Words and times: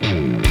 Esto 0.00 0.49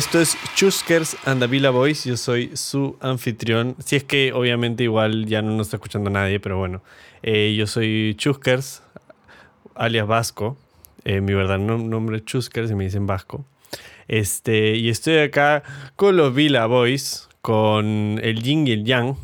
Esto 0.00 0.18
es 0.18 0.34
Chuskers 0.54 1.14
and 1.26 1.42
the 1.42 1.46
Villa 1.46 1.68
Boys. 1.68 2.04
Yo 2.06 2.16
soy 2.16 2.56
su 2.56 2.96
anfitrión. 3.00 3.76
Si 3.84 3.96
es 3.96 4.04
que 4.04 4.32
obviamente 4.32 4.82
igual 4.84 5.26
ya 5.26 5.42
no 5.42 5.50
nos 5.52 5.66
está 5.66 5.76
escuchando 5.76 6.08
nadie, 6.08 6.40
pero 6.40 6.56
bueno. 6.56 6.80
Eh, 7.22 7.54
yo 7.54 7.66
soy 7.66 8.14
Chuskers, 8.16 8.82
alias 9.74 10.06
Vasco. 10.06 10.56
Eh, 11.04 11.20
mi 11.20 11.34
verdadero 11.34 11.76
nom- 11.76 11.84
nombre 11.84 12.16
es 12.16 12.24
Chuskers 12.24 12.70
y 12.70 12.74
me 12.74 12.84
dicen 12.84 13.06
Vasco. 13.06 13.44
Este, 14.08 14.74
y 14.76 14.88
estoy 14.88 15.18
acá 15.18 15.62
con 15.96 16.16
los 16.16 16.34
Villa 16.34 16.64
Boys, 16.64 17.28
con 17.42 18.18
el 18.22 18.42
Yin 18.42 18.66
y 18.68 18.72
el 18.72 18.84
Yang, 18.86 19.16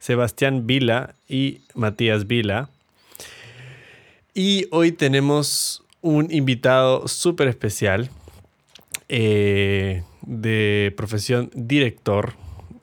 Sebastián 0.00 0.66
Vila 0.66 1.14
y 1.30 1.62
Matías 1.74 2.26
Vila. 2.26 2.68
Y 4.34 4.66
hoy 4.70 4.92
tenemos 4.92 5.82
un 6.02 6.30
invitado 6.30 7.08
súper 7.08 7.48
especial 7.48 8.10
eh, 9.08 10.02
de 10.26 10.92
profesión 10.96 11.50
director, 11.54 12.34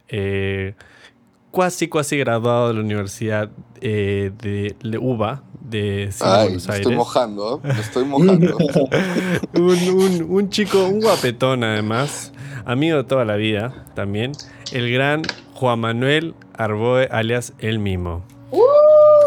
eh, 0.09 0.73
casi, 1.53 1.89
casi 1.89 2.17
graduado 2.17 2.69
de 2.69 2.73
la 2.75 2.79
Universidad 2.81 3.49
eh, 3.81 4.31
de, 4.41 4.75
de 4.83 4.97
UBA, 4.97 5.43
de 5.61 6.09
Ay, 6.21 6.43
Buenos 6.45 6.67
me 6.67 6.73
Aires. 6.73 6.85
estoy 6.87 6.95
mojando, 6.95 7.61
me 7.63 7.71
estoy 7.79 8.05
mojando. 8.05 8.57
un, 9.53 9.63
un- 9.63 10.25
un 10.29 10.49
chico, 10.49 10.85
un 10.87 11.01
guapetón 11.01 11.63
además, 11.63 12.31
amigo 12.65 12.97
de 12.97 13.03
toda 13.03 13.25
la 13.25 13.35
vida 13.35 13.85
también, 13.95 14.31
el 14.71 14.91
gran 14.91 15.23
Juan 15.53 15.79
Manuel 15.79 16.35
Arboe, 16.55 17.07
alias 17.11 17.53
El 17.59 17.79
Mimo. 17.79 18.23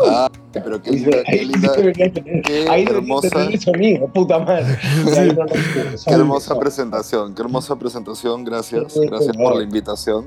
Ah, 0.06 0.30
pero 0.52 0.80
qué 0.82 0.90
linda, 0.92 1.22
qué 1.24 1.44
linda, 1.44 1.72
qué 1.74 2.84
hermosa. 2.88 3.28
tener 3.28 3.52
el 3.52 3.60
sonido, 3.60 4.08
puta 4.08 4.38
madre. 4.38 4.78
Qué 6.06 6.12
hermosa 6.14 6.58
presentación, 6.58 7.34
qué 7.34 7.42
hermosa 7.42 7.76
presentación, 7.76 8.44
gracias, 8.44 8.98
gracias 8.98 9.36
por 9.36 9.56
la 9.56 9.62
invitación. 9.62 10.26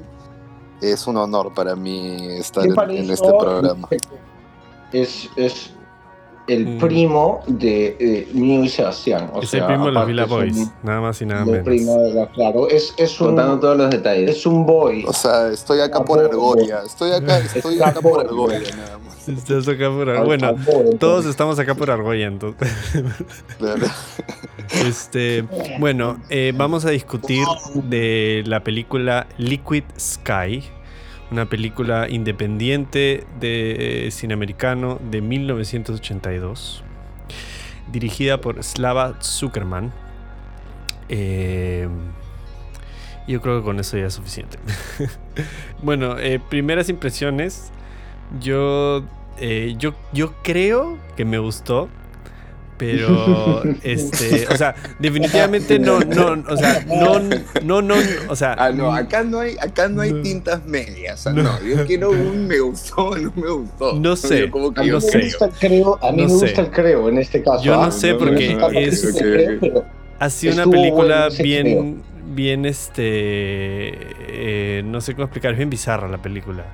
Es 0.82 1.08
un 1.08 1.18
honor 1.18 1.54
para 1.54 1.76
mí 1.76 2.28
estar 2.32 2.64
¿Qué 2.64 2.70
en, 2.70 3.04
en 3.06 3.10
este 3.10 3.28
programa. 3.28 3.88
Es, 4.92 5.30
es 5.36 5.72
el 6.48 6.66
Mm. 6.68 6.78
primo 6.80 7.42
de 7.48 7.96
eh, 8.00 8.28
Mío 8.34 8.64
y 8.64 8.70
Sebastián. 8.70 9.30
O 9.34 9.42
es 9.42 9.50
sea, 9.50 9.62
el 9.62 9.66
primo 9.68 9.86
de 9.86 9.92
los 9.94 10.08
Villa 10.08 10.24
un- 10.26 10.30
Boys, 10.30 10.72
nada 10.84 11.00
más 11.02 11.22
y 11.22 11.26
nada 11.26 11.46
menos. 11.46 11.64
primo 11.64 11.98
de 12.00 12.14
la- 12.14 12.28
claro. 12.32 12.68
Es, 12.70 12.94
es 12.98 13.20
un. 13.22 13.28
Contando 13.28 13.60
todos 13.60 13.78
los 13.78 13.90
detalles. 13.90 14.30
Es 14.32 14.46
un 14.46 14.66
boy. 14.66 15.06
O 15.08 15.14
sea, 15.14 15.48
estoy 15.50 15.80
acá 15.80 16.04
por 16.04 16.18
bueno. 16.20 16.30
Argolla, 16.30 16.82
estoy 16.86 17.12
acá, 17.12 17.38
estoy 17.56 17.82
acá 17.82 18.02
por 18.02 18.12
bueno. 18.36 18.56
Argolla 18.56 18.76
nada 18.76 18.98
más. 19.00 19.14
Estás 19.30 19.68
acá 19.70 19.90
por 19.90 20.10
Ar- 20.10 20.18
Al 20.18 20.26
Bueno, 20.26 20.56
todos 21.00 21.26
estamos 21.26 21.58
acá 21.60 21.76
por 21.76 21.90
Argolla, 21.90 22.28
entonces. 22.28 22.70
Claro. 23.58 23.86
Este, 24.86 25.46
bueno, 25.80 26.18
eh, 26.30 26.52
vamos 26.56 26.84
a 26.86 26.90
discutir 26.90 27.46
de 27.76 28.44
la 28.48 28.64
película 28.64 29.28
Liquid 29.38 29.84
Sky, 30.00 30.64
una 31.32 31.46
película 31.46 32.08
independiente 32.10 33.26
de 33.40 34.08
eh, 34.08 34.12
cine 34.12 34.34
americano 34.34 35.00
de 35.10 35.22
1982, 35.22 36.84
dirigida 37.92 38.40
por 38.40 38.64
Slava 38.64 39.22
Zuckerman. 39.22 39.92
Eh, 41.10 41.88
yo 43.28 43.42
creo 43.42 43.60
que 43.60 43.64
con 43.64 43.80
eso 43.80 43.98
ya 43.98 44.08
es 44.08 44.14
suficiente. 44.14 44.58
bueno, 45.82 46.18
eh, 46.20 46.40
primeras 46.50 46.90
impresiones. 46.90 47.72
Yo, 48.40 49.04
eh, 49.38 49.76
yo, 49.78 49.94
yo 50.12 50.34
creo 50.44 50.98
que 51.16 51.26
me 51.26 51.38
gustó. 51.38 51.90
Pero, 52.86 53.64
este, 53.84 54.46
o 54.52 54.58
sea, 54.58 54.76
definitivamente 55.00 55.80
no, 55.80 56.02
no, 56.02 56.44
o 56.50 56.58
sea, 56.58 56.86
no, 56.86 57.20
no, 57.64 57.82
no, 57.82 57.96
o 58.28 58.36
sea, 58.36 58.56
Ah, 58.60 58.72
no, 58.72 58.94
acá 58.94 59.24
no 59.24 59.40
hay, 59.40 59.56
acá 59.62 59.88
no 59.88 60.02
hay 60.02 60.12
No. 60.12 60.22
tintas 60.22 60.66
medias. 60.66 61.26
ah, 61.26 61.32
No. 61.32 61.44
No. 61.44 61.62
yo 61.64 61.86
quiero 61.86 62.12
un 62.12 62.46
me 62.48 62.60
gustó, 62.60 63.16
no 63.18 63.32
me 63.36 63.50
gustó. 63.50 63.94
No 64.00 64.16
sé, 64.18 64.42
Yo 64.42 64.52
como 64.52 64.74
que 64.74 64.82
A 64.82 64.84
mí 64.84 64.90
yo 64.90 65.00
no 65.00 65.06
me 65.06 65.12
sé. 65.12 65.20
gusta 65.24 65.46
el 65.46 65.52
creo, 65.52 66.00
a 66.02 66.12
mí 66.12 66.18
No 66.24 66.28
me 66.34 66.40
sé. 66.40 66.46
gusta 66.48 66.62
el 66.62 66.72
creo 66.72 67.08
en 67.10 67.18
este 67.20 67.42
caso. 67.42 67.64
Yo 67.64 67.76
no 67.76 67.84
¿ah? 67.84 67.92
sé 67.92 68.16
porque 68.16 68.58
es, 68.74 69.16
creo, 69.18 69.60
pero 69.62 69.86
ha 70.20 70.30
sido 70.30 70.54
una 70.56 70.66
película 70.68 71.30
bueno 71.30 71.44
bien, 71.44 72.02
bien, 72.36 72.66
este, 72.66 73.04
eh, 74.28 74.82
no 74.86 75.00
sé 75.02 75.14
cómo 75.14 75.24
explicar, 75.26 75.52
es 75.54 75.58
bien 75.58 75.70
bizarra 75.70 76.08
la 76.10 76.22
película. 76.22 76.66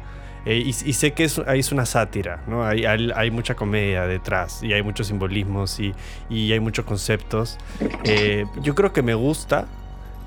Eh, 0.45 0.63
y, 0.65 0.69
y 0.69 0.93
sé 0.93 1.11
que 1.13 1.25
es, 1.25 1.37
es 1.37 1.71
una 1.71 1.85
sátira, 1.85 2.43
¿no? 2.47 2.65
Hay, 2.65 2.85
hay, 2.85 3.09
hay 3.15 3.31
mucha 3.31 3.55
comedia 3.55 4.07
detrás 4.07 4.63
y 4.63 4.73
hay 4.73 4.81
muchos 4.81 5.07
simbolismos 5.07 5.79
y, 5.79 5.93
y 6.29 6.51
hay 6.51 6.59
muchos 6.59 6.85
conceptos. 6.85 7.57
Eh, 8.03 8.45
yo 8.61 8.75
creo 8.75 8.93
que 8.93 9.01
me 9.01 9.13
gusta, 9.13 9.67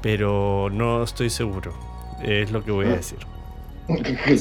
pero 0.03 0.69
no 0.71 1.03
estoy 1.03 1.31
seguro. 1.31 1.73
Es 2.23 2.53
lo 2.53 2.63
que 2.63 2.71
voy 2.71 2.87
a 2.87 2.97
decir. 2.97 3.19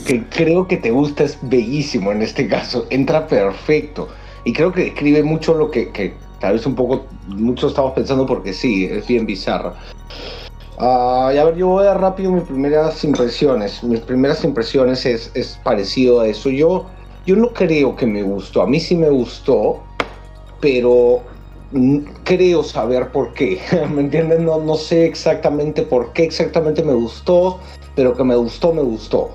que, 0.06 0.24
creo 0.30 0.68
que 0.68 0.78
te 0.78 0.92
gusta 0.92 1.24
es 1.24 1.38
bellísimo 1.42 2.12
en 2.12 2.22
este 2.22 2.48
caso, 2.48 2.86
entra 2.90 3.28
perfecto 3.28 4.10
y 4.44 4.54
creo 4.54 4.72
que 4.72 4.84
describe 4.86 5.24
mucho 5.24 5.56
lo 5.56 5.72
que, 5.72 5.90
que 5.90 6.14
tal 6.40 6.54
vez 6.54 6.66
un 6.66 6.76
poco 6.76 7.06
muchos 7.28 7.72
estamos 7.72 7.94
pensando 7.94 8.26
porque 8.26 8.54
sí, 8.54 8.86
es 8.86 9.08
bien 9.08 9.26
bizarra. 9.26 9.74
Ah, 10.84 11.32
y 11.34 11.38
a 11.38 11.46
ver, 11.46 11.56
yo 11.56 11.68
voy 11.68 11.84
a 11.84 11.90
dar 11.90 12.02
rápido 12.02 12.32
mis 12.32 12.44
primeras 12.44 13.04
impresiones. 13.04 13.84
Mis 13.84 14.00
primeras 14.02 14.44
impresiones 14.44 15.06
es, 15.06 15.32
es 15.36 15.60
parecido 15.64 16.22
a 16.22 16.28
eso. 16.28 16.50
Yo, 16.50 16.88
yo 17.26 17.36
no 17.36 17.54
creo 17.54 17.96
que 17.96 18.08
me 18.08 18.24
gustó, 18.24 18.64
a 18.64 18.68
mí 18.68 18.80
sí 18.80 18.96
me 18.96 19.10
gustó, 19.10 19.80
pero 20.60 21.22
creo 22.24 22.64
saber 22.64 23.12
por 23.12 23.34
qué. 23.34 23.60
¿Me 23.94 24.02
entiendes? 24.02 24.40
No, 24.40 24.60
no 24.60 24.76
sé 24.76 25.06
exactamente 25.06 25.84
por 25.84 26.14
qué 26.14 26.24
exactamente 26.24 26.84
me 26.84 26.94
gustó 26.94 27.60
pero 27.96 28.16
que 28.16 28.24
me 28.24 28.36
gustó, 28.36 28.74
me 28.74 28.82
gustó. 28.82 29.32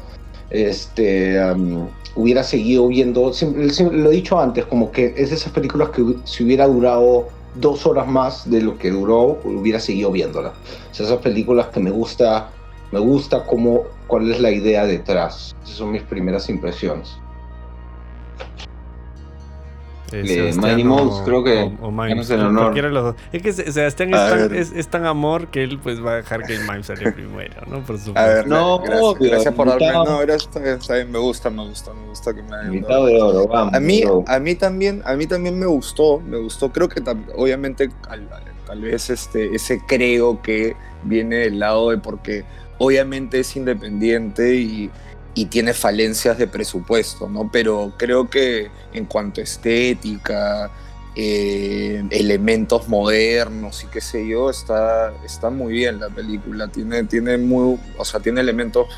Este, 0.51 1.41
am, 1.41 1.89
hubiera 2.15 2.43
seguido 2.43 2.89
viendo, 2.89 3.33
siempre, 3.33 3.69
siempre 3.71 3.99
lo 3.99 4.11
he 4.11 4.17
dicho 4.17 4.41
antes, 4.41 4.65
como 4.67 4.91
que 4.91 5.15
es 5.17 5.31
de 5.31 5.37
esas 5.37 5.53
películas 5.53 5.91
que 5.91 6.03
si 6.25 6.45
hubiera 6.45 6.67
durado 6.67 7.29
dos 7.61 7.87
horas 7.87 8.06
más 8.06 8.49
de 8.50 8.62
lo 8.62 8.78
que 8.78 8.91
duró, 8.91 9.41
hubiera 9.44 9.81
seguido 9.81 10.11
viéndola. 10.11 10.53
O 10.91 10.94
sea, 10.94 11.06
esas 11.06 11.19
películas 11.19 11.69
que 11.69 11.81
me 11.81 11.91
gusta, 11.91 12.50
me 12.93 13.00
gusta 13.00 13.44
cómo, 13.44 13.84
cuál 14.06 14.31
es 14.31 14.41
la 14.41 14.50
idea 14.50 14.84
detrás. 14.87 15.55
Esas 15.62 15.77
son 15.77 15.93
mis 15.93 16.03
primeras 16.03 16.49
impresiones. 16.49 17.19
Eh, 20.25 20.49
Eh, 20.50 20.54
Mighty 20.56 20.82
o- 20.82 20.87
Mouse, 20.87 21.22
creo 21.25 21.43
que 21.44 21.59
o, 21.81 21.87
o 21.87 21.91
Mimes, 21.91 22.31
el 22.31 22.41
honor. 22.41 22.62
cualquiera 22.65 22.88
de 22.88 22.94
los 22.94 23.04
dos. 23.04 23.15
Es 23.32 23.43
que 23.43 23.53
Se- 23.53 23.72
Sebastián 23.72 24.15
es 24.15 24.16
tan, 24.31 24.38
ver. 24.49 24.54
es, 24.54 24.72
es 24.72 24.88
tan 24.88 25.06
amor 25.06 25.49
que 25.49 25.62
él 25.65 25.78
pues 25.82 26.04
va 26.04 26.12
a 26.12 26.16
dejar 26.16 26.43
que 26.44 26.54
el 26.54 26.60
Mimes 26.62 26.87
salga 26.87 27.12
primero, 27.15 27.54
¿no? 27.66 27.81
Por 27.84 27.99
supuesto. 27.99 28.19
A 28.21 28.26
ver, 28.26 28.47
No, 28.49 28.78
gracias, 28.78 29.00
obvio, 29.03 29.31
gracias 29.31 29.55
por 29.55 29.69
darme. 29.69 29.93
No, 29.93 30.19
gracias, 30.19 30.50
me 31.09 31.19
gusta, 31.19 31.50
me 31.50 31.66
gusta, 31.69 31.93
me 31.94 32.06
gusta 32.09 32.34
que 32.34 32.43
me 32.43 32.49
hayan 32.49 32.60
dado. 32.60 32.75
Invitado 32.75 33.06
de 33.06 33.22
oro, 33.22 33.47
vamos. 33.49 33.75
A 33.75 33.81
mí, 33.81 34.03
bro. 34.05 34.25
a 34.26 34.38
mí 34.38 34.55
también, 34.55 35.03
a 35.05 35.15
mí 35.15 35.26
también 35.26 35.59
me 35.59 35.66
gustó, 35.66 36.21
me 36.21 36.38
gustó. 36.38 36.71
Creo 36.72 36.88
que 36.88 37.03
obviamente 37.34 37.91
al- 38.08 38.29
tal 38.67 38.81
vez 38.81 39.11
este, 39.11 39.55
ese 39.55 39.81
creo 39.87 40.43
que 40.43 40.75
viene 41.05 41.37
del 41.37 41.58
lado 41.61 41.91
de 41.91 41.99
porque 41.99 42.44
obviamente 42.79 43.38
es 43.41 43.56
independiente 43.56 44.55
y, 44.56 44.91
y 45.37 45.47
tiene 45.47 45.75
falencias 45.75 46.38
de 46.38 46.49
presupuesto, 46.49 47.29
¿no? 47.31 47.50
Pero 47.53 47.94
creo 47.99 48.31
que 48.31 48.73
en 48.93 49.06
cuanto 49.06 49.43
a 49.43 49.44
estética, 49.44 50.73
eh, 51.15 52.05
elementos 52.11 52.88
modernos 52.88 53.85
y 53.85 53.88
qué 53.88 54.00
sé 54.03 54.27
yo, 54.29 54.50
está, 54.50 55.15
está 55.25 55.50
muy 55.50 55.75
bien 55.75 56.00
la 56.00 56.11
película. 56.11 56.69
Tiene, 56.69 57.05
tiene 57.05 57.38
muy, 57.38 57.79
o 57.99 58.05
sea, 58.06 58.21
tiene 58.21 58.41
elementos 58.43 58.88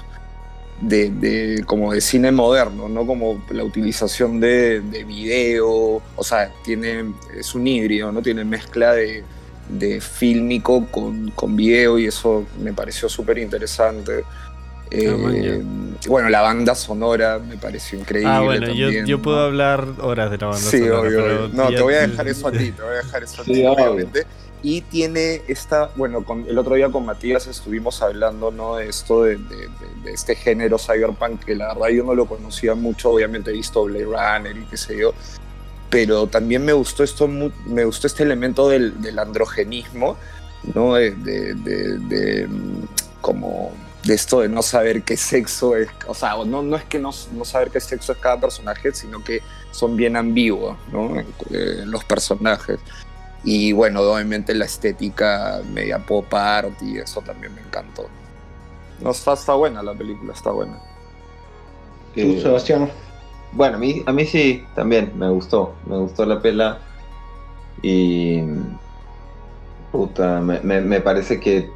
de, 0.80 1.10
de- 1.10 1.64
como 1.66 1.92
de 1.92 2.00
cine 2.00 2.30
moderno, 2.32 2.88
¿no? 2.88 3.06
Como 3.06 3.44
la 3.50 3.64
utilización 3.64 4.40
de, 4.40 4.80
de 4.80 5.04
video, 5.04 5.68
o 6.16 6.24
sea, 6.24 6.52
tiene, 6.64 7.14
es 7.36 7.54
un 7.54 7.66
híbrido, 7.66 8.12
¿no? 8.12 8.22
Tiene 8.22 8.44
mezcla 8.44 8.92
de, 8.94 9.24
de 9.68 10.00
fílmico 10.00 10.86
con, 10.90 11.30
con 11.32 11.56
video 11.56 11.98
y 11.98 12.06
eso 12.06 12.46
me 12.60 12.72
pareció 12.72 13.08
súper 13.08 13.38
interesante. 13.38 14.24
Eh, 14.90 15.62
ya. 16.00 16.08
bueno, 16.10 16.28
la 16.28 16.40
banda 16.42 16.74
sonora 16.74 17.38
me 17.38 17.56
pareció 17.56 17.98
increíble. 17.98 18.30
Ah, 18.32 18.40
bueno, 18.40 18.66
yo, 18.68 18.86
también, 18.86 19.06
yo 19.06 19.16
¿no? 19.18 19.22
puedo 19.22 19.40
hablar 19.40 19.86
horas 20.00 20.30
de 20.30 20.38
la 20.38 20.46
banda 20.48 20.70
Sí, 20.70 20.78
sonora, 20.78 21.00
obvio, 21.00 21.10
pero 21.22 21.44
obvio. 21.46 21.48
No, 21.54 21.68
te 21.70 21.82
voy 21.82 21.94
a 21.94 22.06
dejar 22.06 22.28
eso 22.28 22.48
a 22.48 22.52
ti, 22.52 22.72
te 22.72 22.82
voy 22.82 22.92
a 22.94 22.96
dejar 22.96 23.22
eso 23.22 23.42
a 23.42 23.44
Sí, 23.44 23.52
ti, 23.52 23.64
obviamente. 23.66 24.26
y 24.62 24.80
tiene 24.82 25.42
esta, 25.48 25.90
bueno, 25.96 26.24
con, 26.24 26.46
el 26.48 26.58
otro 26.58 26.74
día 26.74 26.88
con 26.90 27.04
Matías 27.04 27.46
estuvimos 27.46 28.02
hablando, 28.02 28.50
¿no? 28.50 28.76
De 28.76 28.88
esto, 28.88 29.22
de, 29.24 29.36
de- 29.36 29.56
de- 29.56 30.02
de 30.04 30.12
este 30.12 30.34
género 30.34 30.78
cyberpunk, 30.78 31.44
que 31.44 31.54
la 31.54 31.74
verdad 31.74 31.88
yo 31.88 32.04
no 32.04 32.14
lo 32.14 32.26
conocía 32.26 32.74
mucho, 32.74 33.10
obviamente 33.10 33.50
he 33.50 33.54
visto 33.54 33.84
Blade 33.84 34.04
Runner 34.04 34.56
y 34.56 34.64
qué 34.66 34.76
sé 34.76 34.96
yo, 34.98 35.12
pero 35.90 36.26
también 36.26 36.64
me 36.64 36.72
gustó 36.72 37.02
esto, 37.04 37.28
me 37.28 37.84
gustó 37.84 38.06
este 38.06 38.22
elemento 38.22 38.68
del, 38.68 39.00
del 39.00 39.18
androgenismo, 39.18 40.16
¿no? 40.74 40.94
De, 40.94 41.12
de- 41.12 41.54
de- 41.54 41.98
de, 41.98 42.46
mm, 42.48 42.82
como 43.20 43.72
de 44.08 44.14
esto 44.14 44.40
de 44.40 44.48
no 44.48 44.62
saber 44.62 45.02
qué 45.04 45.16
sexo 45.16 45.76
es, 45.76 45.88
o 46.06 46.14
sea, 46.14 46.34
no, 46.44 46.62
no 46.62 46.76
es 46.76 46.84
que 46.84 46.98
no, 46.98 47.10
no 47.32 47.44
saber 47.44 47.70
qué 47.70 47.80
sexo 47.80 48.12
es 48.12 48.18
cada 48.18 48.40
personaje, 48.40 48.92
sino 48.92 49.22
que 49.22 49.42
son 49.70 49.96
bien 49.96 50.16
ambiguos, 50.16 50.78
¿no? 50.92 51.18
Eh, 51.20 51.82
los 51.84 52.04
personajes. 52.04 52.80
Y 53.44 53.72
bueno, 53.72 54.00
obviamente 54.00 54.54
la 54.54 54.64
estética 54.64 55.60
media 55.64 55.98
pop 56.04 56.32
art 56.34 56.80
y 56.82 56.98
eso 56.98 57.20
también 57.22 57.54
me 57.54 57.60
encantó. 57.60 58.08
No, 59.00 59.10
está, 59.10 59.34
está 59.34 59.54
buena 59.54 59.82
la 59.82 59.94
película, 59.94 60.32
está 60.32 60.50
buena. 60.50 60.78
¿Tú, 62.14 62.40
Sebastián? 62.40 62.90
Bueno, 63.52 63.76
a 63.76 63.78
mí, 63.80 64.02
a 64.06 64.12
mí 64.12 64.24
sí, 64.26 64.64
también 64.74 65.12
me 65.16 65.28
gustó. 65.30 65.74
Me 65.86 65.98
gustó 65.98 66.24
la 66.26 66.40
pela. 66.42 66.80
Y. 67.82 68.42
Puta, 69.92 70.40
me, 70.40 70.60
me- 70.60 70.80
me 70.80 71.00
parece 71.00 71.40
que. 71.40 71.70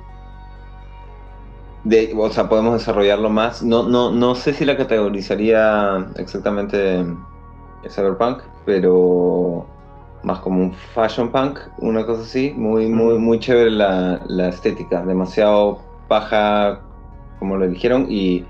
De, 1.85 2.15
o 2.17 2.31
sea, 2.31 2.49
podemos 2.49 2.75
desarrollarlo 2.75 3.29
más. 3.29 3.63
No, 3.63 3.89
no, 3.89 4.13
no 4.13 4.35
sé 4.35 4.53
si 4.53 4.65
la 4.65 4.77
categorizaría 4.77 6.07
exactamente 6.17 6.99
en 6.99 7.19
Cyberpunk, 7.89 8.43
pero 8.65 9.67
más 10.23 10.39
como 10.39 10.63
un 10.63 10.73
fashion 10.95 11.31
punk, 11.31 11.59
una 11.79 12.07
cosa 12.07 12.23
así. 12.23 12.55
Muy, 12.57 12.89
muy, 12.89 13.19
muy 13.19 13.41
chévere 13.41 13.71
la, 13.71 14.21
la 14.29 14.49
estética. 14.49 15.05
Demasiado 15.05 15.81
paja, 16.07 16.81
como 17.41 17.57
lo 17.57 17.67
dijeron, 17.67 18.07
y 18.09 18.45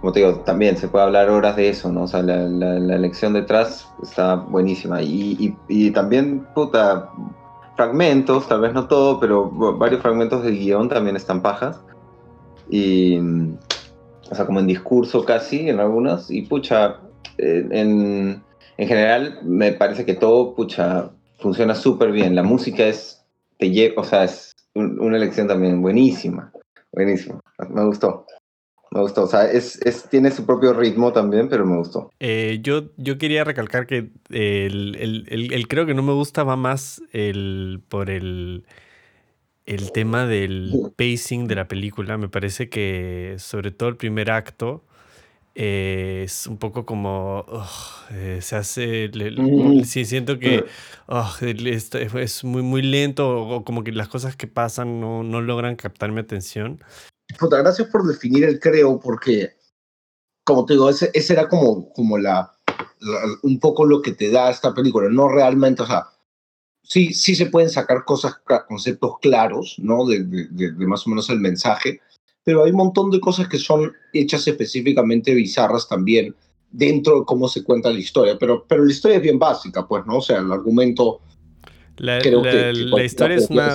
como 0.00 0.12
te 0.12 0.20
digo, 0.20 0.36
también 0.36 0.76
se 0.76 0.88
puede 0.88 1.04
hablar 1.04 1.28
horas 1.28 1.56
de 1.56 1.68
eso, 1.68 1.92
¿no? 1.92 2.04
O 2.04 2.06
sea, 2.06 2.22
la, 2.22 2.36
la, 2.36 2.78
la 2.78 2.94
elección 2.94 3.34
detrás 3.34 3.92
está 4.02 4.36
buenísima. 4.36 5.02
Y, 5.02 5.36
y, 5.38 5.56
y 5.68 5.90
también, 5.90 6.46
puta, 6.54 7.10
fragmentos, 7.76 8.48
tal 8.48 8.60
vez 8.60 8.72
no 8.72 8.86
todo, 8.86 9.20
pero 9.20 9.50
varios 9.76 10.00
fragmentos 10.00 10.42
del 10.42 10.56
guion 10.56 10.88
también 10.88 11.16
están 11.16 11.42
pajas. 11.42 11.80
Y, 12.70 13.18
o 13.18 14.34
sea, 14.34 14.46
como 14.46 14.60
en 14.60 14.66
discurso 14.66 15.24
casi, 15.24 15.68
en 15.68 15.80
algunas. 15.80 16.30
Y 16.30 16.42
pucha, 16.42 17.00
eh, 17.38 17.66
en, 17.70 18.42
en 18.76 18.88
general 18.88 19.38
me 19.44 19.72
parece 19.72 20.04
que 20.04 20.14
todo, 20.14 20.54
pucha, 20.54 21.10
funciona 21.38 21.74
súper 21.74 22.12
bien. 22.12 22.34
La 22.34 22.42
música 22.42 22.86
es, 22.86 23.24
te 23.58 23.66
lle- 23.72 23.94
o 23.96 24.04
sea, 24.04 24.24
es 24.24 24.52
un- 24.74 25.00
una 25.00 25.16
elección 25.16 25.48
también 25.48 25.80
buenísima. 25.82 26.52
Buenísima. 26.92 27.40
Me 27.70 27.84
gustó. 27.84 28.26
Me 28.90 29.00
gustó. 29.02 29.24
O 29.24 29.26
sea, 29.26 29.44
es, 29.50 29.80
es, 29.84 30.08
tiene 30.08 30.30
su 30.30 30.46
propio 30.46 30.72
ritmo 30.72 31.12
también, 31.12 31.48
pero 31.48 31.66
me 31.66 31.76
gustó. 31.76 32.10
Eh, 32.20 32.58
yo, 32.62 32.84
yo 32.96 33.18
quería 33.18 33.44
recalcar 33.44 33.86
que 33.86 34.10
el, 34.30 34.96
el- 34.98 35.26
el- 35.28 35.52
el 35.52 35.68
creo 35.68 35.84
que 35.86 35.94
no 35.94 36.02
me 36.02 36.12
gusta 36.14 36.42
va 36.44 36.56
más 36.56 37.02
el, 37.12 37.80
por 37.88 38.08
el, 38.10 38.64
el 39.68 39.92
tema 39.92 40.26
del 40.26 40.74
pacing 40.96 41.46
de 41.46 41.54
la 41.54 41.68
película. 41.68 42.16
Me 42.16 42.28
parece 42.28 42.68
que 42.68 43.36
sobre 43.38 43.70
todo 43.70 43.88
el 43.90 43.96
primer 43.96 44.30
acto 44.30 44.82
eh, 45.54 46.22
es 46.24 46.46
un 46.46 46.56
poco 46.56 46.86
como... 46.86 47.44
ugh, 47.48 48.12
eh, 48.12 48.38
se 48.40 48.56
hace... 48.56 49.08
le- 49.08 49.30
Mm. 49.30 49.84
sí, 49.84 50.04
siento 50.04 50.38
que 50.38 50.64
el- 51.42 51.66
es, 51.66 51.94
es 51.94 52.44
muy, 52.44 52.62
muy 52.62 52.80
lento 52.82 53.28
o, 53.28 53.56
o 53.56 53.64
como 53.64 53.84
que 53.84 53.92
las 53.92 54.08
cosas 54.08 54.36
que 54.36 54.46
pasan 54.46 55.00
no, 55.00 55.22
no 55.22 55.40
logran 55.40 55.76
captar 55.76 56.12
mi 56.12 56.20
atención. 56.20 56.82
Puta, 57.38 57.58
gracias 57.58 57.88
por 57.88 58.06
definir 58.06 58.44
el 58.44 58.58
creo, 58.60 58.98
porque, 58.98 59.50
como 60.44 60.64
te 60.64 60.72
digo, 60.74 60.88
ese, 60.88 61.10
ese 61.12 61.34
era 61.34 61.48
como, 61.48 61.92
como 61.92 62.16
la, 62.16 62.54
la- 63.00 63.20
un 63.42 63.60
poco 63.60 63.84
lo 63.84 64.00
que 64.00 64.12
te 64.12 64.30
da 64.30 64.50
esta 64.50 64.72
película. 64.72 65.08
No 65.10 65.28
realmente, 65.28 65.82
o 65.82 65.86
sea, 65.86 66.06
sí, 66.88 67.12
sí 67.12 67.34
se 67.34 67.46
pueden 67.46 67.70
sacar 67.70 68.04
cosas, 68.04 68.34
conceptos 68.66 69.12
claros, 69.20 69.76
¿no? 69.78 70.06
De, 70.06 70.24
de- 70.24 70.48
de- 70.72 70.86
más 70.86 71.06
o 71.06 71.10
menos 71.10 71.30
el 71.30 71.38
mensaje, 71.40 72.00
pero 72.44 72.64
hay 72.64 72.70
un 72.70 72.78
montón 72.78 73.10
de 73.10 73.20
cosas 73.20 73.46
que 73.48 73.58
son 73.58 73.92
hechas 74.12 74.48
específicamente 74.48 75.34
bizarras 75.34 75.86
también 75.88 76.34
dentro 76.70 77.20
de 77.20 77.24
cómo 77.26 77.46
se 77.48 77.62
cuenta 77.62 77.90
la 77.90 77.98
historia. 77.98 78.36
Pero, 78.38 78.64
pero 78.66 78.84
la 78.84 78.90
historia 78.90 79.18
es 79.18 79.22
bien 79.22 79.38
básica, 79.38 79.86
pues, 79.86 80.04
¿no? 80.06 80.16
O 80.18 80.22
sea, 80.22 80.38
el 80.38 80.50
argumento 80.50 81.20
La, 81.98 82.18
creo 82.20 82.42
la- 82.44 82.50
que, 82.50 82.72
que 82.72 82.84
la 82.96 83.04
historia 83.04 83.36
es 83.36 83.50
una... 83.50 83.74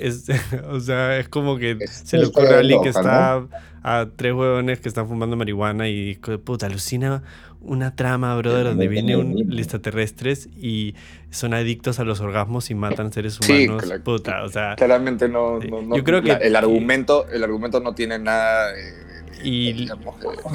Es, 0.00 0.26
o 0.70 0.80
sea, 0.80 1.18
es 1.18 1.28
como 1.28 1.56
que 1.56 1.76
Es 1.80 2.02
se 2.04 2.16
le 2.18 2.26
ocurre 2.26 2.54
a 2.54 2.58
alguien 2.58 2.80
que 2.80 2.88
loca, 2.88 3.00
está 3.00 3.48
a 3.82 4.06
tres 4.16 4.32
huevones 4.34 4.80
que 4.80 4.88
están 4.88 5.08
fumando 5.08 5.36
marihuana 5.36 5.88
y 5.88 6.16
puta, 6.44 6.66
alucina 6.66 7.22
una 7.60 7.94
trama, 7.96 8.36
brother, 8.36 8.64
donde 8.64 8.88
viene 8.88 9.16
un 9.16 9.58
extraterrestres 9.58 10.48
y 10.56 10.94
son 11.30 11.54
adictos 11.54 11.98
a 11.98 12.04
los 12.04 12.20
orgasmos 12.20 12.70
y 12.70 12.74
matan 12.74 13.12
seres 13.12 13.38
Sí, 13.40 13.66
humanos. 13.66 13.82
claro. 13.82 14.02
puta, 14.04 14.44
o 14.44 14.48
sea, 14.48 14.74
Claramente 14.76 15.28
no, 15.28 15.60
Sí. 15.60 15.68
no- 15.68 15.82
no- 15.82 15.96
Yo 15.96 16.04
creo 16.04 16.22
que- 16.22 16.28
la- 16.28 16.36
el 16.38 16.56
argumento, 16.56 17.26
el 17.28 17.42
argumento 17.44 17.80
no 17.80 17.94
tiene 17.94 18.18
nada 18.18 18.72
de- 18.72 19.05
Y- 19.44 19.88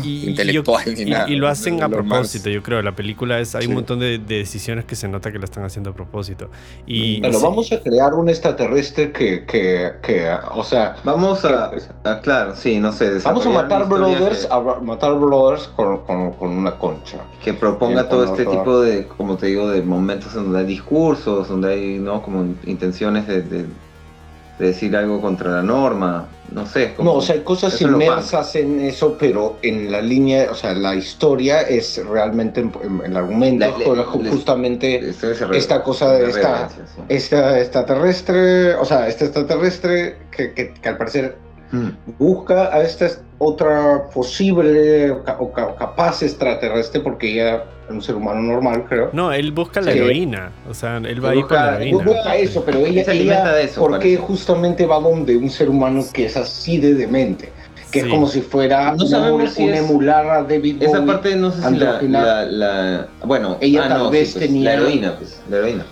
y, 0.04 0.30
intelectual 0.30 0.84
ni 0.96 1.02
y- 1.02 1.06
nada. 1.06 1.30
y 1.30 1.36
lo 1.36 1.48
hacen 1.48 1.82
a 1.84 1.88
lo 1.88 2.04
más- 2.04 2.08
propósito, 2.08 2.50
yo 2.50 2.64
creo. 2.64 2.82
La 2.82 2.96
película 2.96 3.40
es, 3.40 3.56
hay 3.56 3.64
Sí. 3.64 3.68
un 3.68 3.76
montón 3.76 4.00
de, 4.00 4.18
de 4.18 4.38
decisiones 4.40 4.86
que 4.86 4.96
se 4.96 5.08
nota 5.08 5.32
que 5.32 5.38
lo 5.40 5.46
están 5.46 5.64
haciendo 5.64 5.92
a 5.92 5.94
propósito. 5.94 6.50
Y, 6.86 7.20
Bueno, 7.22 7.38
sí, 7.38 7.44
vamos 7.44 7.72
a 7.72 7.80
crear 7.82 8.14
un 8.14 8.30
extraterrestre 8.30 9.12
que, 9.12 9.46
que, 9.46 9.92
que 10.02 10.30
o 10.54 10.64
sea, 10.64 10.96
Vamos 11.04 11.44
a, 11.46 11.72
a- 12.04 12.20
claro, 12.22 12.56
sí, 12.56 12.80
no 12.80 12.92
sé. 12.92 13.20
vamos 13.24 13.46
a 13.46 13.50
matar 13.50 13.88
brothers, 13.88 14.46
que- 14.46 14.54
a 14.54 14.60
matar 14.82 15.14
brothers 15.16 15.68
con, 15.70 16.00
con, 16.06 16.32
con 16.34 16.50
una 16.50 16.78
concha. 16.78 17.18
que 17.44 17.54
proponga 17.54 18.08
todo 18.08 18.24
este 18.26 18.44
otro- 18.46 18.52
tipo 18.60 18.82
de, 18.82 19.08
como 19.08 19.36
te 19.38 19.48
digo, 19.48 19.68
de 19.70 19.82
momentos 19.82 20.36
en 20.36 20.44
donde 20.44 20.60
hay 20.60 20.66
discursos, 20.66 21.48
donde 21.50 21.74
hay, 21.74 22.00
¿no? 22.00 22.22
Como 22.22 22.54
intenciones 22.66 23.28
de, 23.28 23.42
de- 23.42 23.66
de 24.62 24.68
decir 24.68 24.96
algo 24.96 25.20
contra 25.20 25.50
la 25.50 25.64
norma, 25.64 26.28
no 26.52 26.68
sé. 26.68 26.94
como- 26.96 27.12
No, 27.14 27.18
o 27.18 27.22
sea, 27.22 27.34
hay 27.36 27.42
cosas 27.42 27.74
inmersas 27.82 28.56
en 28.56 28.80
eso, 28.82 29.18
pero 29.20 29.58
en 29.64 29.92
la 29.92 30.02
línea, 30.02 30.50
o 30.52 30.56
sea, 30.56 30.74
la 30.76 30.94
historia 30.94 31.62
es 31.62 32.00
realmente 32.06 32.62
en, 32.62 32.72
en- 32.84 33.00
en 33.06 33.12
el 33.12 33.18
argumento, 33.18 33.66
La- 33.66 33.72
la- 33.96 34.06
ju- 34.06 34.22
la- 34.22 34.32
justamente 34.32 35.14
re- 35.50 35.58
esta 35.58 35.82
cosa 35.82 36.12
de 36.14 36.30
esta- 36.30 36.70
sí. 36.70 37.02
esta 37.10 37.60
extraterrestre, 37.60 38.76
o 38.76 38.86
sea, 38.86 39.08
este 39.08 39.26
extraterrestre 39.26 40.18
que, 40.30 40.54
que, 40.54 40.74
que 40.74 40.90
al 40.90 40.98
parecer. 40.98 41.38
Busca 42.20 42.74
a 42.74 42.82
esta 42.82 43.08
otra 43.38 44.04
posible 44.14 45.16
ca- 45.26 45.38
o 45.40 45.52
ca- 45.52 45.76
capaz 45.76 46.22
extraterrestre, 46.24 47.02
porque 47.02 47.32
ella 47.34 47.64
es 47.88 47.92
un 47.92 48.02
ser 48.02 48.16
humano 48.16 48.42
normal, 48.42 48.86
creo. 48.88 49.10
no, 49.14 49.32
él 49.34 49.52
busca 49.52 49.82
la 49.82 49.92
Sí. 49.92 49.98
heroína. 49.98 50.52
O 50.70 50.74
sea, 50.74 50.98
él 50.98 51.24
va 51.24 51.32
Él 51.32 51.38
ahí 51.40 51.44
con 51.44 51.56
la 51.58 51.64
busca- 51.64 51.76
heroína. 51.78 52.04
Busca 52.04 52.36
eso, 52.36 52.64
pero 52.66 52.80
ella, 52.80 53.04
se 53.04 53.12
alimenta 53.12 53.42
ella 53.44 53.54
de 53.54 53.64
eso, 53.64 53.82
¿por 53.82 53.92
qué 53.94 53.98
parece. 53.98 54.18
justamente 54.18 54.86
va 54.86 55.00
donde 55.00 55.36
un 55.38 55.50
ser 55.50 55.70
humano 55.70 56.04
que 56.14 56.26
es 56.26 56.38
así 56.38 56.78
de 56.78 56.94
demente? 56.94 57.52
Que 57.92 58.00
Sí. 58.02 58.06
es 58.06 58.12
como 58.12 58.26
si 58.28 58.40
fuera 58.42 58.94
No 58.96 59.04
un, 59.04 59.10
sabemos 59.10 59.42
emul- 59.44 59.50
si 59.50 59.64
un 59.64 59.70
es- 59.74 59.80
emular 59.82 60.26
a 60.30 60.44
David 60.44 60.82
Esa 60.82 61.00
Bowie. 61.00 61.12
parte 61.14 61.36
no 61.36 61.52
sé 61.52 61.62
si 61.68 61.76
la, 61.78 62.02
la, 62.02 62.46
la- 62.46 63.08
bueno, 63.26 63.58
Ella 63.60 63.82
ah, 63.86 63.90
tal 63.90 63.98
no, 64.04 64.10
vez 64.12 64.30
sí, 64.30 64.34
pues, 64.40 64.46
tenía- 64.48 64.64
la 64.64 64.74
heroína, 64.76 65.16
pues, 65.18 65.42
la 65.50 65.58
heroína. 65.58 65.86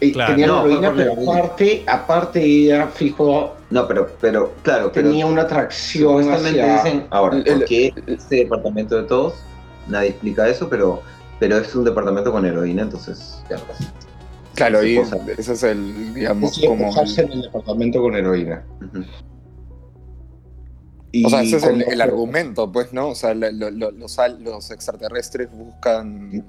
Eh, 0.00 0.10
Claro. 0.12 0.32
Tenía 0.32 0.46
No, 0.48 0.54
la 0.66 0.72
heroína, 0.74 0.92
pero 0.96 1.12
aparte, 1.30 1.84
aparte 1.86 2.42
ella 2.44 2.88
fijo 2.88 3.54
No, 3.74 3.88
pero, 3.88 4.06
pero, 4.20 4.52
claro, 4.62 4.92
pero 4.94 5.08
tenía 5.08 5.26
una 5.26 5.42
atracción 5.42 6.22
supuestamente 6.22 6.62
hacia... 6.62 6.84
dicen, 6.84 7.06
ahora, 7.10 7.38
El- 7.38 7.44
¿por 7.44 7.64
qué 7.64 7.92
este 8.06 8.36
departamento 8.36 8.96
de 8.96 9.02
todos? 9.08 9.34
Nadie 9.88 10.10
explica 10.10 10.48
eso, 10.48 10.68
pero, 10.68 11.02
pero 11.40 11.58
es 11.58 11.74
un 11.74 11.82
departamento 11.84 12.30
con 12.30 12.46
heroína, 12.46 12.82
entonces, 12.82 13.42
ya 13.50 13.56
pues. 13.58 13.78
Claro, 14.54 14.84
y 14.84 14.94
Cosa. 14.98 15.18
ese 15.36 15.54
es 15.54 15.62
el, 15.64 16.14
digamos, 16.14 16.56
como... 16.64 16.86
posarse 16.86 17.22
en 17.22 17.32
el 17.32 17.42
departamento 17.42 18.00
con 18.00 18.14
heroína. 18.14 18.64
Ujú. 18.80 19.04
Y 21.10 21.24
O 21.24 21.28
sea, 21.30 21.42
ese 21.42 21.56
es 21.56 21.64
el, 21.64 21.80
como- 21.82 21.92
el 21.92 22.00
argumento, 22.00 22.70
pues, 22.70 22.92
¿no? 22.92 23.08
O 23.08 23.14
sea, 23.16 23.34
lo- 23.34 23.50
lo- 23.50 23.90
los, 23.90 24.16
los 24.38 24.70
extraterrestres 24.70 25.48
buscan 25.50 26.44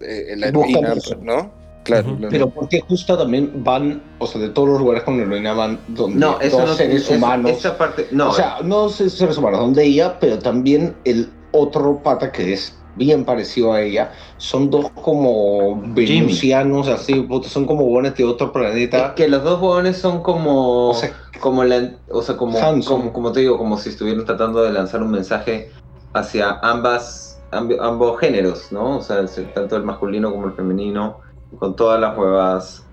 eh, 0.00 0.34
la 0.38 0.50
Buscan 0.50 0.70
heroína, 0.84 0.92
eso. 0.94 1.16
¿no? 1.22 1.59
Claro. 1.82 2.16
Pero 2.28 2.50
porque 2.50 2.80
justo 2.80 3.16
también 3.16 3.64
van, 3.64 4.02
o 4.18 4.26
sea, 4.26 4.40
de 4.40 4.50
todos 4.50 4.68
los 4.68 4.80
lugares 4.80 5.02
con 5.02 5.18
heroína 5.18 5.54
van 5.54 5.80
donde 5.88 6.18
No, 6.18 6.38
eso 6.40 6.58
dos 6.58 6.68
no 6.68 6.74
seres 6.74 7.02
eso- 7.02 7.14
humanos. 7.14 7.50
Esa 7.52 7.76
parte, 7.78 8.06
no, 8.12 8.30
o 8.30 8.32
sea, 8.34 8.58
no 8.62 8.88
sé 8.90 9.08
seres 9.08 9.38
humanos, 9.38 9.60
donde 9.60 9.84
ella, 9.84 10.18
pero 10.20 10.38
también 10.38 10.96
el 11.04 11.32
otro 11.52 12.02
pata 12.02 12.30
que 12.32 12.52
es 12.52 12.76
bien 12.96 13.24
parecido 13.24 13.72
a 13.72 13.80
ella, 13.82 14.12
son 14.36 14.68
dos 14.68 14.90
como 14.90 15.80
venusianos, 15.94 16.88
así, 16.88 17.26
son 17.44 17.64
como 17.64 17.84
buenos 17.86 18.14
de 18.14 18.24
otro 18.24 18.48
es 18.48 18.52
planeta. 18.52 19.14
que 19.14 19.28
los 19.28 19.42
dos 19.42 19.60
huevones 19.60 19.96
son 19.96 20.22
como, 20.22 20.90
O 20.90 20.94
sea, 20.94 21.12
como, 21.40 21.64
la, 21.64 21.92
o 22.10 22.20
sea, 22.20 22.36
como, 22.36 22.58
como, 22.86 23.12
como 23.12 23.32
te 23.32 23.40
digo, 23.40 23.56
como 23.56 23.78
si 23.78 23.88
estuvieran 23.90 24.24
tratando 24.24 24.62
de 24.62 24.72
lanzar 24.72 25.02
un 25.02 25.12
mensaje 25.12 25.70
hacia 26.12 26.58
ambas, 26.62 27.40
amb- 27.52 27.78
ambos 27.80 28.18
géneros, 28.20 28.70
¿no? 28.70 28.98
O 28.98 29.00
sea, 29.02 29.24
tanto 29.54 29.76
el 29.76 29.84
masculino 29.84 30.30
como 30.30 30.48
el 30.48 30.52
femenino, 30.54 31.20
con 31.58 31.76
todas 31.76 32.00
las 32.00 32.16
huevas. 32.16 32.84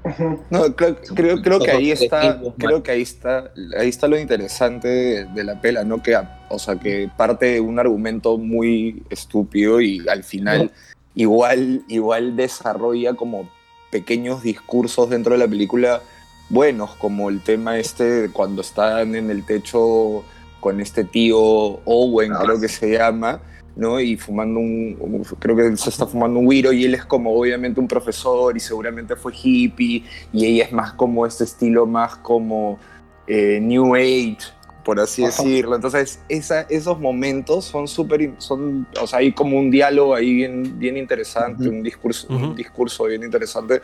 No, 0.50 0.74
creo, 0.76 0.96
creo, 1.16 1.42
creo 1.42 1.60
que 1.60 1.72
ahí 1.72 1.92
está, 1.92 2.42
creo 2.58 2.82
que 2.82 2.92
ahí 2.92 3.02
está, 3.02 3.52
ahí 3.78 3.90
está 3.90 4.08
lo 4.08 4.18
interesante 4.18 4.88
de, 4.88 5.26
de 5.26 5.44
la 5.44 5.60
pela, 5.60 5.84
¿no? 5.84 6.02
Que, 6.02 6.18
o 6.50 6.60
sea, 6.60 6.78
que 6.78 7.10
parte 7.18 7.46
de 7.48 7.60
un 7.60 7.78
argumento 7.78 8.38
muy 8.38 9.04
estúpido 9.10 9.82
y 9.82 10.08
al 10.08 10.24
final 10.24 10.72
igual, 11.14 11.84
igual 11.90 12.38
desarrolla 12.38 13.16
como 13.16 13.50
pequeños 13.92 14.44
discursos 14.44 15.10
dentro 15.10 15.34
de 15.34 15.40
la 15.40 15.48
película 15.48 16.02
buenos, 16.50 16.92
como 16.96 17.30
el 17.30 17.42
tema 17.42 17.78
este 17.78 18.04
de 18.04 18.32
cuando 18.32 18.62
están 18.62 19.16
en 19.16 19.30
el 19.30 19.46
techo 19.46 20.24
con 20.60 20.80
este 20.80 21.04
tío 21.04 21.40
Owen, 21.40 22.34
Ah, 22.34 22.40
creo 22.44 22.60
que 22.60 22.68
se 22.68 22.98
llama, 22.98 23.42
¿no? 23.78 24.00
Y 24.00 24.18
fumando 24.18 24.60
un, 24.60 25.24
creo 25.40 25.56
que 25.56 25.68
él 25.68 25.78
se 25.78 25.90
está 25.90 26.06
fumando 26.08 26.40
un 26.40 26.50
guiro 26.50 26.74
y 26.74 26.84
él 26.86 26.96
es 26.96 27.06
como 27.06 27.32
obviamente 27.32 27.80
un 27.80 27.88
profesor 27.88 28.58
y 28.58 28.60
seguramente 28.60 29.16
fue 29.16 29.32
hippie 29.36 30.04
y 30.34 30.46
ella 30.46 30.66
es 30.66 30.72
más 30.72 30.94
como 30.94 31.26
este 31.26 31.44
estilo 31.44 31.86
más 31.86 32.16
como 32.18 32.80
eh, 33.28 33.60
New 33.62 33.94
Age, 33.96 34.38
por 34.84 35.00
así 35.00 35.24
Ajá. 35.24 35.44
decirlo. 35.44 35.76
Entonces, 35.76 36.20
esa, 36.28 36.62
esos 36.62 37.00
momentos 37.00 37.66
son 37.66 37.88
súper, 37.88 38.32
son, 38.40 38.88
o 39.00 39.06
sea, 39.06 39.20
hay 39.20 39.32
como 39.32 39.60
un 39.60 39.70
diálogo 39.70 40.16
ahí 40.16 40.34
bien, 40.34 40.80
bien 40.80 40.98
interesante, 40.98 41.70
un, 41.70 41.84
discurso, 41.84 42.28
un 42.30 42.56
discurso 42.56 43.04
bien 43.06 43.24
interesante. 43.24 43.82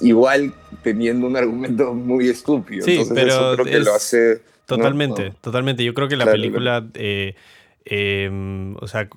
Igual 0.00 0.54
teniendo 0.82 1.26
un 1.26 1.36
argumento 1.36 1.92
muy 1.94 2.28
estúpido. 2.28 2.84
Sí, 2.84 2.92
Entonces, 2.92 3.14
pero 3.14 3.28
eso 3.28 3.52
creo 3.54 3.64
que 3.64 3.76
es- 3.78 3.84
lo 3.84 3.94
hace. 3.94 4.42
Totalmente, 4.66 5.30
No. 5.30 5.34
totalmente. 5.40 5.84
Yo 5.84 5.94
creo 5.94 6.08
que 6.08 6.16
la 6.16 6.24
Claro, 6.24 6.36
película, 6.40 6.84
eh, 6.94 7.36
eh, 7.86 8.74
o 8.80 8.86
sea, 8.88 9.08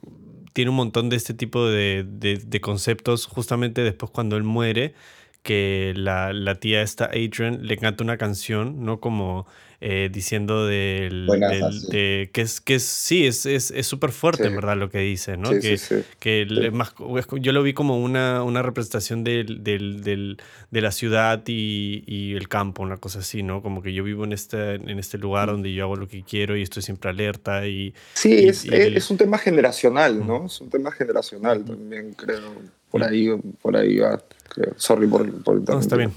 tiene 0.54 0.72
un 0.72 0.78
montón 0.78 1.10
de 1.10 1.16
este 1.18 1.34
tipo 1.34 1.66
de- 2.04 2.38
de 2.38 2.62
conceptos 2.62 3.26
justamente 3.28 3.82
después 3.84 4.12
cuando 4.12 4.38
él 4.38 4.44
muere, 4.44 4.94
que 5.44 5.94
la, 5.96 6.34
la 6.34 6.56
tía 6.56 6.82
esta 6.82 7.06
Adrian 7.06 7.66
le 7.66 7.78
canta 7.78 8.04
una 8.04 8.18
canción, 8.18 8.84
¿no? 8.86 9.00
Como 9.00 9.48
eh, 9.82 10.10
diciendo 10.12 10.68
del, 10.68 11.26
Buenas, 11.26 11.52
del- 11.52 11.64
así. 11.64 11.88
de, 11.90 12.30
que 12.34 12.42
es 12.42 12.60
que 12.60 12.76
es, 12.76 12.84
sí, 12.84 13.26
es 13.26 13.46
es 13.46 13.72
es 13.72 13.88
súper 13.88 14.12
fuerte, 14.12 14.44
Sí. 14.44 14.50
en 14.50 14.56
verdad, 14.58 14.76
lo 14.76 14.90
que 14.90 15.00
dice, 15.00 15.38
¿no? 15.38 15.54
Sí, 15.54 15.60
que, 15.62 15.78
sí, 15.78 15.96
sí. 15.96 16.04
que 16.20 16.46
Sí. 16.50 16.70
más, 16.72 16.94
yo 17.40 17.54
lo 17.54 17.64
vi 17.64 17.72
como 17.74 17.98
una, 17.98 18.44
una 18.44 18.62
representación 18.62 19.24
del, 19.24 19.64
del- 19.64 20.02
del- 20.04 20.38
de 20.70 20.82
la 20.82 20.92
ciudad 20.92 21.42
y, 21.48 22.04
y 22.06 22.34
el 22.34 22.50
campo, 22.50 22.84
una 22.84 22.98
cosa 22.98 23.20
así, 23.20 23.42
¿no? 23.42 23.62
Como 23.62 23.82
que 23.82 23.94
yo 23.94 24.04
vivo 24.04 24.26
en 24.26 24.34
este, 24.34 24.76
en 24.76 25.00
este 25.00 25.18
lugar 25.18 25.48
donde 25.48 25.74
yo 25.74 25.86
hago 25.86 25.96
lo 25.96 26.10
que 26.10 26.24
quiero 26.24 26.58
y 26.58 26.62
estoy 26.62 26.84
siempre 26.84 27.12
alerta 27.12 27.66
y... 27.66 27.94
Sí, 28.16 28.34
Y- 28.34 28.50
es, 28.50 28.66
y 28.66 28.68
es- 28.68 28.74
el- 28.74 28.98
es 28.98 29.10
un 29.10 29.16
tema 29.18 29.38
generacional, 29.38 30.28
¿no? 30.28 30.48
Es 30.48 30.60
un 30.60 30.70
tema 30.70 30.92
generacional 30.92 31.64
también, 31.64 32.12
creo. 32.14 32.62
Por 32.92 33.04
ahí, 33.04 33.30
por 33.62 33.78
ahí 33.78 33.98
va, 34.00 34.22
Sorry 34.78 35.08
por, 35.08 35.44
por 35.44 35.62
No, 35.70 35.80
está 35.80 35.96
bien. 35.96 36.12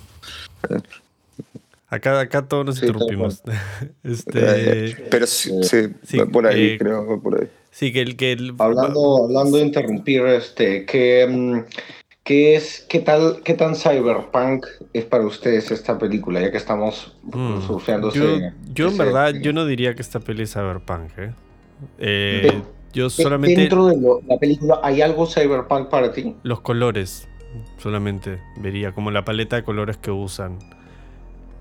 Acá, 1.88 2.20
acá 2.20 2.46
todos 2.48 2.64
nos 2.64 2.76
Sí, 2.78 2.86
interrumpimos. 2.86 3.42
este, 4.04 4.88
Eh, 4.90 5.08
Pero 5.10 5.26
sí, 5.26 5.50
sí, 5.62 5.88
Sí, 6.02 6.18
va 6.18 6.26
por 6.26 6.46
ahí, 6.46 6.62
eh, 6.70 6.78
creo, 6.78 7.20
por 7.20 7.40
ahí. 7.40 7.48
sí, 7.70 7.92
que 7.92 8.00
el... 8.00 8.16
Que 8.16 8.32
el 8.32 8.54
Hablando, 8.58 9.24
hablando 9.24 9.58
de 9.58 9.64
interrumpir, 9.64 10.22
este, 10.26 10.86
¿qué, 10.86 11.26
mm, 11.28 11.64
qué 12.24 12.54
es, 12.56 12.86
qué 12.88 13.00
tal, 13.00 13.42
qué 13.44 13.52
tan 13.54 13.76
cyberpunk 13.76 14.64
es 14.94 15.04
para 15.04 15.26
ustedes 15.26 15.70
esta 15.70 15.98
película, 15.98 16.40
ya 16.40 16.50
que 16.50 16.56
estamos 16.56 17.14
Mm, 17.24 17.60
surfeando 17.66 18.10
yo, 18.12 18.36
ese- 18.36 18.52
yo 18.72 18.88
en 18.88 18.98
verdad, 18.98 19.34
yo 19.40 19.52
no 19.52 19.66
diría 19.66 19.94
que 19.94 20.02
esta 20.02 20.20
peli 20.20 20.44
es 20.44 20.52
cyberpunk, 20.54 21.10
¿eh? 21.18 21.32
Eh, 21.98 22.62
yo 22.94 23.10
solamente... 23.10 23.54
Dentro 23.60 23.86
de 23.86 24.00
lo- 24.00 24.20
la 24.26 24.38
película, 24.38 24.80
¿hay 24.82 25.02
algo 25.02 25.26
cyberpunk 25.26 25.88
para 25.90 26.10
ti? 26.12 26.36
Los 26.42 26.60
colores, 26.62 27.28
solamente 27.82 28.38
vería, 28.56 28.92
como 28.92 29.10
la 29.10 29.24
paleta 29.24 29.56
de 29.56 29.64
colores 29.64 29.96
que 29.96 30.10
usan. 30.10 30.58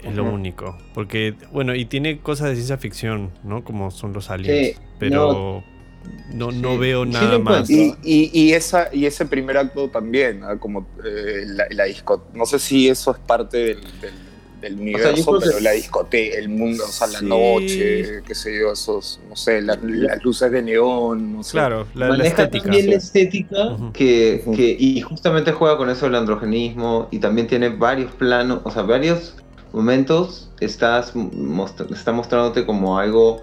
Es 0.03 0.15
lo 0.15 0.23
único. 0.23 0.77
Porque, 0.95 1.35
bueno, 1.51 1.75
y 1.75 1.85
tiene 1.85 2.19
cosas 2.19 2.49
de 2.49 2.55
ciencia 2.55 2.77
ficción, 2.77 3.31
¿no? 3.43 3.63
Como 3.63 3.91
son 3.91 4.13
los 4.13 4.31
aliens. 4.31 4.75
Sí, 4.75 4.83
pero 4.97 5.63
no, 6.33 6.51
no, 6.51 6.71
sí. 6.73 6.77
veo 6.79 7.05
nada 7.05 7.37
más. 7.37 7.69
Y, 7.69 7.93
y, 8.03 8.31
y, 8.33 8.53
esa, 8.53 8.89
y 8.91 9.05
ese 9.05 9.27
primer 9.27 9.57
acto 9.57 9.89
también, 9.89 10.41
como 10.59 10.87
eh, 11.05 11.43
la, 11.45 11.67
la 11.69 11.83
disco 11.83 12.25
No 12.33 12.47
sé 12.47 12.57
si 12.57 12.89
eso 12.89 13.11
es 13.11 13.19
parte 13.19 13.57
del, 13.57 13.81
del, 14.01 14.13
del 14.61 14.79
universo, 14.79 15.39
pero 15.39 15.59
la 15.59 15.71
discoteca, 15.71 16.37
el 16.37 16.49
mundo, 16.49 16.83
o 16.83 16.91
sea, 16.91 17.07
la 17.07 17.19
Sí. 17.19 17.25
noche, 17.25 18.21
qué 18.23 18.35
sé 18.35 18.59
yo, 18.59 18.71
esos, 18.71 19.19
no 19.27 19.35
sé, 19.35 19.61
la- 19.61 19.79
las 19.81 20.23
luces 20.23 20.51
de 20.51 20.61
neón, 20.61 21.33
no 21.33 21.43
sé. 21.43 21.53
Claro, 21.53 21.87
la, 21.95 22.05
la 22.09 22.17
Maneja 22.17 22.43
estética. 22.43 22.63
también 22.65 22.89
la 22.91 22.95
estética 22.97 23.77
que, 23.93 24.43
que- 24.55 24.75
y 24.79 25.01
justamente 25.01 25.51
juega 25.51 25.77
con 25.77 25.89
eso 25.89 26.05
del 26.05 26.15
androgenismo 26.15 27.07
y 27.11 27.17
también 27.19 27.47
tiene 27.47 27.69
varios 27.69 28.11
planos, 28.13 28.61
o 28.63 28.69
sea, 28.71 28.83
varios 28.83 29.35
momentos 29.73 30.51
estás 30.59 31.15
mostra- 31.15 31.87
está 31.91 32.11
mostrándote 32.11 32.65
como 32.65 32.99
algo 32.99 33.41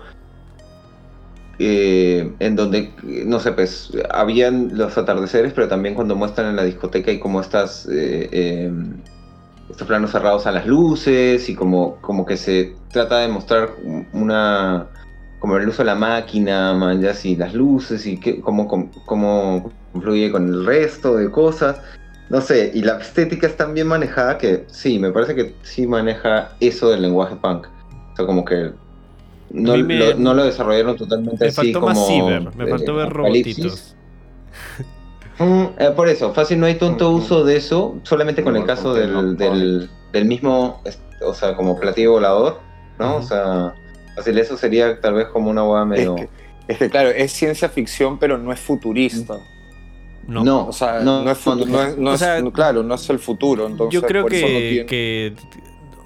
eh, 1.58 2.32
en 2.38 2.54
donde, 2.54 2.92
no 3.02 3.40
sé, 3.40 3.50
pues 3.50 3.90
habían 4.10 4.78
los 4.78 4.96
atardeceres, 4.96 5.52
pero 5.52 5.66
también 5.66 5.96
cuando 5.96 6.14
muestran 6.14 6.50
en 6.50 6.54
la 6.56 6.62
discoteca 6.62 7.10
y 7.10 7.18
como 7.18 7.40
estas 7.40 7.86
eh, 7.86 8.28
eh, 8.30 8.72
estos 9.78 9.86
planos 9.86 10.10
cerrados 10.10 10.44
a 10.48 10.50
las 10.50 10.66
luces 10.66 11.48
y 11.48 11.54
como, 11.54 11.98
como 12.00 12.26
que 12.26 12.36
se 12.36 12.74
trata 12.90 13.20
de 13.20 13.28
mostrar 13.28 13.70
una 14.12 14.88
como 15.38 15.56
el 15.56 15.68
uso 15.68 15.82
de 15.82 15.86
la 15.86 15.94
máquina, 15.94 16.74
man, 16.74 17.00
ya 17.00 17.14
las 17.36 17.54
luces 17.54 18.04
y 18.04 18.18
que, 18.18 18.40
cómo, 18.40 18.66
cómo, 18.66 18.90
cómo 19.06 19.70
confluye 19.92 20.32
con 20.32 20.48
el 20.48 20.66
resto 20.66 21.14
de 21.16 21.30
cosas. 21.30 21.80
No 22.28 22.40
sé, 22.40 22.72
y 22.74 22.82
la 22.82 22.98
estética 22.98 23.46
es 23.46 23.56
tan 23.56 23.72
bien 23.72 23.86
manejada 23.86 24.36
que 24.36 24.64
sí, 24.66 24.98
me 24.98 25.12
parece 25.12 25.36
que 25.36 25.54
sí 25.62 25.86
maneja 25.86 26.56
eso 26.58 26.90
del 26.90 27.02
lenguaje 27.02 27.36
punk. 27.36 27.68
O 27.68 28.16
sea, 28.16 28.26
como 28.26 28.44
que 28.44 28.72
no, 29.50 29.76
me- 29.76 29.94
lo, 29.96 30.14
no 30.16 30.34
lo 30.34 30.44
desarrollaron 30.44 30.96
totalmente 30.96 31.38
Me 31.38 31.48
así 31.50 31.72
faltó 31.72 31.80
como... 31.82 31.94
más 31.94 32.08
ciber, 32.08 32.56
me 32.56 32.64
eh, 32.64 32.68
faltó 32.68 32.96
ver 32.96 33.10
robotitos. 33.10 33.94
Mm, 35.38 35.64
eh, 35.78 35.92
por 35.94 36.08
eso, 36.08 36.32
fácil 36.34 36.58
no 36.58 36.66
hay 36.66 36.74
tanto 36.76 37.10
uso 37.12 37.44
de 37.44 37.56
eso, 37.56 37.98
solamente 38.02 38.42
con 38.42 38.54
No, 38.54 38.60
el 38.60 38.66
caso 38.66 38.92
del, 38.94 39.36
del, 39.36 39.88
del 40.12 40.24
mismo, 40.24 40.82
o 41.24 41.34
sea, 41.34 41.54
como 41.54 41.78
platillo 41.78 42.12
volador, 42.12 42.60
¿no? 42.98 43.16
O 43.16 43.22
sea, 43.22 43.74
fácil 44.16 44.36
eso 44.38 44.56
sería 44.56 45.00
tal 45.00 45.14
vez 45.14 45.26
como 45.28 45.50
una 45.50 45.62
hueá 45.64 45.82
Es 45.82 45.88
medio... 45.88 46.14
que, 46.16 46.28
es 46.66 46.78
que, 46.78 46.90
claro, 46.90 47.10
es 47.10 47.32
ciencia 47.32 47.68
ficción, 47.68 48.18
pero 48.18 48.36
no 48.36 48.52
es 48.52 48.58
futurista. 48.60 49.38
No. 50.26 50.44
No, 50.44 50.66
O 50.66 50.72
sea, 50.72 51.00
no, 51.00 51.22
no, 51.24 51.30
es 51.30 51.38
futuro, 51.38 51.66
no, 51.70 51.76
no 51.78 51.82
es, 51.88 51.96
no 51.96 52.10
O 52.10 52.18
sea, 52.18 52.42
claro, 52.52 52.82
no 52.82 52.94
es 52.96 53.08
el 53.08 53.18
futuro. 53.18 53.66
Entonces, 53.66 53.98
yo 53.98 54.06
creo 54.06 54.22
por 54.24 54.34
eso 54.34 54.46
no 54.46 54.52
que, 54.52 54.68
tiene- 54.68 54.86
que- 54.86 55.34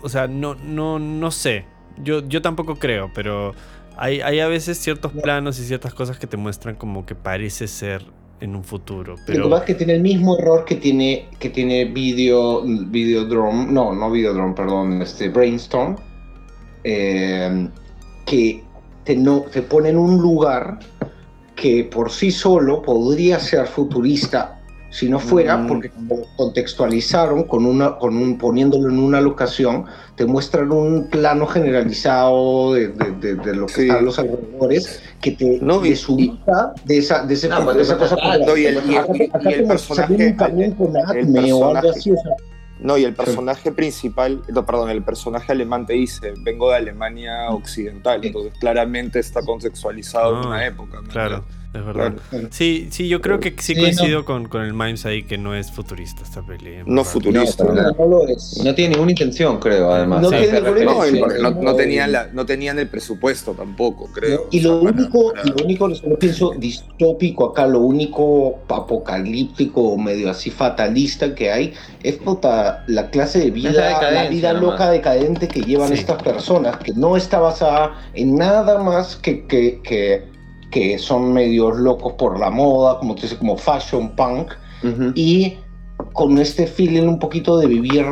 o 0.02 0.08
sea, 0.08 0.28
no, 0.28 0.54
no, 0.54 0.98
no 1.00 1.30
sé. 1.32 1.64
Yo, 1.96 2.20
yo 2.28 2.40
tampoco 2.40 2.76
creo, 2.76 3.10
pero 3.14 3.52
hay, 3.96 4.20
hay 4.20 4.38
a 4.40 4.46
veces 4.46 4.78
ciertos 4.78 5.10
planos 5.12 5.58
y 5.58 5.64
ciertas 5.64 5.92
cosas 5.94 6.18
que 6.18 6.26
te 6.28 6.36
muestran 6.36 6.76
como 6.76 7.04
que 7.04 7.14
parece 7.16 7.66
ser 7.66 8.04
en 8.42 8.56
un 8.56 8.64
futuro. 8.64 9.12
Lo 9.12 9.16
que 9.16 9.22
Pero 9.32 9.48
pasa 9.48 9.62
es 9.62 9.66
que 9.68 9.74
tiene 9.74 9.94
el 9.94 10.02
mismo 10.02 10.36
error 10.36 10.64
que 10.64 10.74
tiene, 10.74 11.28
que 11.38 11.48
tiene 11.48 11.84
video, 11.84 12.62
Videodrome, 12.62 13.66
no, 13.70 13.94
no 13.94 14.10
Videodrome, 14.10 14.54
perdón, 14.54 15.00
este 15.00 15.28
Brainstorm, 15.28 15.96
eh, 16.82 17.68
que 18.26 18.64
te, 19.04 19.14
no, 19.14 19.42
te 19.42 19.62
pone 19.62 19.90
en 19.90 19.96
un 19.96 20.20
lugar 20.20 20.80
que 21.54 21.84
por 21.84 22.10
sí 22.10 22.32
solo 22.32 22.82
podría 22.82 23.38
ser 23.38 23.68
futurista 23.68 24.60
si 24.92 25.08
no 25.08 25.18
fuera 25.18 25.56
Mm. 25.56 25.66
porque 25.66 25.90
contextualizaron 26.36 27.44
con 27.44 27.64
una 27.66 27.96
con 27.98 28.16
un 28.16 28.36
poniéndolo 28.38 28.90
en 28.90 28.98
una 28.98 29.20
locación 29.20 29.86
te 30.16 30.26
muestran 30.26 30.70
un 30.70 31.08
plano 31.08 31.46
generalizado 31.46 32.74
de, 32.74 32.88
de- 32.88 33.12
de- 33.12 33.34
de 33.36 33.54
lo 33.56 33.66
que 33.66 33.72
Sí. 33.72 33.82
están 33.88 34.04
los 34.04 34.18
alrededores 34.18 35.02
que 35.20 35.30
te 35.32 35.58
No, 35.62 35.80
desubica 35.80 36.72
de 36.84 36.98
esa 36.98 37.24
de, 37.24 37.34
ese- 37.34 37.48
No, 37.48 37.60
pero 37.60 37.74
de 37.74 37.82
esa 37.82 37.96
cosa. 37.96 38.16
No, 38.46 38.56
y 38.56 38.66
el- 38.66 38.90
y 38.90 38.96
Acá- 38.96 39.12
y- 39.16 39.22
acá 39.32 39.50
y 39.50 39.54
el 39.54 39.60
como 39.62 39.68
personaje- 39.68 40.36
con 40.36 40.58
el 40.58 41.52
o 41.52 41.74
algo 41.76 41.90
así 41.90 42.10
o 42.12 42.16
sea, 42.16 42.32
No, 42.80 42.98
y 42.98 43.04
el 43.04 43.14
personaje 43.14 43.70
principal, 43.70 44.42
no, 44.48 44.66
perdón, 44.66 44.90
el 44.90 45.02
personaje 45.04 45.52
alemán 45.52 45.86
te 45.86 45.92
dice, 45.92 46.32
vengo 46.42 46.68
de 46.70 46.76
Alemania 46.78 47.48
Occidental, 47.50 48.24
entonces 48.24 48.52
claramente 48.58 49.20
está 49.20 49.40
contextualizado 49.42 50.32
en 50.40 50.44
Ah, 50.44 50.48
una 50.48 50.66
época. 50.66 51.00
¿no? 51.00 51.08
claro, 51.08 51.44
es 51.74 51.84
verdad. 51.84 52.14
Claro. 52.30 52.48
Sí, 52.50 52.88
sí, 52.90 53.08
yo 53.08 53.20
creo 53.20 53.40
que 53.40 53.50
sí 53.58 53.74
Sí, 53.74 53.80
coincido 53.80 54.24
con, 54.24 54.46
con 54.48 54.62
el 54.62 54.74
Mimes 54.74 55.06
ahí 55.06 55.22
que 55.22 55.38
no 55.38 55.54
es 55.54 55.70
futurista 55.72 56.22
esta 56.22 56.42
peli. 56.42 56.76
No 56.84 56.96
verdad. 56.96 57.04
futurista. 57.10 57.64
no, 57.64 58.06
lo 58.06 58.28
es 58.28 58.60
No 58.62 58.74
tiene 58.74 58.90
ninguna 58.94 59.12
intención, 59.12 59.58
creo, 59.58 59.90
además. 59.92 60.20
No 60.22 60.30
de 60.30 60.38
tiene 60.42 60.60
No, 60.60 61.74
tenían 61.74 62.12
no. 62.12 62.18
la, 62.18 62.26
no 62.32 62.44
tenían 62.46 62.78
el 62.78 62.88
presupuesto 62.88 63.52
tampoco, 63.52 64.10
creo. 64.12 64.48
y 64.50 64.58
O 64.58 64.62
sea, 64.62 64.70
lo 64.70 64.82
para- 64.82 64.96
único, 64.96 65.32
para- 65.32 65.44
lo 65.44 65.54
único, 65.64 65.88
lo 65.88 66.18
pienso 66.18 66.52
distópico 66.58 67.46
acá, 67.50 67.66
lo 67.66 67.80
único 67.80 68.58
apocalíptico, 68.68 69.96
medio 69.96 70.30
así 70.30 70.50
fatalista 70.50 71.34
que 71.34 71.50
hay, 71.50 71.74
es 72.02 72.16
puta, 72.16 72.84
la 72.86 73.10
clase 73.10 73.38
de 73.38 73.50
vida, 73.50 74.00
la 74.10 74.28
vida 74.28 74.52
nomás. 74.52 74.72
loca 74.72 74.90
decadente 74.90 75.48
que 75.48 75.60
llevan 75.62 75.88
Sí. 75.88 75.94
estas 75.94 76.22
personas, 76.22 76.76
que 76.78 76.92
no 76.92 77.16
está 77.16 77.38
basada 77.40 77.94
en 78.14 78.36
nada 78.36 78.78
más 78.82 79.16
que, 79.16 79.46
que, 79.46 79.80
que, 79.82 80.31
que 80.72 80.98
son 80.98 81.32
medios 81.32 81.76
locos 81.78 82.14
por 82.14 82.40
la 82.40 82.50
moda, 82.50 82.98
como 82.98 83.14
te 83.14 83.22
dice, 83.22 83.36
como 83.38 83.56
fashion 83.56 84.16
punk, 84.16 84.52
Ujú. 84.82 85.12
y 85.14 85.58
con 86.14 86.38
este 86.38 86.66
feeling 86.66 87.02
un 87.06 87.18
poquito 87.20 87.58
de 87.58 87.66
vivir, 87.68 88.04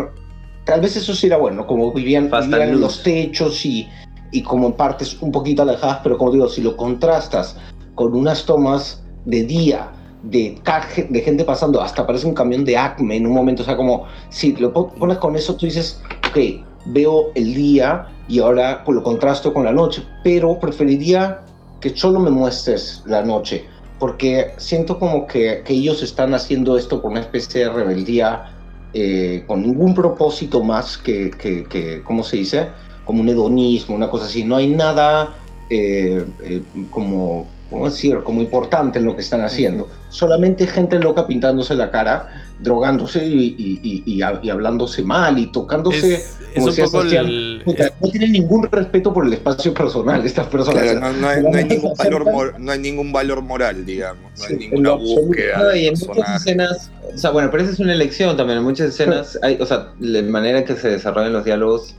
tal 0.64 0.80
vez 0.80 0.96
eso 0.96 1.14
sí 1.14 1.26
era 1.26 1.38
bueno, 1.38 1.66
como 1.66 1.92
vivían, 1.92 2.30
vivían 2.30 2.68
en 2.68 2.80
los 2.80 3.02
techos 3.02 3.64
y, 3.66 3.88
y 4.30 4.42
como 4.42 4.68
en 4.68 4.74
partes 4.74 5.20
un 5.20 5.32
poquito 5.32 5.62
alejadas, 5.62 5.98
pero 6.04 6.16
como 6.18 6.30
digo, 6.32 6.48
si 6.48 6.60
lo 6.62 6.76
contrastas 6.76 7.56
con 7.96 8.14
unas 8.14 8.44
tomas 8.44 9.02
de 9.24 9.42
día, 9.44 9.90
de, 10.22 10.60
de 11.08 11.20
gente 11.22 11.44
pasando, 11.44 11.80
hasta 11.80 12.06
parece 12.06 12.26
un 12.26 12.34
camión 12.34 12.64
de 12.64 12.76
Acme 12.76 13.16
en 13.16 13.26
un 13.26 13.32
momento, 13.32 13.62
o 13.62 13.64
sea, 13.64 13.76
como 13.76 14.04
si 14.28 14.54
lo 14.56 14.70
po- 14.72 14.88
pones 14.92 15.16
con 15.16 15.34
eso, 15.34 15.56
tú 15.56 15.64
dices, 15.64 16.00
ok, 16.28 16.38
veo 16.86 17.32
el 17.34 17.54
día 17.54 18.06
y 18.28 18.38
ahora 18.38 18.82
pues, 18.84 18.94
lo 18.96 19.02
contrasto 19.02 19.52
con 19.54 19.64
la 19.64 19.72
noche, 19.72 20.02
pero 20.22 20.58
preferiría 20.60 21.40
que 21.80 21.96
solo 21.96 22.20
me 22.20 22.30
muestres 22.30 23.02
la 23.06 23.22
noche, 23.22 23.64
porque 23.98 24.52
siento 24.56 24.98
como 24.98 25.26
que, 25.26 25.62
que 25.64 25.74
ellos 25.74 26.02
están 26.02 26.34
haciendo 26.34 26.76
esto 26.76 27.00
por 27.00 27.10
una 27.10 27.20
especie 27.20 27.64
de 27.64 27.70
rebeldía 27.70 28.52
eh, 28.92 29.44
con 29.46 29.62
ningún 29.62 29.94
propósito 29.94 30.64
más 30.64 30.98
que, 30.98 31.30
que, 31.30 31.64
que, 31.64 32.02
¿cómo 32.02 32.24
se 32.24 32.38
dice? 32.38 32.68
Como 33.04 33.20
un 33.20 33.28
hedonismo, 33.28 33.94
una 33.94 34.10
cosa 34.10 34.24
así. 34.24 34.42
No 34.42 34.56
hay 34.56 34.68
nada 34.68 35.34
eh, 35.68 36.24
eh, 36.42 36.62
como, 36.90 37.46
¿cómo 37.70 37.84
decir? 37.84 38.18
Como 38.24 38.40
importante 38.40 38.98
en 38.98 39.04
lo 39.04 39.14
que 39.14 39.22
están 39.22 39.42
haciendo. 39.42 39.88
Solamente 40.08 40.66
gente 40.66 40.98
loca 40.98 41.26
pintándose 41.26 41.74
la 41.76 41.90
cara, 41.90 42.39
drogándose 42.62 43.24
y, 43.24 43.54
y, 43.58 43.80
y, 43.82 44.02
y, 44.06 44.22
y 44.42 44.50
hablándose 44.50 45.02
mal 45.02 45.38
y 45.38 45.46
tocándose. 45.50 46.14
Es, 46.14 46.36
es 46.40 46.54
como 46.54 46.64
un 46.64 46.70
decía 46.70 46.84
poco 46.84 47.02
el, 47.02 47.62
Puta, 47.64 47.92
no 48.00 48.10
tienen 48.10 48.32
ningún 48.32 48.68
respeto 48.70 49.14
por 49.14 49.24
el 49.26 49.32
espacio 49.32 49.72
personal 49.72 50.24
estas 50.26 50.46
personas. 50.48 50.82
Claro, 50.82 51.00
no, 51.00 51.12
no 51.12 51.28
hay, 51.28 51.42
no 51.42 51.56
hay 51.56 51.64
ningún 51.64 51.94
valor, 51.96 52.24
mor- 52.24 52.54
no 52.58 52.72
hay 52.72 52.78
ningún 52.78 53.12
valor 53.12 53.40
moral, 53.42 53.86
digamos. 53.86 54.32
No 54.38 54.44
hay 54.44 54.48
Sí, 54.48 54.54
en 54.54 54.58
ninguna 54.70 54.92
búsqueda 54.92 55.76
y 55.76 55.86
en 55.86 55.94
muchas 55.94 56.36
escenas, 56.36 56.90
o 57.14 57.18
sea, 57.18 57.30
bueno, 57.30 57.50
pero 57.50 57.62
esa 57.62 57.72
es 57.72 57.78
una 57.78 57.92
elección 57.92 58.36
también. 58.36 58.58
En 58.58 58.64
muchas 58.64 58.88
escenas, 58.88 59.38
hay, 59.42 59.58
o 59.60 59.66
sea, 59.66 59.92
la 60.00 60.22
manera 60.22 60.58
en 60.58 60.64
que 60.64 60.74
se 60.76 60.88
desarrollan 60.88 61.32
los 61.32 61.44
diálogos 61.44 61.94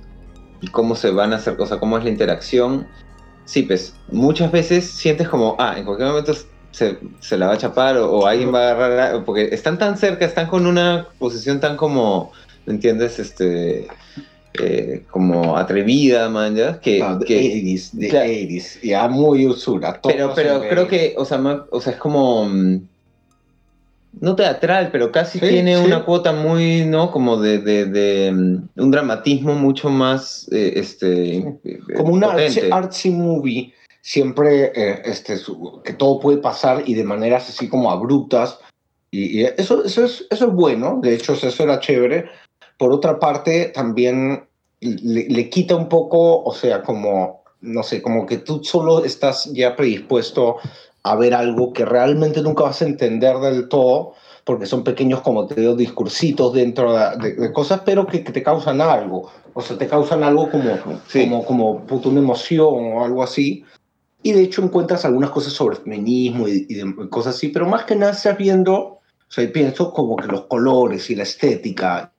y 0.62 0.68
cómo 0.68 0.96
se 0.96 1.12
van 1.12 1.34
a 1.34 1.38
hacer, 1.38 1.56
o 1.58 1.66
sea, 1.66 1.80
cómo 1.80 1.98
es 1.98 2.04
la 2.04 2.10
interacción. 2.10 2.88
Sí, 3.46 3.64
pues, 3.64 3.96
muchas 4.12 4.52
veces 4.52 4.86
sientes 4.86 5.28
como, 5.28 5.56
ah, 5.60 5.76
en 5.78 5.86
cualquier 5.86 6.10
momento 6.10 6.34
se, 6.72 7.00
se 7.20 7.38
la 7.38 7.48
va 7.48 7.54
a 7.54 7.58
chapar 7.58 7.98
o, 7.98 8.10
o 8.12 8.26
alguien 8.26 8.54
va 8.54 8.70
a 8.70 8.72
agarrar, 8.72 9.16
a- 9.16 9.26
porque 9.26 9.50
están 9.52 9.78
tan 9.78 9.98
cerca, 9.98 10.26
están 10.26 10.48
con 10.48 10.66
una 10.66 11.08
posición 11.18 11.60
tan 11.60 11.76
como, 11.78 12.32
¿me 12.66 12.74
entiendes? 12.74 13.20
Este, 13.20 13.88
eh, 14.54 15.06
como 15.10 15.58
atrevida, 15.58 16.28
man, 16.30 16.56
ya, 16.56 16.80
que, 16.80 17.04
de 17.20 17.26
que 17.26 17.40
80s, 17.40 17.92
de 17.98 18.08
Claro. 18.10 18.30
80s, 18.30 18.80
ya 18.82 19.08
muy 19.08 19.48
usura. 19.48 20.00
pero, 20.04 20.34
pero 20.36 20.60
creo 20.62 20.86
80s. 20.86 20.90
que, 20.90 21.14
o 21.18 21.26
sea, 21.26 21.42
o 21.72 21.80
sea, 21.82 21.94
es 21.94 22.00
como. 22.00 22.46
mm, 22.46 22.88
No 24.20 24.36
teatral, 24.36 24.90
pero 24.92 25.10
casi 25.10 25.40
Sí, 25.40 25.48
tiene 25.48 25.78
sí. 25.78 25.84
una 25.86 26.04
cuota 26.04 26.34
muy, 26.34 26.84
¿no? 26.86 27.12
Como 27.12 27.38
de, 27.38 27.60
de, 27.60 27.86
de, 27.86 28.32
mm, 28.34 28.70
un 28.82 28.92
dramatismo 28.92 29.56
mucho 29.56 29.90
más. 29.90 30.50
eh, 30.52 30.74
este, 30.76 31.38
eh, 31.38 31.80
como 31.96 32.14
un 32.14 32.24
artsy, 32.26 32.60
artsy 32.70 33.10
movie, 33.10 33.74
siempre 34.02 34.72
eh, 34.76 35.02
este, 35.06 35.38
su- 35.38 35.82
que 35.84 35.94
todo 35.94 36.20
puede 36.20 36.38
pasar 36.40 36.84
y 36.86 36.94
de 36.96 37.04
maneras 37.04 37.50
así 37.50 37.68
como 37.70 37.92
abruptas. 37.92 38.60
Y, 39.12 39.42
y 39.42 39.44
eso, 39.46 39.84
eso, 39.84 40.06
es, 40.06 40.26
eso 40.30 40.48
es 40.48 40.54
bueno, 40.54 41.00
de 41.02 41.14
hecho 41.16 41.34
eso 41.34 41.64
era 41.64 41.80
chévere. 41.80 42.26
Por 42.78 42.92
otra 42.94 43.20
parte, 43.20 43.66
también 43.74 44.46
le, 44.80 45.28
le 45.30 45.50
quita 45.50 45.76
un 45.76 45.88
poco, 45.90 46.44
o 46.44 46.54
sea, 46.54 46.82
como, 46.82 47.44
no 47.62 47.84
sé, 47.84 48.02
como 48.02 48.26
que 48.26 48.38
tú 48.38 48.64
solo 48.64 49.04
estás 49.06 49.52
ya 49.54 49.76
predispuesto 49.76 50.58
a 51.04 51.16
ver 51.16 51.34
algo 51.34 51.74
que 51.74 51.84
realmente 51.86 52.42
nunca 52.42 52.64
vas 52.64 52.82
a 52.82 52.86
entender 52.86 53.38
del 53.38 53.68
todo, 53.70 54.14
porque 54.46 54.66
son 54.66 54.84
pequeños, 54.84 55.22
como 55.22 55.46
te 55.46 55.60
digo, 55.62 55.76
discursitos 55.76 56.54
dentro 56.54 56.94
de, 56.94 57.18
de- 57.18 57.36
de 57.36 57.54
cosas, 57.54 57.82
pero 57.86 58.08
que, 58.08 58.24
que 58.24 58.32
te 58.32 58.42
causan 58.42 58.82
algo. 58.82 59.30
O 59.54 59.62
sea, 59.62 59.78
te 59.78 59.88
causan 59.88 60.24
algo 60.24 60.50
como, 60.50 60.78
Sí. 61.08 61.22
como, 61.24 61.46
como 61.46 61.86
puta, 61.86 62.10
una 62.10 62.20
emoción 62.22 62.94
o 62.94 63.04
algo 63.06 63.22
así. 63.22 63.64
Y 64.24 64.34
de 64.34 64.44
hecho 64.44 64.62
encuentras 64.64 65.04
algunas 65.06 65.32
cosas 65.32 65.54
sobre 65.54 65.78
feminismo 65.78 66.48
y, 66.48 66.66
y 66.70 66.76
de- 66.76 67.10
cosas 67.10 67.36
así, 67.36 67.48
pero 67.50 67.68
más 67.68 67.86
que 67.86 67.96
nada 67.96 68.12
estás 68.12 68.38
viendo, 68.38 68.78
o 68.78 69.02
sea, 69.28 69.52
pienso 69.52 69.92
como 69.94 70.16
que 70.16 70.28
los 70.28 70.46
colores 70.46 71.10
y 71.10 71.16
la 71.16 71.24
estética. 71.24 72.14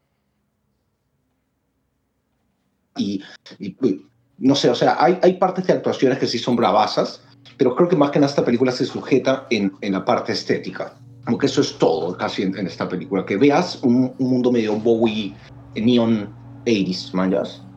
Y, 2.96 3.22
y- 3.58 3.76
y 3.86 4.06
no 4.38 4.54
sé, 4.54 4.68
o 4.70 4.74
sea, 4.74 4.96
hay, 5.02 5.18
hay 5.22 5.34
partes 5.34 5.66
de 5.66 5.74
actuaciones 5.74 6.18
que 6.18 6.26
sí 6.26 6.38
son 6.38 6.56
bravasas, 6.56 7.22
pero 7.56 7.74
creo 7.76 7.88
que 7.88 7.96
más 7.96 8.10
que 8.10 8.18
nada 8.18 8.30
esta 8.30 8.44
película 8.44 8.72
se 8.72 8.84
sujeta 8.84 9.46
en, 9.50 9.72
en 9.80 9.92
la 9.92 10.04
parte 10.04 10.32
estética. 10.32 10.98
Como 11.24 11.38
que 11.38 11.46
eso 11.46 11.60
es 11.60 11.78
todo 11.78 12.16
casi 12.16 12.42
en, 12.42 12.56
en 12.58 12.66
esta 12.66 12.88
película. 12.88 13.24
Que 13.24 13.36
veas 13.36 13.82
un, 13.82 14.14
un 14.18 14.30
mundo 14.30 14.50
medio 14.50 14.74
Bowie, 14.76 15.36
neon 15.76 16.36
80s, 16.66 17.14
manjas. 17.14 17.68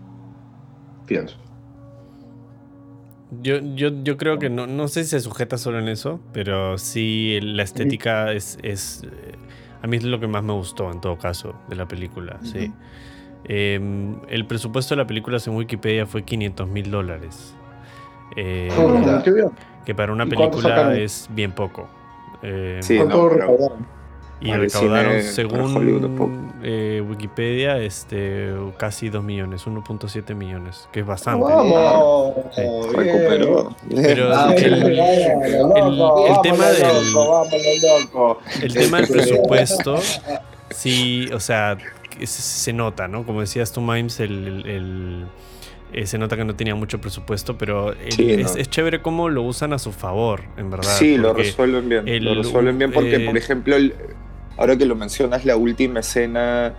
Pienso. 1.05 1.44
Yo, 3.41 3.57
yo, 3.75 3.89
yo 4.03 4.17
creo 4.17 4.37
que 4.39 4.49
no, 4.49 4.67
no 4.67 4.87
sé 4.87 5.03
si 5.03 5.11
se 5.11 5.19
sujeta 5.19 5.57
solo 5.57 5.79
en 5.79 5.87
eso, 5.87 6.19
pero 6.31 6.77
sí 6.77 7.39
la 7.41 7.63
estética 7.63 8.31
es, 8.31 8.57
es 8.61 9.03
eh, 9.03 9.33
a 9.81 9.87
mí 9.87 9.97
es 9.97 10.03
lo 10.03 10.19
que 10.19 10.27
más 10.27 10.43
me 10.43 10.53
gustó 10.53 10.91
en 10.91 11.01
todo 11.01 11.17
caso 11.17 11.55
de 11.67 11.75
la 11.75 11.87
película, 11.87 12.39
sí. 12.43 12.71
Eh, 13.47 13.79
el 14.29 14.45
presupuesto 14.47 14.95
de 14.95 15.01
la 15.01 15.07
película 15.07 15.39
según 15.39 15.59
Wikipedia 15.59 16.05
fue 16.05 16.23
500 16.23 16.67
mil 16.67 16.89
dólares. 16.89 17.55
Eh, 18.35 18.69
qué 19.23 19.31
bien. 19.31 19.51
que 19.85 19.93
para 19.93 20.11
una 20.11 20.25
¿Y 20.25 20.29
cuánto 20.29 20.57
película 20.57 20.97
es 20.97 21.27
bien 21.31 21.51
poco. 21.51 21.87
Eh, 22.41 22.79
Sí, 22.81 22.97
¿Cuánto 22.97 23.23
no, 23.23 23.29
pero-? 23.29 23.94
Y 24.41 24.51
recaudaron, 24.53 25.21
cine, 25.21 25.23
según 25.33 26.53
eh, 26.61 27.01
Wikipedia, 27.07 27.77
este, 27.79 28.53
casi 28.77 29.09
2 29.09 29.23
millones, 29.23 29.65
1.7 29.65 30.35
millones, 30.35 30.87
que 30.91 30.99
es 31.01 31.05
bastante. 31.05 31.43
Vamos. 31.45 32.33
Sí. 32.55 32.61
Recuperó. 32.93 33.75
Pero 33.89 34.49
el, 34.57 34.73
el- 34.73 34.99
el 34.99 36.41
tema 36.43 36.69
del- 36.69 37.13
loco. 37.13 38.39
el 38.61 38.73
tema 38.73 38.97
del 38.97 39.07
presupuesto, 39.07 39.97
sí, 40.69 41.27
o 41.33 41.39
sea, 41.39 41.77
se, 42.19 42.27
se 42.27 42.73
nota, 42.73 43.07
¿no? 43.07 43.25
Como 43.25 43.41
decías 43.41 43.71
tú, 43.71 43.81
Mimes, 43.81 44.19
el, 44.19 44.47
el- 44.47 44.65
el- 44.69 45.25
eh, 45.95 46.05
se 46.07 46.17
nota 46.17 46.35
que 46.35 46.43
no 46.45 46.55
tenía 46.55 46.75
mucho 46.75 46.99
presupuesto, 46.99 47.57
pero 47.57 47.93
el- 47.93 48.11
Sí, 48.11 48.31
es, 48.31 48.53
no. 48.55 48.61
es 48.61 48.69
chévere 48.69 49.01
cómo 49.01 49.29
lo 49.29 49.43
usan 49.43 49.73
a 49.73 49.79
su 49.79 49.91
favor, 49.91 50.41
en 50.57 50.69
verdad. 50.69 50.91
Sí, 50.91 51.17
lo 51.17 51.33
resuelven 51.33 51.87
bien. 51.89 52.07
el- 52.07 52.23
lo 52.25 52.35
resuelven 52.35 52.77
bien 52.77 52.91
porque, 52.91 53.15
eh, 53.15 53.25
por 53.25 53.37
ejemplo, 53.37 53.75
el- 53.75 53.93
ahora 54.57 54.75
que 54.77 54.85
lo 54.85 54.95
mencionas, 54.95 55.45
la 55.45 55.55
última 55.57 56.01
escena, 56.01 56.73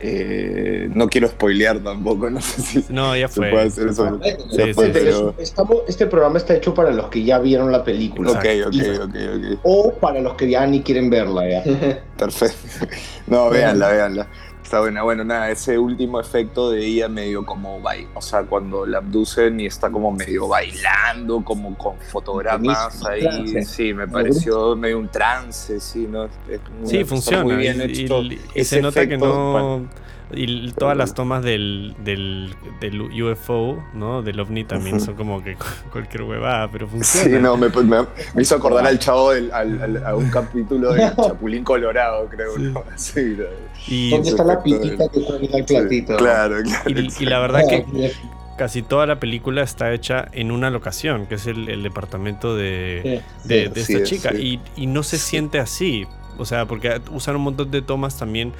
eh, 0.00 0.88
no 0.94 1.08
quiero 1.08 1.26
spoilear 1.28 1.78
tampoco, 1.80 2.30
no 2.30 2.40
sé 2.40 2.62
si 2.62 2.84
No, 2.92 3.16
ya 3.16 3.26
se 3.28 3.34
fue. 3.40 3.50
puede 3.50 3.66
hacer 3.66 3.88
eso. 3.88 4.20
Sí, 4.22 4.56
Ya 4.56 4.64
sí, 4.66 4.72
fue, 4.74 4.86
sí. 4.86 4.90
pero- 4.94 5.34
Estamos- 5.38 5.78
este 5.88 6.06
programa 6.06 6.38
está 6.38 6.54
hecho 6.54 6.72
para 6.74 6.90
los 6.92 7.08
que 7.08 7.24
ya 7.24 7.38
vieron 7.38 7.72
la 7.72 7.82
película. 7.84 8.30
Ok, 8.32 8.44
ok, 8.66 8.72
Y- 8.74 8.80
ok, 8.82 9.00
ok. 9.00 9.60
O 9.64 9.92
para 9.94 10.20
los 10.20 10.34
que 10.34 10.48
ya 10.48 10.66
ni 10.66 10.82
quieren 10.82 11.10
verla. 11.10 11.48
Ya. 11.48 11.62
Perfecto. 12.16 12.86
No, 13.26 13.50
véanla, 13.50 13.88
véanla. 13.90 14.28
Está 14.68 14.80
buena. 14.80 15.02
Bueno, 15.02 15.24
nada, 15.24 15.50
ese 15.50 15.78
último 15.78 16.20
efecto 16.20 16.70
de 16.70 16.84
ella 16.84 17.08
medio 17.08 17.42
como 17.46 17.80
bail, 17.80 18.06
o 18.12 18.20
sea, 18.20 18.42
cuando 18.42 18.84
la 18.84 18.98
abducen 18.98 19.58
y 19.60 19.64
está 19.64 19.88
como 19.90 20.12
medio 20.12 20.46
bailando, 20.46 21.42
como 21.42 21.74
con 21.78 21.96
fotogramas 21.96 23.02
ahí. 23.06 23.22
trance. 23.22 23.62
Sí, 23.62 23.94
me 23.94 24.06
pareció 24.06 24.76
medio 24.76 24.98
un 24.98 25.08
trance, 25.08 25.80
sí, 25.80 26.06
¿no? 26.06 26.24
Es 26.26 26.60
muy- 26.80 26.86
Sí, 26.86 27.02
funciona. 27.04 27.44
Muy 27.44 27.56
bien 27.56 27.80
y, 27.80 28.02
hecho. 28.02 28.20
y- 28.20 28.34
y 28.34 28.60
ese 28.60 28.76
se 28.76 28.82
nota 28.82 29.08
que 29.08 29.16
no. 29.16 29.52
bueno, 29.52 29.88
Y 30.32 30.72
todas 30.72 30.96
las 30.96 31.14
tomas 31.14 31.42
del, 31.42 31.94
del, 32.04 32.54
del 32.80 33.00
UFO, 33.22 33.82
¿no? 33.94 34.20
Del 34.22 34.38
ovni 34.40 34.64
también 34.64 35.00
son 35.00 35.14
como 35.14 35.42
que 35.42 35.56
cualquier 35.90 36.22
huevada, 36.24 36.70
pero 36.70 36.86
Sí, 36.86 36.92
funciona. 36.92 37.38
no, 37.38 37.56
me, 37.56 37.68
me- 37.70 38.06
me 38.34 38.42
hizo 38.42 38.56
acordar 38.56 38.86
al 38.86 38.98
chavo 38.98 39.30
del, 39.32 39.50
al- 39.52 39.80
al- 39.82 40.06
a 40.06 40.14
un 40.14 40.28
capítulo 40.30 40.92
de 40.92 41.00
Chapulín 41.16 41.64
Colorado, 41.64 42.28
creo, 42.28 42.54
Sí. 42.56 42.62
¿no? 42.62 42.84
Sí, 42.96 43.36
¿no? 43.38 43.44
Y, 43.86 44.10
¿Dónde 44.10 44.28
está 44.30 44.44
la 44.44 44.62
pitita 44.62 45.08
que 45.08 45.24
cuelga 45.24 45.58
el 45.58 45.64
platito? 45.64 46.16
Claro, 46.16 46.56
claro. 46.62 46.90
y, 46.90 47.08
y 47.20 47.24
la 47.26 47.38
verdad 47.38 47.62
que 47.68 48.12
casi 48.58 48.82
toda 48.82 49.06
la 49.06 49.18
película 49.20 49.62
está 49.62 49.92
hecha 49.94 50.28
en 50.32 50.50
una 50.50 50.68
locación, 50.68 51.26
que 51.26 51.36
es 51.36 51.46
el, 51.46 51.70
el 51.70 51.82
departamento 51.82 52.54
de, 52.54 53.22
de, 53.44 53.68
de 53.70 53.82
Sí, 53.84 53.94
esta 53.94 54.06
sí, 54.06 54.16
chica. 54.16 54.30
sí. 54.34 54.60
Y, 54.76 54.82
y 54.82 54.86
no 54.88 55.02
se 55.04 55.16
siente 55.16 55.58
así. 55.58 56.06
O 56.36 56.44
sea, 56.44 56.66
porque 56.66 57.00
usan 57.12 57.36
un 57.36 57.42
montón 57.42 57.70
de 57.70 57.82
tomas 57.82 58.18
también 58.18 58.52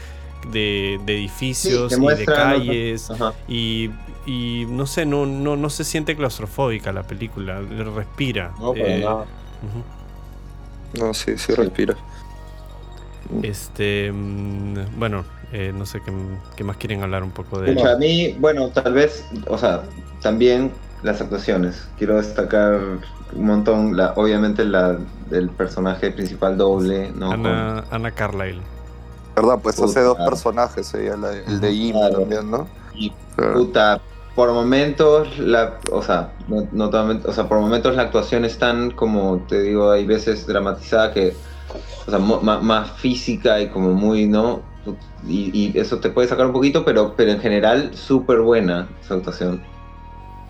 de, 0.51 1.01
de 1.05 1.15
edificios 1.17 1.93
y 1.93 2.15
de 2.15 2.25
calles. 2.27 3.09
Y, 3.47 3.91
y 4.27 4.67
no 4.69 4.87
sé, 4.87 5.07
no, 5.07 5.27
no, 5.27 5.57
no 5.57 5.71
se 5.71 5.85
siente 5.85 6.17
claustrofóbica 6.17 6.93
la 6.93 7.03
película, 7.07 7.61
respira. 7.95 8.53
No, 8.59 8.73
para 8.73 8.97
Eh, 8.97 9.01
nada. 9.05 9.25
No, 10.93 11.15
sí, 11.15 11.37
sí, 11.39 11.55
respira. 11.55 11.97
Este, 13.43 14.11
mm, 14.13 14.99
bueno, 14.99 15.25
eh, 15.53 15.73
no 15.75 15.87
sé 15.87 16.01
qué, 16.03 16.13
qué 16.57 16.65
más 16.65 16.77
quieren 16.77 17.03
hablar 17.03 17.23
un 17.23 17.31
poco 17.33 17.61
de... 17.61 17.79
A 17.83 17.97
mí, 17.97 18.35
bueno, 18.39 18.71
tal 18.71 18.93
vez, 18.95 19.25
o 19.47 19.59
sea, 19.59 19.83
también 20.23 20.73
las 21.03 21.21
actuaciones. 21.21 21.89
Quiero 21.99 22.17
destacar 22.17 22.81
un 23.33 23.47
montón, 23.47 23.97
la, 23.97 24.13
obviamente, 24.17 24.65
la 24.65 24.99
del 25.31 25.51
personaje 25.51 26.11
principal 26.11 26.57
doble, 26.57 27.13
¿no? 27.13 27.33
Ana, 27.33 27.85
Ana 27.91 28.11
Carlyle. 28.13 28.63
¿Verdad? 29.41 29.61
Pues 29.63 29.81
hace 29.81 30.01
dos 30.01 30.17
Puta. 30.17 30.31
personajes, 30.31 30.95
ella, 30.95 31.17
la- 31.17 31.33
el 31.33 31.61
de 31.61 31.73
Jimmy 31.73 31.93
Claro. 31.93 32.19
también, 32.21 32.51
¿no? 32.51 32.69
Y 32.95 33.13
Claro. 33.37 33.53
puta, 33.55 34.01
por 34.35 34.53
momentos, 34.53 35.39
la, 35.39 35.79
o 35.93 36.03
sea, 36.03 36.33
no, 36.49 36.67
no 36.73 36.87
o 37.25 37.33
sea, 37.33 37.49
por 37.49 37.61
momentos 37.61 37.95
la 37.95 38.03
actuación 38.03 38.45
es 38.45 38.59
tan, 38.59 38.91
como 38.91 39.39
te 39.49 39.61
digo, 39.63 39.91
hay 39.91 40.07
veces 40.07 40.47
dramatizada 40.47 41.13
que, 41.13 41.35
o 42.07 42.11
sea, 42.11 42.19
más 42.19 42.91
física 42.93 43.61
y 43.61 43.69
como 43.69 43.91
muy, 43.91 44.27
¿no? 44.27 44.63
Y, 45.27 45.51
y 45.75 45.79
eso 45.79 45.99
te 45.99 46.11
puede 46.11 46.29
sacar 46.29 46.47
un 46.47 46.53
poquito, 46.53 46.85
pero, 46.85 47.15
pero 47.17 47.33
en 47.33 47.41
general 47.41 47.91
súper 47.95 48.41
buena 48.41 48.89
su 49.07 49.15
actuación. 49.15 49.63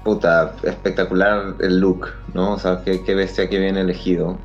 Puta, 0.05 0.55
espectacular 0.62 1.55
el 1.59 1.81
look, 1.81 2.09
¿no? 2.33 2.53
O 2.55 2.59
sea, 2.59 2.83
qué, 2.85 3.03
qué 3.05 3.14
bestia 3.14 3.48
que 3.51 3.59
bien 3.59 3.77
elegido 3.77 4.38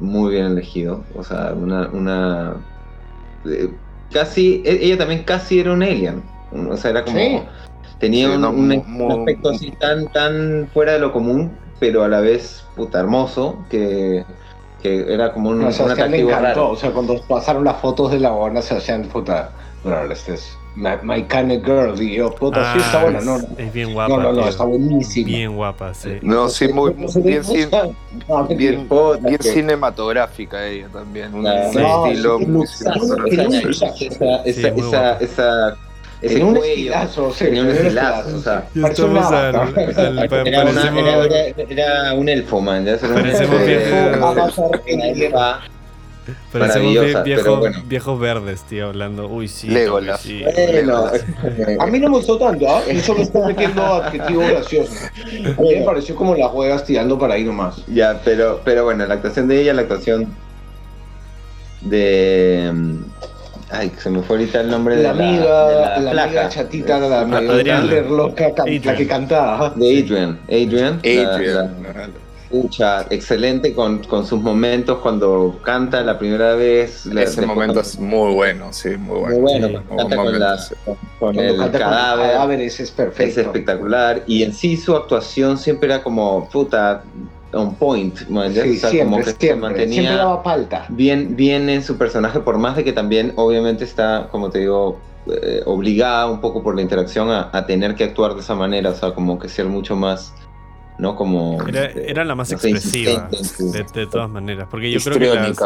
muy 0.00 0.32
bien 0.32 0.46
elegido. 0.46 1.04
O 1.14 1.22
sea, 1.22 1.52
una. 1.54 1.88
una 1.92 2.50
eh, 2.52 2.69
casi. 4.10 4.62
e- 4.64 4.84
Ella 4.86 4.98
también 4.98 5.24
casi 5.24 5.60
era 5.60 5.72
un 5.72 5.82
alien. 5.82 6.22
O 6.52 6.76
sea, 6.76 6.90
era 6.90 7.04
como. 7.04 7.16
Sí. 7.18 7.40
Tenía 7.98 8.28
Sí, 8.28 8.34
un, 8.34 8.40
no, 8.40 8.50
un- 8.50 8.68
muy- 8.68 9.04
un 9.04 9.12
aspecto 9.12 9.50
así 9.50 9.72
tan, 9.72 10.10
tan 10.12 10.68
fuera 10.72 10.92
de 10.94 11.00
lo 11.00 11.12
común, 11.12 11.56
pero 11.78 12.02
a 12.02 12.08
la 12.08 12.20
vez 12.20 12.64
puta 12.74 12.98
hermoso, 13.00 13.66
que, 13.68 14.24
que 14.82 15.12
era 15.12 15.32
como 15.34 15.50
un, 15.50 15.62
atractivo 15.64 16.30
encantó. 16.30 16.42
raro. 16.46 16.70
O 16.70 16.76
sea, 16.76 16.92
cuando 16.92 17.20
pasaron 17.28 17.62
las 17.64 17.76
fotos 17.76 18.10
de 18.12 18.20
la 18.20 18.30
buena, 18.30 18.62
Sebastián, 18.62 19.06
puta, 19.12 19.52
bro, 19.84 20.10
este 20.10 20.34
es 20.34 20.56
my, 20.76 20.96
my 21.02 21.22
kind 21.22 21.50
of 21.52 21.62
girl. 21.64 22.00
Y 22.00 22.14
yo, 22.16 22.34
puta, 22.34 22.72
sí 22.72 22.78
está 22.78 23.00
Ah, 23.00 23.02
buena. 23.04 23.20
No, 23.20 23.38
no, 23.38 23.46
es 23.58 23.72
bien 23.72 23.92
guapa. 23.92 24.14
no, 24.16 24.22
no, 24.22 24.32
no, 24.32 24.40
tío. 24.40 24.48
está 24.50 24.64
buenísima. 24.64 25.26
Bien 25.26 25.56
guapa, 25.56 25.94
sí. 25.94 26.18
No, 26.22 26.48
sí, 26.48 26.68
muy, 26.68 26.92
bien, 26.92 27.42
cin- 27.42 27.94
bien, 28.56 28.88
bien 29.22 29.42
cinematográfica 29.42 30.66
ella 30.66 30.88
también. 30.92 31.34
Un, 31.34 31.46
estilo 31.46 32.38
sí, 32.38 32.46
muy 32.46 32.66
cinematográfico. 32.66 34.24
esa, 34.44 34.68
esa, 35.18 35.18
ese 35.20 36.34
Tenía 36.34 36.44
un 36.44 36.54
cuello, 36.54 36.72
estilazo, 36.74 37.32
sí, 37.32 37.44
tenía 37.46 37.62
un 37.62 37.68
estilazo, 37.70 38.36
o 38.36 38.40
sea, 38.40 38.68
estamos 38.74 39.26
al, 39.32 39.56
al- 39.56 39.78
Era, 39.78 40.64
parecemos, 40.64 41.02
era- 41.02 41.24
era- 41.24 41.54
era 41.70 42.12
un 42.14 42.28
elfo, 42.28 42.60
man. 42.60 42.84
Ya 42.84 42.98
se 42.98 43.08
lo- 43.08 43.14
Parecemos 43.14 43.56
eh, 43.62 44.12
parecemos 46.52 46.94
maravillosa, 46.94 47.06
vie- 47.06 47.22
pero 47.22 47.24
viejos, 47.24 47.58
bueno. 47.58 47.78
viejos 47.86 48.20
verdes, 48.20 48.62
tío, 48.62 48.86
hablando. 48.88 49.28
Uy, 49.28 49.48
sí. 49.48 49.68
Legolas. 49.68 50.20
sí. 50.20 50.42
Bueno, 50.44 51.04
A 51.80 51.86
mí 51.86 51.98
no 51.98 52.10
me 52.10 52.16
gustó 52.16 52.38
tanto, 52.38 52.66
¿ah? 52.68 52.82
Eso 52.88 53.14
me 53.14 53.22
está 53.22 53.46
metiendo 53.46 53.82
adjetivo 54.02 54.40
gracioso. 54.42 54.92
A 55.58 55.60
mí 55.62 55.74
me 55.76 55.82
pareció 55.82 56.14
como 56.16 56.34
las 56.34 56.48
juegas 56.50 56.84
tirando 56.84 57.18
para 57.18 57.34
ahí 57.34 57.44
nomás. 57.44 57.82
ya, 57.86 58.20
pero, 58.24 58.60
pero 58.64 58.84
bueno, 58.84 59.06
la 59.06 59.14
actuación 59.14 59.48
de 59.48 59.60
ella, 59.62 59.74
la 59.74 59.82
actuación 59.82 60.28
de. 61.82 62.70
mm, 62.72 62.96
Ay, 63.72 63.92
se 63.98 64.10
me 64.10 64.20
fue 64.22 64.36
ahorita 64.36 64.62
el 64.62 64.68
nombre 64.70 64.96
La 64.96 65.12
de 65.12 65.18
la, 65.18 65.28
amiga, 65.28 65.68
de 65.68 65.74
la, 66.02 66.12
la, 66.12 66.22
amiga 66.24 66.28
flaca. 66.42 66.48
chatita, 66.48 66.98
la 66.98 67.20
Adriana. 67.20 67.78
Adler 67.78 68.10
loca, 68.10 68.52
can- 68.52 68.66
la 68.66 68.76
Adrian. 68.76 68.96
que 68.96 69.06
cantaba. 69.06 69.70
De 69.76 69.86
Adrian. 70.00 70.38
Adrian. 70.48 71.00
la- 71.04 71.34
Adrian. 71.34 72.12
Pucha, 72.50 73.06
excelente 73.10 73.72
con, 73.74 74.00
con 74.00 74.26
sus 74.26 74.40
momentos 74.42 74.98
cuando 74.98 75.56
canta 75.62 76.02
la 76.02 76.18
primera 76.18 76.54
vez. 76.56 77.06
la- 77.06 77.22
Ese 77.22 77.42
momento 77.42 77.74
cuando- 77.74 77.80
es 77.80 77.98
muy 78.00 78.34
bueno, 78.34 78.72
sí, 78.72 78.88
muy 78.96 79.20
bueno. 79.20 79.38
muy 79.38 79.40
bueno. 79.60 79.66
Sí. 79.68 79.72
cuando 79.74 79.94
Muy 79.94 79.98
canta 79.98 80.16
con, 80.16 80.26
la- 80.40 80.46
momento, 80.48 80.62
sí. 80.64 80.74
con- 80.84 80.94
con 80.96 81.08
Cuando 81.20 81.42
el 81.42 81.48
canta 81.56 81.62
con 81.62 81.72
los 81.72 81.80
cadáver. 82.00 82.26
cadáveres 82.32 82.80
es 82.80 83.36
espectacular. 83.38 84.22
Y 84.26 84.42
en 84.42 84.52
sí 84.52 84.76
su 84.76 84.96
actuación 84.96 85.58
siempre 85.58 85.88
era 85.92 86.02
como, 86.02 86.48
puta, 86.48 87.04
on 87.52 87.74
point. 87.76 88.16
Sí, 88.18 88.24
o 88.28 88.40
sea, 88.42 88.90
siempre, 88.90 89.00
como 89.04 89.16
que 89.18 89.46
se 89.46 89.54
mantenía 89.54 89.92
siempre 89.94 90.16
daba 90.16 90.42
palta. 90.42 90.86
bien, 90.88 91.36
bien 91.36 91.68
en 91.68 91.82
su 91.84 91.96
personaje, 91.96 92.40
por 92.40 92.58
más 92.58 92.76
de 92.76 92.82
que 92.84 92.92
también 92.92 93.32
obviamente 93.36 93.84
está, 93.84 94.28
como 94.30 94.50
te 94.50 94.58
digo, 94.60 94.98
eh, 95.42 95.62
obligada 95.66 96.26
un 96.28 96.40
poco 96.40 96.62
por 96.62 96.74
la 96.74 96.82
interacción 96.82 97.30
a, 97.30 97.50
a 97.52 97.66
tener 97.66 97.94
que 97.94 98.04
actuar 98.04 98.34
de 98.34 98.40
esa 98.40 98.54
manera, 98.54 98.90
o 98.90 98.94
sea, 98.94 99.12
como 99.14 99.38
que 99.38 99.48
ser 99.48 99.66
mucho 99.66 99.94
más, 99.94 100.32
¿no? 101.00 101.16
Como... 101.16 101.58
Era, 101.66 101.86
era 101.86 102.24
la 102.24 102.34
más 102.34 102.50
no 102.52 102.58
sé, 102.58 102.68
expresiva, 102.70 103.28
su- 103.32 103.72
de, 103.72 103.84
de 103.92 104.06
todas 104.06 104.30
maneras. 104.30 104.68
Porque 104.70 104.90
yo 104.90 105.00
creo 105.00 105.18
que 105.18 105.26
las. 105.34 105.58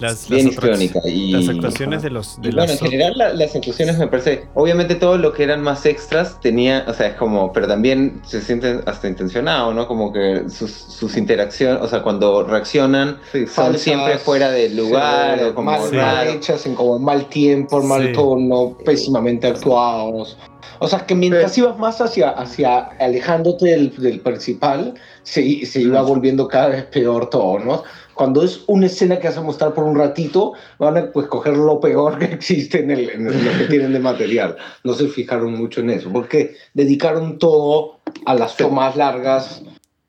Las, 0.00 0.28
bien 0.28 0.46
las, 0.46 0.56
atrac- 0.56 0.70
histriónica. 0.82 1.00
Y, 1.08 1.32
las 1.32 1.48
actuaciones 1.48 2.02
de 2.02 2.10
los. 2.10 2.40
De 2.40 2.48
y 2.48 2.52
bueno, 2.52 2.72
las 2.72 2.82
en 2.82 2.90
general 2.90 3.12
la- 3.16 3.32
las 3.32 3.54
actuaciones 3.56 3.98
me 3.98 4.06
parece, 4.06 4.46
obviamente 4.54 4.94
todo 4.94 5.18
lo 5.18 5.32
que 5.32 5.42
eran 5.44 5.62
más 5.62 5.86
extras 5.86 6.40
tenía, 6.40 6.84
o 6.88 6.94
sea, 6.94 7.08
es 7.08 7.14
como, 7.14 7.52
pero 7.52 7.66
también 7.66 8.20
se 8.24 8.40
siente 8.40 8.80
hasta 8.86 9.08
intencionado, 9.08 9.72
¿no? 9.74 9.86
Como 9.86 10.12
que 10.12 10.44
sus, 10.48 10.70
sus 10.70 11.16
interacciones, 11.16 11.82
o 11.82 11.88
sea, 11.88 12.02
cuando 12.02 12.44
reaccionan, 12.44 13.18
Sí, 13.32 13.46
son 13.46 13.48
falsas, 13.48 13.82
siempre 13.82 14.18
fuera 14.18 14.50
del 14.50 14.76
lugar 14.76 15.38
sí, 15.38 15.44
o 15.46 15.54
como 15.54 15.70
mal, 15.90 16.28
hechas, 16.28 16.66
en 16.66 16.74
como 16.74 16.98
mal 16.98 17.26
tiempo, 17.28 17.80
en 17.80 17.88
mal 17.88 18.06
Sí. 18.06 18.12
tono, 18.12 18.76
pésimamente 18.84 19.46
actuados. 19.46 20.36
O 20.78 20.88
sea, 20.88 21.06
que 21.06 21.14
mientras 21.14 21.56
ibas 21.56 21.78
más 21.78 22.00
hacia, 22.02 22.30
hacia 22.30 22.78
alejándote 23.00 23.64
del, 23.66 23.96
del 23.96 24.20
principal, 24.20 24.92
se, 25.22 25.64
se 25.64 25.80
iba 25.80 26.02
volviendo 26.02 26.46
cada 26.48 26.68
vez 26.68 26.84
peor 26.84 27.30
todo, 27.30 27.58
¿no? 27.58 27.82
Cuando 28.16 28.42
es 28.42 28.64
una 28.66 28.86
escena 28.86 29.18
que 29.20 29.28
vas 29.28 29.36
a 29.36 29.42
mostrar 29.42 29.74
por 29.74 29.84
un 29.84 29.94
ratito, 29.96 30.54
van 30.78 30.96
a 30.96 31.12
pues 31.12 31.26
coger 31.26 31.56
lo 31.56 31.78
peor 31.78 32.18
que 32.18 32.24
existe 32.24 32.80
en, 32.80 32.90
el, 32.90 33.10
en 33.10 33.26
el- 33.28 33.44
lo 33.44 33.58
que 33.58 33.64
tienen 33.66 33.92
de 33.92 33.98
material. 34.00 34.56
No 34.84 34.94
se 34.94 35.06
fijaron 35.08 35.52
mucho 35.54 35.82
en 35.82 35.90
eso, 35.90 36.10
porque 36.10 36.56
dedicaron 36.72 37.38
todo 37.38 38.00
a 38.24 38.34
las 38.34 38.56
tomas 38.56 38.96
largas 38.96 39.62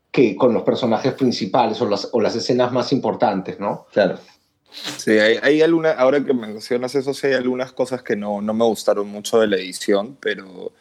que 0.10 0.36
con 0.38 0.54
los 0.54 0.64
personajes 0.64 1.14
principales 1.14 1.80
o 1.82 1.88
las, 1.90 2.10
o 2.14 2.22
las 2.22 2.36
escenas 2.36 2.72
más 2.72 2.92
importantes, 2.94 3.60
¿no? 3.60 3.86
Claro. 3.92 4.18
Sí, 4.72 5.12
hay, 5.12 5.38
hay 5.42 5.62
alguna, 5.62 5.92
ahora 5.92 6.24
que 6.24 6.34
mencionas 6.34 6.96
eso, 6.96 7.14
sí 7.14 7.28
hay 7.28 7.34
algunas 7.34 7.72
cosas 7.74 8.04
que 8.04 8.16
no, 8.16 8.42
no 8.42 8.54
me 8.54 8.66
gustaron 8.66 9.08
mucho 9.10 9.40
de 9.40 9.48
la 9.48 9.58
edición, 9.58 10.18
pero, 10.20 10.72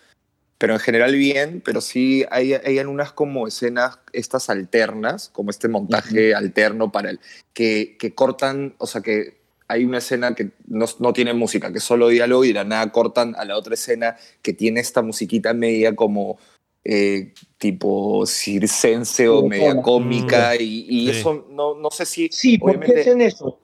pero 0.59 0.75
en 0.75 0.81
general 0.81 1.14
bien, 1.14 1.61
pero 1.64 1.81
sí 1.81 2.25
hay, 2.31 2.55
hay 2.55 2.79
algunas 2.79 3.12
como 3.12 3.47
escenas, 3.47 3.99
estas 4.12 4.49
alternas, 4.49 5.29
como 5.29 5.51
este 5.51 5.69
montaje 5.69 6.35
alterno 6.35 6.90
para 6.92 7.11
el, 7.11 7.21
que, 7.53 7.97
que 7.99 8.14
cortan, 8.14 8.75
o 8.79 8.87
sea 8.87 9.01
que 9.03 9.37
hay 9.69 9.85
una 9.85 9.99
escena 9.99 10.35
que 10.35 10.51
no, 10.69 10.87
no 11.01 11.12
tiene 11.12 11.35
música, 11.35 11.73
que 11.73 11.79
es 11.79 11.85
solo 11.85 12.09
diálogo 12.09 12.45
y 12.45 12.49
de 12.49 12.55
la 12.55 12.64
nada 12.64 12.92
cortan 12.92 13.35
a 13.37 13.45
la 13.45 13.57
otra 13.59 13.75
escena 13.75 14.16
que 14.40 14.53
tiene 14.53 14.81
esta 14.81 15.03
musiquita 15.03 15.53
media 15.55 15.97
como 15.97 16.38
eh, 16.85 17.35
tipo 17.59 18.25
circense 18.27 19.29
o 19.29 19.42
media 19.47 19.83
cómica 19.83 20.55
y, 20.55 20.87
y 20.88 21.12
Sí. 21.12 21.19
eso 21.19 21.49
no, 21.51 21.75
no 21.75 21.90
sé 21.90 22.07
si... 22.07 22.29
Sí, 22.31 22.59
¿por 22.59 22.79
qué 22.79 23.01
hacen 23.01 23.21
eso? 23.21 23.61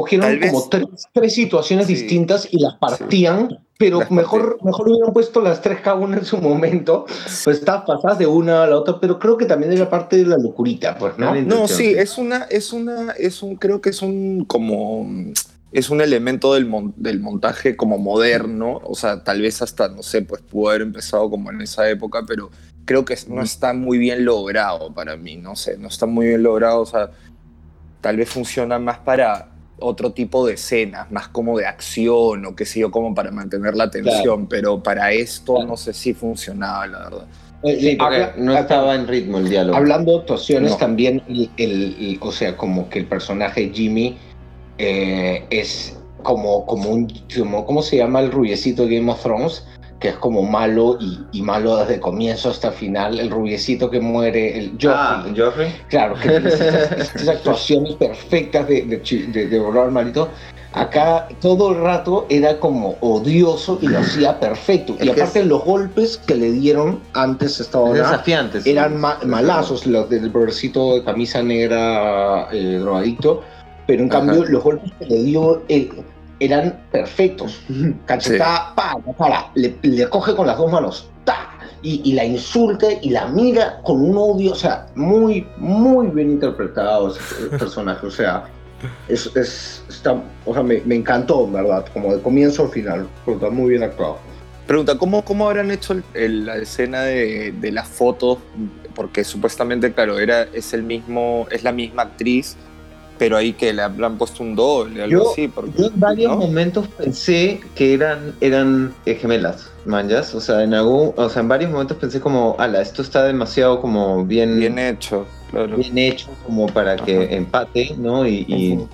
Cogieron 0.00 0.38
vez- 0.40 0.50
como 0.50 0.68
tres, 0.68 0.84
tres 1.12 1.34
situaciones 1.34 1.86
Sí. 1.86 1.94
distintas 1.94 2.48
y 2.50 2.58
las 2.60 2.74
partían, 2.74 3.58
pero 3.78 4.00
Las 4.00 4.10
mejor, 4.10 4.58
mejor 4.64 4.88
hubieran 4.88 5.12
puesto 5.12 5.40
las 5.40 5.60
tres 5.62 5.80
cada 5.80 5.96
una 5.96 6.16
en 6.18 6.24
su 6.24 6.38
momento. 6.38 7.04
Pues 7.44 7.58
está 7.58 7.84
pasadas 7.84 8.18
de 8.18 8.26
una 8.26 8.64
a 8.64 8.66
la 8.66 8.76
otra, 8.78 8.98
pero 9.00 9.18
creo 9.18 9.36
que 9.36 9.46
también 9.46 9.72
era 9.72 9.88
parte 9.88 10.16
de 10.16 10.26
la 10.26 10.36
locurita, 10.36 10.96
pues, 10.98 11.16
¿no? 11.18 11.34
No, 11.42 11.68
sí, 11.68 11.74
sí. 11.74 11.94
es 11.96 12.18
una, 12.18 12.44
es 12.50 12.72
una, 12.72 13.12
es 13.12 13.42
un, 13.42 13.56
creo 13.56 13.80
que 13.80 13.90
es 13.90 14.02
un 14.02 14.44
como, 14.46 15.06
es 15.72 15.90
un 15.90 16.00
elemento 16.00 16.54
del, 16.54 16.66
mon- 16.66 16.94
del 16.96 17.20
montaje 17.20 17.76
como 17.76 17.98
moderno, 17.98 18.80
o 18.84 18.94
sea, 18.94 19.22
tal 19.24 19.40
vez 19.42 19.60
hasta, 19.62 19.88
no 19.88 20.02
sé, 20.02 20.22
pues 20.22 20.40
pudo 20.42 20.70
haber 20.70 20.82
empezado 20.82 21.28
como 21.30 21.50
en 21.50 21.60
esa 21.60 21.88
época, 21.88 22.22
pero 22.26 22.50
creo 22.84 23.04
que 23.04 23.16
no 23.28 23.42
está 23.42 23.72
muy 23.74 23.98
bien 23.98 24.24
logrado 24.24 24.92
para 24.92 25.16
mí, 25.16 25.36
no 25.36 25.56
sé, 25.56 25.76
no 25.78 25.88
está 25.88 26.06
muy 26.06 26.26
bien 26.28 26.42
logrado, 26.42 26.80
o 26.80 26.86
sea, 26.86 27.10
tal 28.00 28.16
vez 28.18 28.28
funciona 28.28 28.78
más 28.78 28.98
para 28.98 29.48
otro 29.80 30.12
tipo 30.12 30.46
de 30.46 30.54
escenas, 30.54 31.10
más 31.10 31.28
como 31.28 31.58
de 31.58 31.66
acción 31.66 32.46
o 32.46 32.54
qué 32.54 32.64
sé 32.64 32.80
yo, 32.80 32.90
como 32.90 33.14
para 33.14 33.30
mantener 33.30 33.74
la 33.76 33.84
atención, 33.84 34.46
pero 34.46 34.82
para 34.82 35.12
esto 35.12 35.54
Claro. 35.54 35.68
no 35.70 35.76
sé 35.76 35.92
si 35.92 36.14
funcionaba, 36.14 36.86
la 36.86 36.98
verdad. 37.00 37.26
Eh, 37.64 37.78
Sí, 37.80 37.96
porque 37.96 38.16
habla- 38.16 38.34
no 38.36 38.56
estaba 38.56 38.94
en 38.94 39.08
ritmo 39.08 39.38
el 39.38 39.48
diálogo. 39.48 39.76
Hablando 39.76 40.12
de 40.12 40.18
actuaciones, 40.18 40.72
No. 40.72 40.76
también, 40.76 41.22
el, 41.28 41.50
el- 41.56 41.96
el- 41.98 42.18
o 42.20 42.30
sea, 42.30 42.56
como 42.56 42.88
que 42.88 42.98
el 43.00 43.06
personaje 43.06 43.70
Jimmy 43.74 44.16
eh, 44.78 45.44
es 45.50 45.96
como, 46.22 46.66
como 46.66 46.90
un, 46.90 47.08
como, 47.36 47.64
¿cómo 47.64 47.80
se 47.82 47.96
llama 47.96 48.20
el 48.20 48.32
rubiecito 48.32 48.86
de 48.86 48.96
Game 48.98 49.10
of 49.12 49.22
Thrones? 49.22 49.64
Que 50.04 50.10
es 50.10 50.16
como 50.16 50.42
malo 50.42 50.98
y, 51.00 51.18
y 51.32 51.40
malo 51.40 51.78
desde 51.78 51.98
comienzo 51.98 52.50
hasta 52.50 52.70
final, 52.70 53.18
el 53.18 53.30
rubiecito 53.30 53.88
que 53.88 54.00
muere, 54.00 54.58
el 54.58 54.72
Joffrey. 54.72 54.92
Ah, 54.94 55.24
Joffrey. 55.34 55.72
Claro, 55.88 56.14
que 56.16 56.28
tiene 56.28 57.30
actuaciones 57.32 57.94
perfectas 57.94 58.68
de, 58.68 58.82
de, 58.82 58.98
de, 59.28 59.46
de 59.48 59.58
Robert 59.58 59.92
Marito. 59.92 60.28
Acá 60.74 61.26
todo 61.40 61.70
el 61.72 61.80
rato 61.80 62.26
era 62.28 62.60
como 62.60 62.96
odioso 63.00 63.78
y 63.80 63.86
lo 63.88 64.00
hacía 64.00 64.38
perfecto. 64.38 64.94
Es 64.98 65.06
y 65.06 65.08
aparte 65.08 65.40
es- 65.40 65.46
los 65.46 65.64
golpes 65.64 66.18
que 66.18 66.34
le 66.34 66.52
dieron 66.52 67.00
antes 67.14 67.58
esta 67.60 67.78
Es 67.78 67.84
hora 67.90 68.02
desafiante. 68.10 68.60
sí. 68.60 68.70
eran 68.72 69.00
ma- 69.00 69.20
malazos, 69.24 69.86
los 69.86 70.10
del 70.10 70.28
brothercito 70.28 70.96
de 70.96 71.04
camisa 71.04 71.42
negra 71.42 72.48
eh, 72.52 72.76
drogadicto, 72.78 73.40
pero 73.86 74.02
en 74.02 74.10
Ajá. 74.12 74.18
cambio 74.26 74.44
los 74.44 74.62
golpes 74.62 74.92
que 74.98 75.06
le 75.06 75.22
dio 75.22 75.62
eh, 75.70 75.88
eran 76.40 76.80
perfectos. 76.90 77.60
Cachetada, 78.06 78.74
pa, 78.74 78.96
la 79.06 79.12
cara, 79.14 79.50
le, 79.54 79.76
le 79.82 80.08
coge 80.08 80.34
con 80.34 80.46
las 80.46 80.56
dos 80.58 80.70
manos, 80.70 81.08
ta, 81.24 81.50
y, 81.82 82.00
y 82.04 82.12
la 82.14 82.24
insulta 82.24 82.86
y 83.02 83.10
la 83.10 83.26
mira 83.26 83.80
con 83.84 84.00
un 84.02 84.16
odio, 84.16 84.52
o 84.52 84.56
sea, 84.56 84.86
muy, 84.94 85.46
muy 85.58 86.08
bien 86.08 86.30
interpretado 86.32 87.08
ese 87.14 87.46
personaje, 87.58 88.06
o 88.06 88.10
sea, 88.10 88.44
es, 89.08 89.26
es- 89.36 89.82
está, 89.88 90.22
o 90.44 90.52
sea, 90.54 90.62
me, 90.62 90.80
me 90.84 90.94
encantó, 90.96 91.44
en 91.44 91.52
verdad, 91.54 91.86
como 91.92 92.14
de 92.14 92.20
comienzo 92.20 92.64
al 92.64 92.68
final, 92.70 93.08
pero 93.24 93.36
está 93.38 93.50
muy 93.50 93.70
bien 93.70 93.82
actuado. 93.82 94.18
Pregunta, 94.66 94.96
¿cómo, 94.96 95.22
cómo 95.24 95.46
habrán 95.48 95.70
hecho 95.70 95.92
el- 95.92 96.04
el- 96.14 96.46
la 96.46 96.56
escena 96.56 97.02
de, 97.02 97.52
de 97.52 97.72
las 97.72 97.86
fotos? 97.86 98.38
Porque 98.94 99.22
supuestamente, 99.24 99.92
claro, 99.92 100.18
era, 100.18 100.42
es 100.54 100.72
el 100.72 100.82
mismo, 100.84 101.46
es 101.50 101.64
la 101.64 101.72
misma 101.72 102.02
actriz, 102.02 102.56
pero 103.18 103.36
ahí 103.36 103.52
que 103.52 103.72
le 103.72 103.82
han 103.82 104.18
puesto 104.18 104.42
un 104.42 104.56
doble, 104.56 105.02
algo 105.02 105.24
Yo- 105.24 105.30
así. 105.32 105.48
Porque, 105.48 105.70
Yo 105.78 105.86
en 105.86 106.00
varios 106.00 106.32
¿no? 106.32 106.38
momentos 106.38 106.88
pensé 106.88 107.60
que 107.74 107.94
eran, 107.94 108.34
eran 108.40 108.92
eh, 109.06 109.14
gemelas, 109.14 109.70
manjas. 109.86 110.34
O 110.34 110.40
sea, 110.40 110.62
en 110.64 110.74
algún, 110.74 111.12
o 111.16 111.28
sea, 111.28 111.42
en 111.42 111.48
varios 111.48 111.70
momentos 111.70 111.96
pensé 111.96 112.20
como, 112.20 112.56
ala, 112.58 112.80
esto 112.80 113.02
está 113.02 113.24
demasiado 113.24 113.80
como 113.80 114.24
bien, 114.24 114.58
Bien 114.58 114.74
bien, 114.74 114.88
hecho, 114.94 115.26
claro. 115.50 115.76
hecho 115.78 116.28
como 116.44 116.66
para 116.66 116.96
que 116.96 117.34
empate, 117.36 117.94
¿no? 117.96 118.26
Y, 118.26 118.44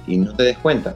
y- 0.06 0.16
no 0.18 0.34
te 0.36 0.42
des 0.42 0.58
cuenta. 0.58 0.94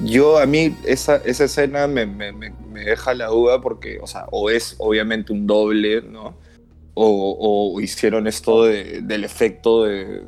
Yo, 0.00 0.38
a 0.38 0.46
mí, 0.46 0.74
esa, 0.84 1.16
esa 1.16 1.44
escena 1.44 1.86
me, 1.86 2.04
me- 2.04 2.32
me- 2.32 2.52
me 2.72 2.80
deja 2.80 3.14
la 3.14 3.26
duda 3.28 3.60
porque, 3.60 3.98
o 4.02 4.06
sea, 4.06 4.26
o 4.32 4.50
es 4.50 4.74
obviamente 4.78 5.32
un 5.32 5.46
doble, 5.46 6.02
¿no? 6.02 6.34
O, 6.94 7.72
o 7.74 7.80
hicieron 7.80 8.26
esto 8.26 8.64
de- 8.64 9.00
del 9.02 9.24
efecto 9.24 9.84
de... 9.84 10.22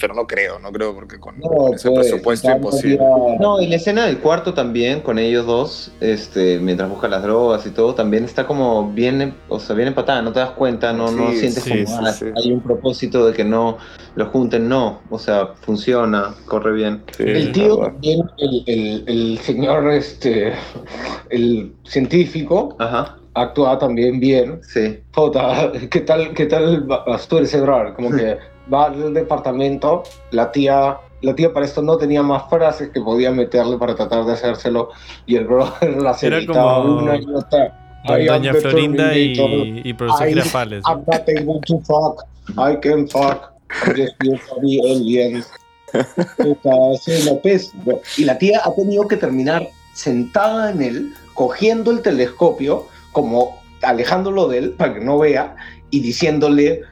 Pero 0.00 0.14
no 0.14 0.26
creo, 0.26 0.58
no 0.58 0.70
creo, 0.72 0.94
porque 0.94 1.18
con, 1.18 1.34
con 1.40 1.74
ese 1.74 1.88
pues, 1.90 2.08
presupuesto 2.08 2.50
imposible. 2.50 2.98
No, 3.40 3.60
y 3.60 3.66
la 3.68 3.76
escena 3.76 4.06
del 4.06 4.18
cuarto 4.18 4.54
también, 4.54 5.00
con 5.00 5.18
ellos 5.18 5.46
dos, 5.46 5.92
este, 6.00 6.58
mientras 6.58 6.88
buscan 6.88 7.10
las 7.10 7.22
drogas 7.22 7.66
y 7.66 7.70
todo, 7.70 7.94
también 7.94 8.24
está 8.24 8.46
como 8.46 8.92
bien, 8.92 9.34
o 9.48 9.58
sea, 9.58 9.74
bien 9.76 9.88
empatada, 9.88 10.22
no 10.22 10.32
te 10.32 10.40
das 10.40 10.50
cuenta, 10.50 10.92
no, 10.92 11.10
no 11.10 11.32
sientes 11.32 11.64
sí, 11.64 11.70
como 11.70 11.86
sí, 11.86 11.94
ah, 12.04 12.12
sí. 12.12 12.26
hay 12.36 12.52
un 12.52 12.62
propósito 12.62 13.26
de 13.26 13.32
que 13.32 13.44
no 13.44 13.78
lo 14.14 14.26
junten, 14.26 14.68
no, 14.68 15.02
o 15.08 15.18
sea, 15.18 15.54
funciona, 15.62 16.34
corre 16.46 16.72
bien. 16.72 17.02
Sí, 17.16 17.24
El 17.26 17.52
tío 17.52 17.76
también, 17.78 18.20
el, 18.38 18.62
el- 18.66 19.04
el 19.06 19.38
señor, 19.38 19.90
este, 19.92 20.52
el 21.30 21.74
científico, 21.84 22.76
Ajá, 22.78 23.18
actúa 23.34 23.78
también 23.78 24.20
bien. 24.20 24.60
sí. 24.62 25.00
Jota, 25.14 25.72
¿qué 25.90 26.00
tal, 26.00 26.34
qué 26.34 26.46
tal 26.46 26.82
vas 26.82 27.28
tú 27.28 27.38
ese 27.38 27.60
brother? 27.60 27.94
Como 27.94 28.10
que 28.10 28.38
va 28.72 28.86
al 28.86 29.14
departamento, 29.14 30.04
la 30.30 30.50
tía, 30.52 30.98
la 31.22 31.34
tía 31.34 31.52
para 31.52 31.66
esto 31.66 31.82
no 31.82 31.96
tenía 31.96 32.22
más 32.22 32.48
frases 32.48 32.90
que 32.90 33.00
podía 33.00 33.30
meterle 33.30 33.76
para 33.78 33.94
tratar 33.94 34.24
de 34.24 34.32
hacérselo 34.32 34.90
y 35.26 35.36
el 35.36 35.46
brother 35.46 35.96
las 36.02 36.22
Era 36.22 36.44
como 36.46 36.98
una 36.98 37.16
y 37.16 37.24
otra. 37.34 37.76
Doña 38.06 38.54
Florinda 38.54 39.16
y, 39.16 39.34
Terminator. 39.34 39.86
y 39.86 39.92
profesor 39.92 40.28
Girafales. 40.28 40.84
I'm 40.86 41.04
not 41.06 41.28
able 41.28 41.60
to 41.66 41.80
fuck. 41.80 42.24
I 42.56 42.76
can 42.80 43.06
fuck. 43.08 43.52
Just 43.94 44.14
López. 47.26 47.72
Y 48.16 48.24
la 48.24 48.38
tía 48.38 48.60
ha 48.64 48.74
tenido 48.74 49.06
que 49.06 49.16
terminar 49.16 49.68
sentada 49.92 50.70
en 50.70 50.82
él, 50.82 51.14
cogiendo 51.34 51.90
el 51.90 52.02
telescopio, 52.02 52.86
como 53.12 53.58
alejándolo 53.82 54.48
de 54.48 54.58
él 54.58 54.70
para 54.70 54.94
que 54.94 55.00
no 55.00 55.18
vea, 55.18 55.56
y 55.90 56.00
diciéndole, 56.00 56.82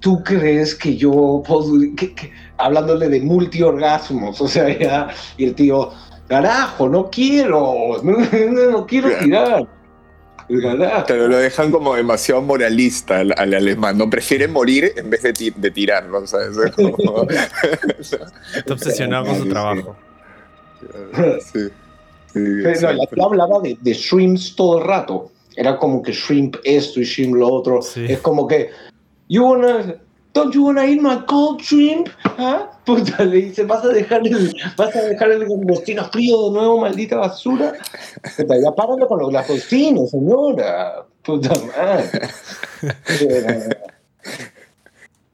¿tú 0.00 0.22
crees 0.22 0.74
que 0.74 0.96
yo 0.96 1.42
puedo...? 1.46 1.72
que- 1.96 2.14
que-?" 2.14 2.32
Hablándole 2.56 3.08
de 3.08 3.20
multiorgasmos, 3.20 4.40
o 4.40 4.48
sea, 4.48 4.68
ya, 4.76 5.08
y 5.36 5.44
el 5.44 5.54
tío, 5.54 5.90
carajo, 6.26 6.88
no 6.88 7.08
quiero, 7.10 8.00
no, 8.02 8.18
no, 8.18 8.70
no 8.70 8.86
quiero 8.86 9.10
tirar. 9.18 9.66
Carajo. 10.62 11.04
Pero 11.06 11.28
lo 11.28 11.36
dejan 11.36 11.70
como 11.70 11.94
demasiado 11.94 12.40
moralista 12.40 13.18
al, 13.20 13.34
al 13.36 13.52
alemán, 13.54 13.98
¿no? 13.98 14.08
Prefiere 14.08 14.48
morir 14.48 14.92
en 14.96 15.10
vez 15.10 15.22
de, 15.22 15.32
ti- 15.34 15.52
de 15.54 15.70
tirarlo, 15.70 16.26
¿sabes? 16.26 16.56
Es 16.56 16.70
como- 16.72 17.26
Está 17.98 18.72
obsesionado 18.74 19.26
con 19.26 19.38
su 19.38 19.48
trabajo. 19.48 19.96
sí. 21.52 21.60
Sí, 22.32 22.40
Pero 22.62 22.80
no, 22.80 22.92
la 22.92 23.06
tía 23.06 23.24
hablaba 23.24 23.60
de, 23.60 23.78
de 23.80 23.92
shrimps 23.94 24.54
todo 24.54 24.78
el 24.78 24.84
rato. 24.84 25.30
Era 25.56 25.78
como 25.78 26.02
que 26.02 26.12
shrimp 26.12 26.56
esto 26.62 27.00
y 27.00 27.04
shrimp 27.04 27.34
lo 27.36 27.48
otro. 27.52 27.80
Sí. 27.82 28.04
Es 28.08 28.18
como 28.20 28.46
que, 28.46 28.70
you 29.28 29.44
wanna, 29.44 29.96
don't 30.34 30.54
you 30.54 30.64
wanna 30.64 30.84
eat 30.84 31.00
my 31.00 31.16
cold 31.26 31.60
shrimp? 31.60 32.08
¿Ah? 32.24 32.70
Puta, 32.84 33.24
le 33.24 33.36
dice, 33.42 33.64
¿vas 33.64 33.84
a 33.84 33.88
dejar 33.88 34.26
el, 34.26 34.54
vas 34.76 34.94
a 34.96 35.02
dejar 35.02 35.30
el 35.32 35.40
langostino 35.40 36.04
frío 36.06 36.46
de 36.46 36.50
nuevo, 36.58 36.78
maldita 36.80 37.16
basura? 37.16 37.72
Puta, 38.36 38.54
ya 38.62 38.72
párale 38.74 39.06
con 39.06 39.18
los 39.20 39.32
langostinos, 39.32 40.10
señora. 40.10 41.04
Puta 41.22 41.50
madre. 41.76 42.28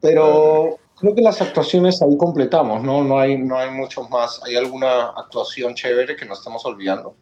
Pero, 0.01 0.77
creo 0.99 1.15
que 1.15 1.21
las 1.21 1.41
actuaciones 1.41 2.01
ahí 2.01 2.17
completamos, 2.17 2.83
¿no? 2.83 3.03
No 3.03 3.17
hay, 3.19 3.37
no 3.37 3.57
hay 3.57 3.71
muchos 3.71 4.09
más. 4.09 4.41
¿Hay 4.45 4.55
alguna 4.55 5.07
actuación 5.09 5.73
chévere 5.73 6.15
que 6.15 6.25
nos 6.25 6.39
estamos 6.39 6.65
olvidando? 6.65 7.15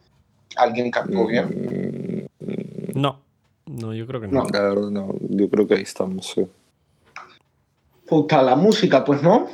¿Alguien 0.56 0.90
cantó 0.90 1.26
bien? 1.26 2.26
Mm, 2.40 3.00
No, 3.00 3.20
no, 3.66 3.94
yo 3.94 4.06
creo 4.06 4.20
que 4.20 4.28
No. 4.28 4.42
no. 4.44 4.48
La 4.52 4.60
verdad, 4.60 4.90
no. 4.90 5.14
Yo 5.30 5.48
creo 5.48 5.66
que 5.66 5.74
ahí 5.74 5.82
estamos, 5.82 6.26
sí. 6.26 6.46
Puta, 8.06 8.42
la 8.42 8.56
música, 8.56 9.04
pues, 9.04 9.22
¿no? 9.22 9.46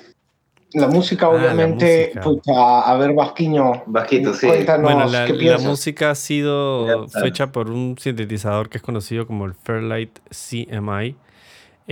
La 0.73 0.87
música, 0.87 1.27
Ah, 1.27 1.33
la 1.33 1.39
obviamente, 1.39 2.13
música. 2.15 2.21
puta, 2.21 2.81
a 2.83 2.97
ver, 2.97 3.13
Vasquiño, 3.13 3.83
Vasquito, 3.87 4.35
sí. 4.35 4.47
cuéntanos, 4.47 4.83
Bueno, 4.93 5.09
la, 5.11 5.27
¿qué 5.27 5.33
la 5.33 5.39
piensas? 5.39 5.65
música 5.67 6.11
ha 6.11 6.15
sido 6.15 7.09
fecha 7.09 7.51
por 7.51 7.71
un 7.71 7.97
sintetizador 7.99 8.69
que 8.69 8.79
es 8.79 8.83
conocido 8.83 9.27
como 9.27 9.47
el 9.47 9.55
Fairlight 9.55 10.19
CMI. 10.31 11.17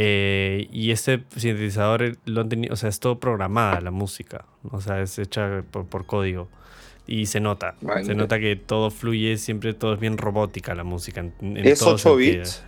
eh, 0.01 0.68
y 0.71 0.92
ese 0.92 1.25
sintetizador 1.35 2.03
eh, 2.05 2.16
lo 2.25 2.42
han 2.42 2.49
tenido, 2.49 2.73
o 2.73 2.77
sea, 2.77 2.88
es 2.88 3.01
todo 3.01 3.18
programada 3.18 3.81
la 3.81 3.90
música, 3.90 4.44
o 4.71 4.81
sea, 4.81 5.01
es 5.03 5.18
hecha 5.18 5.64
por, 5.73 5.87
por 5.87 6.07
código. 6.07 6.49
Y 7.05 7.27
se 7.27 7.40
nota, 7.40 7.75
se 8.05 8.14
nota 8.14 8.38
que 8.38 8.55
todo 8.55 8.90
fluye, 8.90 9.38
siempre 9.38 9.73
todo 9.75 9.94
es 9.94 9.99
bien 10.01 10.18
robótica 10.18 10.75
la 10.75 10.85
música. 10.85 11.21
En, 11.21 11.33
en 11.40 11.66
¿Es 11.66 11.79
todo 11.81 11.94
8 11.94 11.99
sentido. 12.11 12.37
bits? 12.38 12.64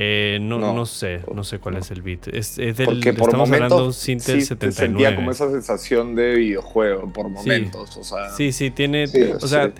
Eh, 0.00 0.38
no, 0.40 0.58
No. 0.60 0.72
no 0.72 0.86
sé, 0.86 1.22
no 1.34 1.42
sé 1.42 1.58
cuál 1.58 1.74
No. 1.74 1.80
es 1.80 1.90
el 1.90 2.02
beat. 2.02 2.28
Es, 2.28 2.56
es 2.58 2.76
del, 2.76 2.86
Porque 2.86 3.12
por 3.14 3.30
estamos 3.30 3.50
hablando 3.50 3.76
momentos 3.78 3.96
Sintel 3.96 4.40
sí, 4.42 4.54
te 4.54 4.70
79. 4.70 4.72
sentía 4.86 5.16
como 5.16 5.30
esa 5.32 5.50
sensación 5.50 6.14
de 6.14 6.36
videojuego 6.36 7.12
por 7.12 7.28
momentos, 7.28 7.96
o 7.96 8.04
sea... 8.04 8.30
Sí, 8.30 8.52
sí, 8.52 8.70
tiene. 8.70 9.08
Sí, 9.08 9.22
o 9.22 9.46
sea, 9.48 9.66
sí. 9.66 9.72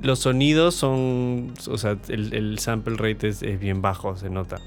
los 0.00 0.20
sonidos 0.20 0.74
son. 0.76 1.52
O 1.68 1.76
sea, 1.76 1.98
el, 2.08 2.32
el 2.32 2.58
sample 2.58 2.96
rate 2.96 3.28
es, 3.28 3.42
es 3.42 3.60
bien 3.60 3.82
bajo, 3.82 4.16
se 4.16 4.30
nota. 4.30 4.60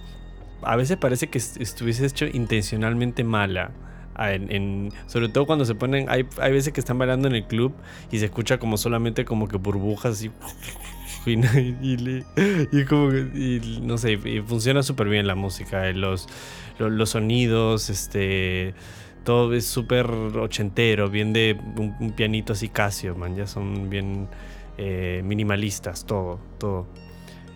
A 0.62 0.76
veces 0.76 0.98
parece 0.98 1.28
que 1.28 1.40
est- 1.40 1.60
estuviese 1.60 2.06
hecho 2.06 2.26
intencionalmente 2.28 3.24
mala. 3.24 3.72
ah, 4.14 4.34
en- 4.34 4.52
en- 4.52 4.92
sobre 5.08 5.30
todo 5.30 5.46
cuando 5.48 5.64
se 5.66 5.74
ponen. 5.74 6.08
Hay, 6.10 6.28
hay 6.40 6.52
veces 6.52 6.72
que 6.74 6.82
están 6.82 6.98
bailando 7.00 7.28
en 7.30 7.34
el 7.36 7.46
club 7.46 7.74
y 8.12 8.20
se 8.20 8.26
escucha 8.26 8.60
como 8.60 8.76
solamente 8.78 9.24
como 9.26 9.48
que 9.48 9.58
burbujas 9.58 10.22
y. 10.24 10.30
Y, 11.26 11.76
y 11.82 11.98
le- 11.98 12.26
y 12.72 12.86
como 12.86 13.10
que- 13.12 13.30
y 13.36 13.80
no 13.82 13.98
sé, 13.98 14.14
y 14.14 14.42
funciona 14.42 14.84
súper 14.84 15.10
bien 15.10 15.28
la 15.28 15.36
música, 15.36 15.88
eh, 15.90 15.94
los, 15.94 16.28
los, 16.80 16.92
los 16.92 17.10
sonidos, 17.12 17.90
este 17.90 18.74
todo 19.24 19.54
es 19.54 19.66
súper 19.66 20.06
ochentero, 20.08 21.10
bien 21.10 21.34
de 21.34 21.56
un, 21.78 21.96
un 22.00 22.12
pianito 22.14 22.54
así 22.54 22.70
Casio, 22.70 23.16
man, 23.16 23.36
ya 23.36 23.46
son 23.46 23.90
bien 23.90 24.28
eh, 24.78 25.22
minimalistas, 25.24 26.06
todo, 26.06 26.40
todo. 26.58 26.88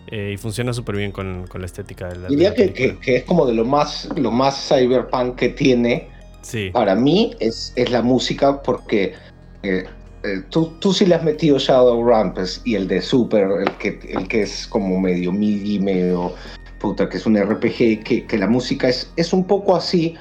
Eh, 0.08 0.32
y 0.34 0.36
funciona 0.36 0.72
súper 0.74 0.96
bien 0.96 1.10
con, 1.10 1.46
con 1.48 1.62
la 1.62 1.66
estética 1.66 2.08
de 2.08 2.16
la, 2.16 2.22
de 2.22 2.28
Diría 2.28 2.50
la 2.50 2.54
que, 2.54 2.98
que, 3.00 3.16
es 3.16 3.24
como 3.24 3.46
de 3.46 3.54
lo 3.54 3.64
más, 3.64 4.08
lo 4.16 4.30
más 4.30 4.68
cyberpunk 4.68 5.36
que 5.36 5.48
tiene, 5.48 6.08
Sí, 6.42 6.68
para 6.72 6.94
mí, 6.94 7.34
es, 7.40 7.72
es 7.74 7.90
la 7.90 8.02
música, 8.02 8.60
porque 8.62 9.14
eh, 9.62 9.84
eh, 10.24 10.42
tú, 10.50 10.72
tú 10.80 10.92
sí 10.92 11.06
le 11.06 11.14
has 11.14 11.22
metido 11.22 11.58
Shadow 11.58 12.02
Rampes 12.04 12.60
y 12.64 12.74
el 12.74 12.88
de 12.88 13.00
Super, 13.02 13.48
el 13.60 13.70
que, 13.78 14.00
el 14.08 14.26
que 14.26 14.42
es 14.42 14.66
como 14.66 14.98
medio 14.98 15.30
MIDI, 15.32 15.78
medio 15.78 16.32
puta, 16.78 17.08
que 17.08 17.18
es 17.18 17.26
un 17.26 17.36
RPG, 17.36 18.02
que, 18.02 18.26
que 18.26 18.38
la 18.38 18.46
música 18.46 18.88
es, 18.88 19.10
es 19.16 19.32
un 19.32 19.46
poco 19.46 19.76
así, 19.76 20.14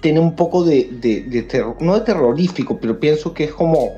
tiene 0.00 0.20
un 0.20 0.36
poco 0.36 0.64
de, 0.64 0.88
de, 1.00 1.22
de 1.22 1.42
terror, 1.42 1.76
no 1.80 1.94
de 1.94 2.02
terrorífico, 2.02 2.78
pero 2.80 2.98
pienso 3.00 3.34
que 3.34 3.44
es 3.44 3.52
como, 3.52 3.92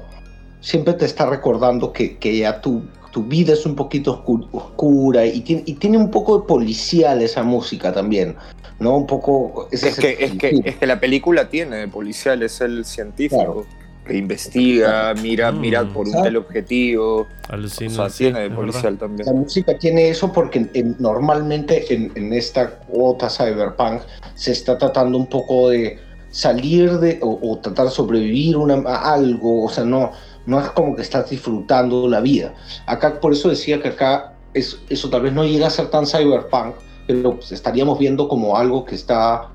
siempre 0.60 0.94
te 0.94 1.04
está 1.04 1.26
recordando 1.26 1.92
que, 1.92 2.16
que 2.18 2.38
ya 2.38 2.60
tu, 2.60 2.82
tu 3.12 3.24
vida 3.24 3.52
es 3.52 3.66
un 3.66 3.74
poquito 3.74 4.24
oscu- 4.24 4.48
oscura 4.52 5.26
y 5.26 5.40
tiene, 5.40 5.62
y 5.66 5.74
tiene 5.74 5.98
un 5.98 6.10
poco 6.10 6.40
de 6.40 6.46
policial 6.46 7.20
esa 7.22 7.42
música 7.42 7.92
también, 7.92 8.36
¿no? 8.80 8.96
Un 8.96 9.06
poco... 9.06 9.68
Es 9.70 9.82
que, 9.96 10.16
es, 10.18 10.32
que, 10.32 10.60
es 10.64 10.76
que 10.76 10.86
la 10.86 10.98
película 11.00 11.48
tiene 11.48 11.76
de 11.76 11.88
policial, 11.88 12.42
es 12.42 12.60
el 12.60 12.84
científico 12.84 13.64
Claro. 13.64 13.66
Que 14.08 14.16
investiga, 14.16 15.14
mira, 15.22 15.52
Mm. 15.52 15.60
mira 15.60 15.82
por 15.84 16.02
un 16.02 16.08
Exacto. 16.08 16.24
teleobjetivo. 16.24 17.20
O 17.20 17.26
alucino. 17.52 17.90
sea, 17.90 18.08
sí, 18.10 18.24
tiene 18.24 18.40
de 18.40 18.50
policial 18.50 18.94
verdad. 18.94 18.98
también. 19.06 19.26
La 19.26 19.32
música 19.32 19.78
tiene 19.78 20.08
eso 20.08 20.32
porque 20.32 20.58
en- 20.58 20.70
en- 20.74 20.96
normalmente 20.98 21.94
en, 21.94 22.10
en 22.16 22.32
esta 22.32 22.70
cuota 22.80 23.30
cyberpunk 23.30 24.02
se 24.34 24.52
está 24.52 24.76
tratando 24.76 25.16
un 25.16 25.26
poco 25.28 25.68
de 25.70 25.98
salir 26.30 26.98
de 26.98 27.18
o, 27.22 27.38
o 27.40 27.58
tratar 27.58 27.86
de 27.86 27.90
sobrevivir 27.92 28.56
una, 28.56 28.74
a 28.88 29.14
algo, 29.14 29.64
o 29.64 29.68
sea, 29.68 29.84
no, 29.84 30.10
no 30.46 30.60
es 30.60 30.68
como 30.70 30.94
que 30.96 31.02
estás 31.02 31.30
disfrutando 31.30 32.08
la 32.08 32.20
vida. 32.20 32.54
Acá, 32.86 33.20
por 33.20 33.32
eso 33.32 33.48
decía 33.48 33.80
que 33.80 33.88
acá 33.88 34.34
es, 34.54 34.78
eso 34.90 35.08
tal 35.10 35.22
vez 35.22 35.32
no 35.32 35.44
llega 35.44 35.66
a 35.68 35.70
ser 35.70 35.86
tan 35.88 36.06
cyberpunk, 36.06 36.74
pero 37.06 37.36
pues, 37.36 37.52
estaríamos 37.52 37.98
viendo 37.98 38.28
como 38.28 38.56
algo 38.56 38.84
que 38.84 38.94
está 38.94 39.48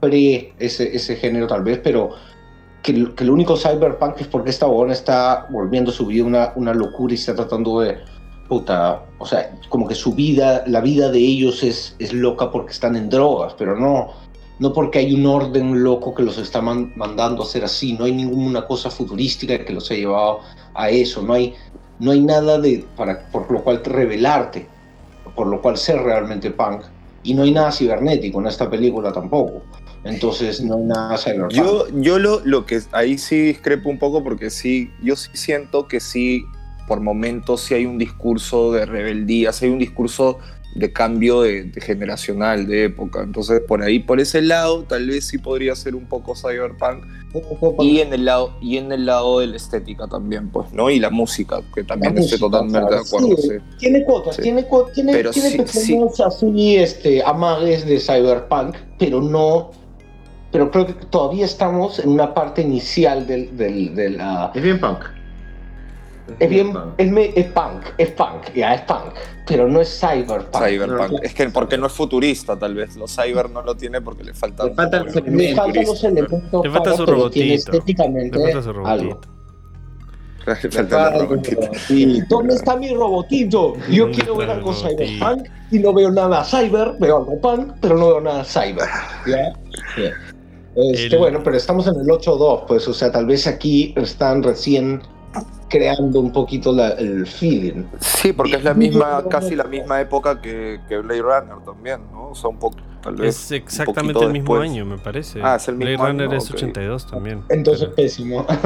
pre 0.00 0.52
ese, 0.58 0.94
ese 0.94 1.16
género 1.16 1.46
tal 1.46 1.62
vez, 1.62 1.78
pero 1.82 2.10
que, 2.86 3.14
que 3.14 3.24
lo 3.24 3.32
único 3.34 3.56
cyberpunk 3.56 4.20
es 4.20 4.28
porque 4.28 4.50
esta 4.50 4.68
huevona 4.68 4.92
está 4.92 5.46
volviendo 5.50 5.90
su 5.90 6.06
vida 6.06 6.24
una, 6.24 6.52
una 6.54 6.72
locura 6.72 7.12
y 7.12 7.16
está 7.16 7.34
tratando 7.34 7.80
de, 7.80 7.98
puta, 8.48 9.02
o 9.18 9.26
sea, 9.26 9.58
como 9.68 9.88
que 9.88 9.96
su 9.96 10.14
vida, 10.14 10.62
la 10.68 10.80
vida 10.80 11.10
de 11.10 11.18
ellos 11.18 11.64
es, 11.64 11.96
es 11.98 12.12
loca 12.12 12.52
porque 12.52 12.70
están 12.70 12.94
en 12.94 13.10
drogas, 13.10 13.54
pero 13.58 13.76
no, 13.76 14.10
no 14.60 14.72
porque 14.72 15.00
hay 15.00 15.12
un 15.12 15.26
orden 15.26 15.82
loco 15.82 16.14
que 16.14 16.22
los 16.22 16.38
está 16.38 16.60
man- 16.60 16.92
mandando 16.94 17.42
a 17.42 17.46
hacer 17.46 17.64
así, 17.64 17.94
no 17.94 18.04
hay 18.04 18.12
ninguna 18.12 18.66
cosa 18.66 18.88
futurística 18.88 19.64
que 19.64 19.72
los 19.72 19.90
haya 19.90 20.00
llevado 20.02 20.38
a 20.74 20.88
eso, 20.88 21.22
no 21.22 21.32
hay, 21.32 21.54
no 21.98 22.12
hay 22.12 22.20
nada 22.20 22.58
de, 22.60 22.84
para, 22.96 23.26
por 23.32 23.50
lo 23.50 23.64
cual 23.64 23.82
revelarte, 23.84 24.68
por 25.34 25.48
lo 25.48 25.60
cual 25.60 25.76
ser 25.76 25.98
realmente 26.02 26.52
punk, 26.52 26.82
y 27.24 27.34
no 27.34 27.42
hay 27.42 27.50
nada 27.50 27.72
cibernético 27.72 28.38
en 28.40 28.46
esta 28.46 28.70
película 28.70 29.12
tampoco. 29.12 29.62
Entonces 30.08 30.60
no 30.62 30.76
hay 30.76 30.82
nada 30.84 31.16
cyberpunk. 31.18 31.52
Yo, 31.52 31.86
yo 32.00 32.18
lo, 32.18 32.40
lo 32.44 32.66
que 32.66 32.80
ahí 32.92 33.18
sí 33.18 33.40
discrepo 33.40 33.88
un 33.90 33.98
poco 33.98 34.22
porque 34.22 34.50
sí, 34.50 34.90
yo 35.02 35.16
sí 35.16 35.30
siento 35.34 35.86
que 35.88 36.00
sí, 36.00 36.44
por 36.88 37.00
momentos 37.00 37.60
sí 37.62 37.74
hay 37.74 37.86
un 37.86 37.98
discurso 37.98 38.72
de 38.72 38.86
rebeldía, 38.86 39.52
sí 39.52 39.66
hay 39.66 39.70
un 39.72 39.78
discurso 39.78 40.38
de 40.74 40.92
cambio 40.92 41.40
de, 41.40 41.64
de 41.64 41.80
generacional, 41.80 42.66
de 42.66 42.84
época. 42.84 43.22
Entonces, 43.22 43.62
por 43.66 43.82
ahí, 43.82 43.98
por 43.98 44.20
ese 44.20 44.42
lado, 44.42 44.82
tal 44.82 45.06
vez 45.06 45.26
sí 45.26 45.38
podría 45.38 45.74
ser 45.74 45.94
un 45.94 46.04
poco 46.04 46.34
cyberpunk. 46.36 47.02
Y 47.80 48.00
en 48.00 48.12
el 48.12 48.26
lado, 48.26 48.56
y 48.60 48.76
en 48.76 48.92
el 48.92 49.06
lado 49.06 49.40
de 49.40 49.46
la 49.46 49.56
estética 49.56 50.06
también, 50.06 50.50
pues, 50.50 50.72
¿no? 50.74 50.90
Y 50.90 50.98
la 50.98 51.08
música, 51.08 51.62
que 51.74 51.82
también 51.82 52.14
La 52.14 52.20
estoy 52.20 52.38
música, 52.38 52.50
totalmente 52.50 52.88
claro, 52.88 53.02
de 53.02 53.08
acuerdo. 53.08 53.36
sí. 53.42 53.48
sí. 53.48 53.54
Tiene 53.78 54.04
cuotas, 54.04 54.36
Sí. 54.36 54.42
tiene, 54.42 54.66
cu- 54.66 54.86
tiene, 54.94 55.12
Pero 55.12 55.30
tiene 55.30 55.50
pequeños 55.64 56.20
así, 56.20 56.76
este, 56.76 57.22
amagues 57.24 57.86
de 57.86 57.98
cyberpunk, 57.98 58.76
pero 58.98 59.22
no. 59.22 59.70
Pero 60.56 60.70
creo 60.70 60.86
que 60.86 60.94
todavía 60.94 61.44
estamos 61.44 61.98
en 61.98 62.08
una 62.08 62.32
parte 62.32 62.62
inicial 62.62 63.26
del, 63.26 63.54
del, 63.58 63.94
de 63.94 64.08
la. 64.08 64.52
Es 64.54 64.62
bien 64.62 64.80
punk. 64.80 65.00
Es 66.38 66.48
bien, 66.48 66.72
punk. 66.72 66.94
es, 66.96 67.12
me- 67.12 67.30
es 67.38 67.44
punk, 67.48 67.82
es 67.98 68.10
punk, 68.12 68.54
ya 68.54 68.74
es 68.74 68.80
punk, 68.80 69.12
pero 69.46 69.68
no 69.68 69.82
es 69.82 70.00
cyberpunk. 70.00 70.64
Cyberpunk. 70.64 71.10
No, 71.12 71.18
Es 71.22 71.34
que 71.34 71.50
porque 71.50 71.76
no 71.76 71.88
es 71.88 71.92
futurista, 71.92 72.58
tal 72.58 72.74
vez. 72.74 72.96
Los 72.96 73.14
cyber 73.14 73.50
no 73.50 73.60
lo 73.60 73.74
tiene 73.76 74.00
porque 74.00 74.24
le 74.24 74.32
falta. 74.32 74.64
Le 74.64 74.72
faltan 74.72 75.04
los 75.04 75.14
Le 75.14 75.54
faltan 75.54 75.84
los 75.84 76.02
elementos, 76.04 76.64
Le 76.64 76.70
falta 76.70 76.82
para, 76.84 76.96
su 76.96 77.04
robotito. 77.04 77.54
estéticamente 77.54 78.38
Le 78.38 78.44
falta 78.44 78.62
su 78.62 78.72
robotito. 78.72 79.20
Le 80.46 80.54
Le 80.54 80.70
falta 80.70 81.10
falta. 81.12 81.66
¿Dónde 82.30 82.54
está 82.54 82.76
mi 82.76 82.94
robotito? 82.94 83.74
Yo 83.90 84.04
¿Dónde 84.04 84.16
quiero 84.16 84.36
ver 84.36 84.50
algo 84.50 84.72
cyberpunk 84.72 85.48
y 85.70 85.78
no 85.80 85.92
veo 85.92 86.10
nada 86.10 86.44
cyber, 86.44 86.92
veo 86.98 87.18
algo 87.18 87.40
punk, 87.40 87.72
pero 87.80 87.98
no 87.98 88.06
veo 88.06 88.20
nada 88.20 88.42
cyber. 88.44 88.86
¿ya? 89.26 89.52
Este, 90.76 91.06
El- 91.14 91.18
Bueno, 91.18 91.40
pero 91.42 91.56
estamos 91.56 91.86
en 91.86 91.94
el 92.00 92.06
8.2, 92.06 92.64
pues, 92.66 92.86
o 92.88 92.92
sea, 92.94 93.10
tal 93.10 93.26
vez 93.26 93.46
aquí 93.46 93.94
están 93.96 94.42
recién 94.42 95.00
creando 95.68 96.20
un 96.20 96.32
poquito 96.32 96.72
la- 96.72 96.90
el 96.90 97.26
feeling. 97.26 97.84
Sí, 98.00 98.32
porque 98.32 98.56
es 98.56 98.64
la 98.64 98.74
misma, 98.74 99.24
casi 99.28 99.56
la 99.56 99.64
misma 99.64 100.00
época 100.00 100.40
que, 100.40 100.80
que 100.88 100.98
Blade 100.98 101.22
Runner 101.22 101.56
también, 101.64 102.00
¿no? 102.12 102.28
O 102.30 102.34
sea, 102.34 102.50
un 102.50 102.58
poco, 102.58 102.76
tal 103.02 103.16
vez. 103.16 103.34
Es 103.36 103.50
exactamente 103.52 104.22
el 104.24 104.32
mismo 104.32 104.54
después. 104.54 104.70
año, 104.70 104.84
me 104.86 104.98
parece. 104.98 105.40
Ah, 105.42 105.56
es 105.56 105.66
el 105.68 105.74
mismo 105.76 105.94
Blade 105.94 106.08
Runner 106.12 106.28
año, 106.28 106.38
es 106.38 106.50
ok. 106.50 106.56
82 106.56 107.06
también. 107.10 107.42
Entonces, 107.48 107.84
Pero- 107.86 107.94
pésimo. 107.96 108.46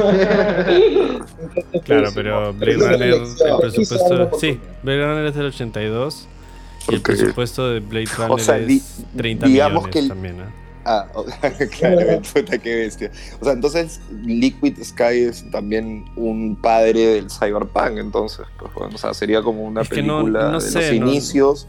Claro, 1.85 2.11
pero 2.15 2.53
Blade 2.55 2.77
una 2.77 2.89
Runner, 2.93 3.15
el 3.15 3.57
presupuesto. 3.61 4.31
Sí, 4.39 4.61
Blade 4.83 5.05
Runner 5.07 5.27
es 5.27 5.35
del 5.35 5.47
82 5.47 6.29
y 6.91 6.95
el 6.95 7.03
presupuesto 7.03 7.69
de 7.71 7.81
Blade 7.81 8.07
Runner 8.17 8.33
O 8.33 8.39
sea, 8.39 8.59
es 8.59 9.03
30 9.17 9.47
digamos 9.47 9.85
millones 9.87 9.93
que 9.93 9.99
el- 10.01 10.09
también. 10.09 10.35
¿eh? 10.41 10.60
Ah, 10.85 11.07
o- 11.15 11.25
claro, 11.79 12.23
puta, 12.33 12.59
qué 12.59 12.75
bestia. 12.77 13.11
O 13.41 13.45
sea, 13.45 13.53
entonces 13.53 14.01
Liquid 14.25 14.83
Sky 14.83 15.25
es 15.29 15.51
también 15.51 16.05
un 16.17 16.57
padre 16.61 17.07
del 17.07 17.31
cyberpunk, 17.31 17.99
entonces, 17.99 18.47
pues 18.59 18.73
bueno, 18.75 18.95
o 18.95 18.99
sea, 18.99 19.13
sería 19.15 19.43
como 19.43 19.63
una 19.63 19.83
Es 19.83 19.89
que 19.91 20.03
no- 20.03 20.21
película 20.21 20.51
no 20.51 20.61
de 20.61 20.71
sé, 20.71 20.93
los 20.93 21.01
no- 21.01 21.07
inicios, 21.11 21.69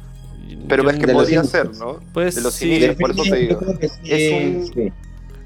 pero 0.67 0.83
Yo- 0.83 0.89
es 0.91 0.97
que 0.97 1.07
podría 1.07 1.43
ser, 1.43 1.75
¿no? 1.77 1.99
Pues 2.13 2.35
de 2.35 2.41
los 2.41 2.53
sí, 2.53 2.69
inicios, 2.69 2.95
por 2.95 3.11
eso 3.11 3.23
te 3.23 3.35
digo. 3.35 3.59
Es 3.81 3.99
Es 4.03 4.33
un- 4.33 4.73
sí. 4.73 4.93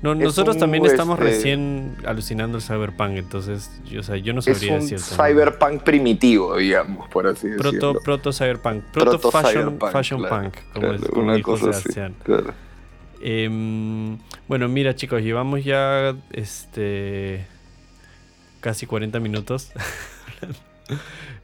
no, 0.02 0.14
es 0.14 0.20
nosotros 0.20 0.56
un, 0.58 0.60
también 0.60 0.86
estamos 0.86 1.18
este, 1.20 1.32
recién 1.32 1.96
alucinando 2.06 2.58
el 2.58 2.64
cyberpunk, 2.64 3.18
entonces 3.18 3.72
yo, 3.90 4.02
o 4.02 4.04
sea, 4.04 4.18
yo 4.18 4.34
no 4.34 4.40
Es 4.40 4.46
sabría 4.46 4.74
un 4.76 4.80
decir. 4.82 5.00
cyberpunk 5.00 5.82
primitivo, 5.82 6.56
digamos, 6.58 7.08
por 7.10 7.26
así 7.28 7.48
Proto, 7.50 7.72
decirlo. 7.72 8.02
proto 8.04 8.32
cyberpunk, 8.32 8.84
proto, 8.92 9.12
Proto 9.20 9.32
fashion, 9.32 9.64
cyberpunk, 9.64 9.92
fashion 9.92 10.20
claro, 10.22 10.42
punk, 10.44 10.54
como, 10.74 10.80
claro, 10.88 10.96
es, 11.04 11.10
como 11.10 11.24
una 11.24 11.36
dijo 11.36 11.52
cosa 11.52 11.70
así. 11.72 11.90
Claro. 12.24 12.54
Em, 13.28 14.20
bueno, 14.48 14.68
mira 14.68 14.94
chicos, 14.94 15.24
llevamos 15.24 15.64
ya 15.64 16.16
este 16.32 17.48
casi 18.60 18.86
40 18.86 19.20
minutos. 19.20 19.72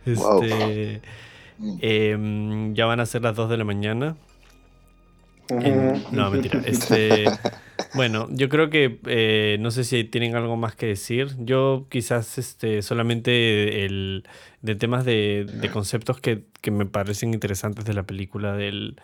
Wow. 0.03 0.43
este, 0.43 1.01
em, 1.81 2.73
ya 2.73 2.85
van 2.87 2.99
a 2.99 3.05
ser 3.05 3.21
las 3.21 3.35
2 3.35 3.51
de 3.51 3.57
la 3.57 3.63
mañana. 3.63 4.15
No, 6.11 6.29
mentira. 6.31 6.61
Este, 6.65 7.25
bueno, 7.93 8.27
yo 8.31 8.49
creo 8.49 8.69
que 8.71 8.99
eh, 9.05 9.57
no 9.59 9.69
sé 9.69 9.83
si 9.83 10.03
tienen 10.03 10.35
algo 10.35 10.57
más 10.57 10.75
que 10.75 10.87
decir. 10.87 11.35
Yo 11.39 11.85
quizás 11.89 12.37
este, 12.37 12.81
solamente 12.81 13.85
el, 13.85 14.23
de 14.61 14.75
temas 14.75 15.05
de, 15.05 15.45
de 15.51 15.69
conceptos 15.69 16.19
que, 16.19 16.45
que 16.61 16.71
me 16.71 16.85
parecen 16.85 17.33
interesantes 17.33 17.85
de 17.85 17.93
la 17.93 18.03
película, 18.03 18.53
del, 18.53 18.99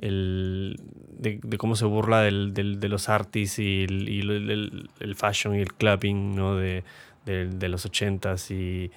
el, 0.00 0.80
de, 1.18 1.38
de 1.42 1.58
cómo 1.58 1.76
se 1.76 1.84
burla 1.84 2.22
del, 2.22 2.52
del- 2.54 2.80
de 2.80 2.88
los 2.88 3.08
artis 3.08 3.58
y, 3.58 3.84
el, 3.84 4.08
y 4.08 4.20
el- 4.20 4.88
el- 5.00 5.14
fashion 5.16 5.54
y 5.54 5.60
el 5.60 5.72
clubbing 5.74 6.34
¿no? 6.34 6.56
de, 6.56 6.82
de, 7.26 7.46
de 7.46 7.68
los 7.68 7.84
ochentas 7.86 8.50
y, 8.50 8.90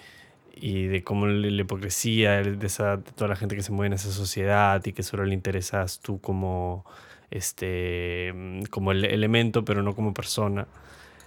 y 0.56 0.86
de 0.86 1.04
cómo 1.04 1.28
la 1.28 1.62
hipocresía 1.62 2.42
de, 2.42 2.66
esa, 2.68 2.98
de 2.98 3.12
toda 3.12 3.28
la 3.28 3.36
gente 3.36 3.56
que 3.56 3.64
se 3.64 3.72
mueve 3.72 3.88
en 3.88 3.94
esa 3.94 4.12
sociedad 4.12 4.84
y 4.86 4.94
que 4.94 5.04
solo 5.04 5.26
le 5.26 5.34
interesas 5.34 6.00
tú 6.00 6.20
como, 6.22 6.86
este, 7.32 8.34
como 8.70 8.92
el 8.92 9.04
elemento, 9.06 9.66
pero 9.66 9.84
no 9.84 9.94
como 9.96 10.14
persona. 10.14 10.66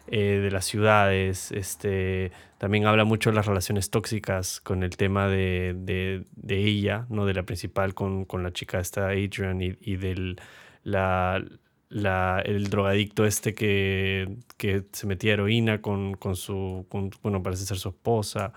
Eh, 0.09 0.40
de 0.42 0.51
las 0.51 0.64
ciudades, 0.64 1.53
este, 1.53 2.33
también 2.59 2.87
habla 2.87 3.05
mucho 3.05 3.31
de 3.31 3.37
las 3.37 3.47
relaciones 3.47 3.90
tóxicas 3.90 4.61
con 4.61 4.83
el 4.83 4.97
tema 4.97 5.29
de, 5.29 5.75
de- 5.77 6.25
ella, 6.59 7.07
¿no? 7.11 7.27
de 7.27 7.35
la 7.35 7.42
principal 7.45 7.95
con, 7.95 8.25
con 8.25 8.42
la 8.42 8.53
chica 8.53 8.81
esta 8.81 9.09
Adrian 9.09 9.61
y, 9.61 9.77
y 9.81 9.97
del 9.97 10.38
la, 10.85 11.42
la- 11.88 12.42
el 12.45 12.69
drogadicto 12.71 13.25
este 13.27 13.55
que, 13.55 14.37
que 14.57 14.85
se 14.92 15.07
metía 15.07 15.33
heroína 15.35 15.81
con, 15.83 16.14
con 16.14 16.37
su, 16.37 16.87
bueno, 17.23 17.42
parece 17.42 17.64
ser 17.66 17.79
su 17.79 17.88
esposa. 17.90 18.53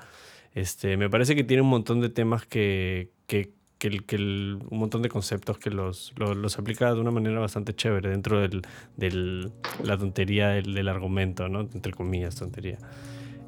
Este, 0.54 0.98
me 0.98 1.10
parece 1.10 1.36
que 1.36 1.44
tiene 1.44 1.62
un 1.62 1.70
montón 1.70 2.02
de 2.02 2.10
temas 2.10 2.46
que, 2.46 3.12
que, 3.28 3.54
que 3.80 3.88
el- 3.88 4.04
que 4.06 4.18
el- 4.18 4.60
un 4.70 4.78
montón 4.80 5.02
de 5.02 5.10
conceptos 5.10 5.58
que 5.58 5.70
los, 5.72 6.14
los, 6.18 6.36
los 6.36 6.60
aplica 6.60 6.94
de 6.94 7.00
una 7.00 7.12
manera 7.12 7.40
bastante 7.40 7.74
chévere 7.74 8.10
dentro 8.10 8.40
de 8.40 8.62
del, 8.98 9.52
la 9.84 9.98
tontería 9.98 10.50
del, 10.50 10.74
del 10.74 10.88
argumento, 10.90 11.48
¿no? 11.50 11.62
Entre 11.62 11.92
comillas, 11.94 12.36
tontería. 12.36 12.78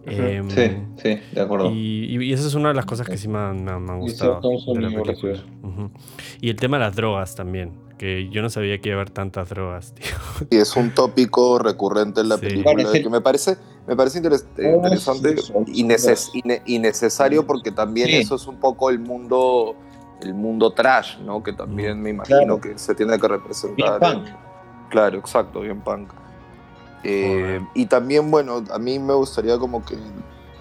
Em, 0.08 0.50
Sí, 0.50 0.72
sí, 1.04 1.20
de 1.32 1.42
acuerdo. 1.42 1.70
y, 1.72 2.06
y- 2.06 2.24
y 2.24 2.34
esa 2.34 2.48
es 2.48 2.56
una 2.56 2.70
de 2.70 2.76
las 2.76 2.86
cosas 2.88 3.08
que 3.08 3.18
sí 3.18 3.28
me 3.28 3.38
han, 3.38 3.64
me 3.64 3.72
han- 3.72 3.98
Y 3.98 4.02
gustado 4.02 4.40
Thompson 4.40 4.74
de 4.76 4.82
la 4.82 4.90
y 4.90 4.96
película. 4.96 5.34
Horacio. 5.34 5.46
Ujú. 5.62 5.92
Y 6.42 6.50
el 6.50 6.56
tema 6.56 6.78
de 6.78 6.86
las 6.86 6.96
drogas 6.96 7.36
también, 7.36 7.74
que 8.00 8.28
yo 8.30 8.42
no 8.42 8.50
sabía 8.50 8.80
que 8.80 8.90
iba 8.90 8.98
a 8.98 9.02
haber 9.02 9.12
tantas 9.12 9.50
drogas, 9.50 9.94
tío. 9.96 10.48
Y 10.50 10.56
es 10.58 10.76
un 10.76 10.90
tópico 10.92 11.60
recurrente 11.60 12.22
en 12.22 12.30
la 12.30 12.38
Sí. 12.38 12.48
película 12.48 12.74
Parece- 12.74 13.04
que 13.04 13.10
me 13.12 13.22
parece, 13.22 13.58
me 13.88 13.96
parece 13.96 14.20
interes- 14.24 14.46
eh, 14.58 14.72
Oh, 14.74 14.78
interesante 14.78 15.38
sí, 15.38 15.54
y, 15.68 15.84
neces- 15.84 16.30
y 16.34 16.42
ne- 16.48 16.62
y 16.66 16.80
necesario 16.80 17.46
porque 17.46 17.72
también 17.72 18.08
Sí. 18.08 18.16
eso 18.16 18.36
es 18.36 18.48
un 18.48 18.60
poco 18.60 18.90
el 18.90 18.98
mundo 18.98 19.76
el 20.24 20.34
mundo 20.34 20.72
trash, 20.72 21.18
¿no? 21.20 21.42
Que 21.44 21.54
también 21.54 22.02
me 22.02 22.10
imagino 22.12 22.38
Claro. 22.40 22.62
que 22.62 22.78
se 22.78 22.96
tiene 22.96 23.20
que 23.20 23.28
representar. 23.28 24.00
Bien 24.00 24.26
en- 24.28 24.36
claro, 24.90 25.18
exacto, 25.18 25.62
bien 25.62 25.80
punk. 25.82 26.10
Eh, 27.04 27.60
y 27.74 27.86
también, 27.88 28.30
bueno, 28.30 28.64
a 28.72 28.78
mí 28.78 29.00
me 29.00 29.14
gustaría 29.14 29.58
como 29.58 29.84
que 29.84 29.98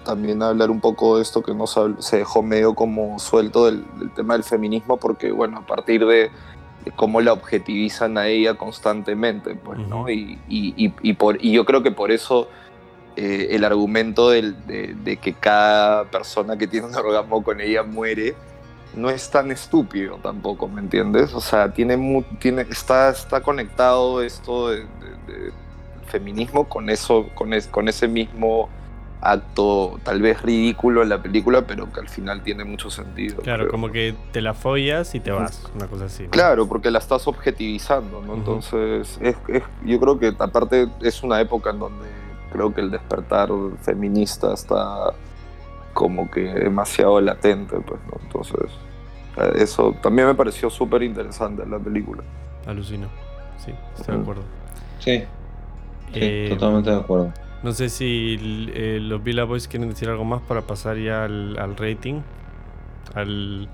también 0.03 0.41
hablar 0.41 0.71
un 0.71 0.81
poco 0.81 1.17
de 1.17 1.21
esto 1.21 1.43
que 1.43 1.53
no 1.53 1.67
se, 1.67 2.17
dejó 2.17 2.41
medio 2.41 2.73
como 2.73 3.19
suelto 3.19 3.65
del, 3.65 3.85
del 3.99 4.11
tema 4.13 4.33
del 4.33 4.43
feminismo, 4.43 4.97
porque 4.97 5.31
bueno, 5.31 5.59
a 5.59 5.65
partir 5.65 6.03
de, 6.07 6.31
de 6.83 6.91
cómo 6.95 7.21
la 7.21 7.33
objetivizan 7.33 8.17
a 8.17 8.25
ella 8.27 8.55
constantemente, 8.55 9.53
pues, 9.55 9.77
¿no? 9.87 10.09
Y, 10.09 10.39
y, 10.49 10.73
y, 10.87 10.93
y 11.03 11.13
por, 11.13 11.37
y 11.43 11.51
yo 11.51 11.65
creo 11.65 11.83
que 11.83 11.91
por 11.91 12.09
eso 12.09 12.47
eh, 13.15 13.49
el 13.51 13.63
argumento 13.63 14.31
del- 14.31 14.65
de, 14.65 14.95
de 15.03 15.17
que 15.17 15.33
cada 15.33 16.05
persona 16.05 16.57
que 16.57 16.65
tiene 16.65 16.87
un 16.87 16.95
orgasmo 16.95 17.43
con 17.43 17.61
ella 17.61 17.83
muere 17.83 18.35
no 18.95 19.09
es 19.09 19.29
tan 19.29 19.51
estúpido 19.51 20.17
tampoco, 20.21 20.67
¿me 20.67 20.81
entiendes? 20.81 21.33
O 21.33 21.41
sea, 21.41 21.71
tiene, 21.73 21.97
mu- 21.97 22.23
tiene 22.39 22.63
está, 22.69 23.09
está 23.09 23.41
conectado 23.41 24.21
esto 24.21 24.69
de, 24.69 24.77
de- 24.79 24.85
de 25.33 25.51
feminismo 26.07 26.67
con 26.67 26.89
eso, 26.89 27.27
con, 27.35 27.53
es- 27.53 27.67
con 27.67 27.87
ese 27.87 28.07
mismo 28.07 28.69
acto 29.23 29.99
tal 30.03 30.19
vez 30.21 30.41
ridículo 30.41 31.03
en 31.03 31.09
la 31.09 31.21
película, 31.21 31.61
pero 31.67 31.91
que 31.93 31.99
al 31.99 32.09
final 32.09 32.41
tiene 32.41 32.63
mucho 32.65 32.89
sentido. 32.89 33.37
Claro, 33.43 33.65
creo. 33.65 33.71
como 33.71 33.91
que 33.91 34.15
te 34.31 34.41
la 34.41 34.53
follas 34.55 35.13
y 35.13 35.19
te 35.19 35.31
vas, 35.31 35.63
una 35.75 35.85
cosa 35.87 36.05
así. 36.05 36.23
¿no? 36.23 36.29
Claro, 36.31 36.67
porque 36.67 36.89
la 36.89 36.97
estás 36.99 37.27
objetivizando, 37.27 38.21
¿no? 38.25 38.33
Entonces, 38.33 39.17
es, 39.21 39.35
es- 39.47 39.63
yo 39.85 39.99
creo 39.99 40.17
que 40.19 40.33
aparte 40.39 40.87
es 41.01 41.21
una 41.23 41.39
época 41.39 41.69
en 41.69 41.79
donde 41.79 42.07
creo 42.51 42.73
que 42.73 42.81
el 42.81 42.89
despertar 42.91 43.49
feminista 43.83 44.53
está 44.53 45.13
como 45.93 46.29
que 46.29 46.41
demasiado 46.41 47.19
latente, 47.21 47.77
pues, 47.79 47.99
¿no? 48.07 48.19
Entonces, 48.23 48.71
eh, 49.37 49.51
eso 49.57 49.93
también 50.01 50.27
me 50.27 50.35
pareció 50.35 50.69
súper 50.69 51.03
interesante 51.03 51.63
en 51.63 51.71
la 51.71 51.79
película. 51.79 52.23
Alucino. 52.65 53.07
Sí, 53.57 53.73
estoy 53.97 54.15
de 54.15 54.21
acuerdo. 54.21 54.43
Sí, 54.99 55.19
sí, 56.13 56.19
Eh, 56.21 56.47
totalmente 56.49 56.89
de 56.89 56.97
acuerdo. 56.97 57.33
No 57.63 57.71
sé 57.73 57.89
si 57.89 58.37
eh, 58.73 58.99
los 59.01 59.23
Villa 59.23 59.43
Boys 59.43 59.67
quieren 59.67 59.89
decir 59.89 60.09
algo 60.09 60.25
más 60.25 60.41
para 60.41 60.61
pasar 60.61 60.97
ya 60.97 61.25
al, 61.25 61.57
al 61.59 61.75
rating. 61.77 62.21
Al, 63.13 63.69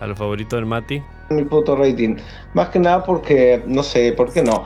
al 0.00 0.16
favorito 0.16 0.56
del 0.56 0.66
Mati. 0.66 1.02
mi 1.30 1.44
puto 1.44 1.76
rating. 1.76 2.16
Más 2.54 2.68
que 2.68 2.78
nada 2.78 3.02
porque, 3.04 3.62
no 3.66 3.82
sé, 3.82 4.12
¿por 4.12 4.32
qué 4.32 4.42
no? 4.42 4.64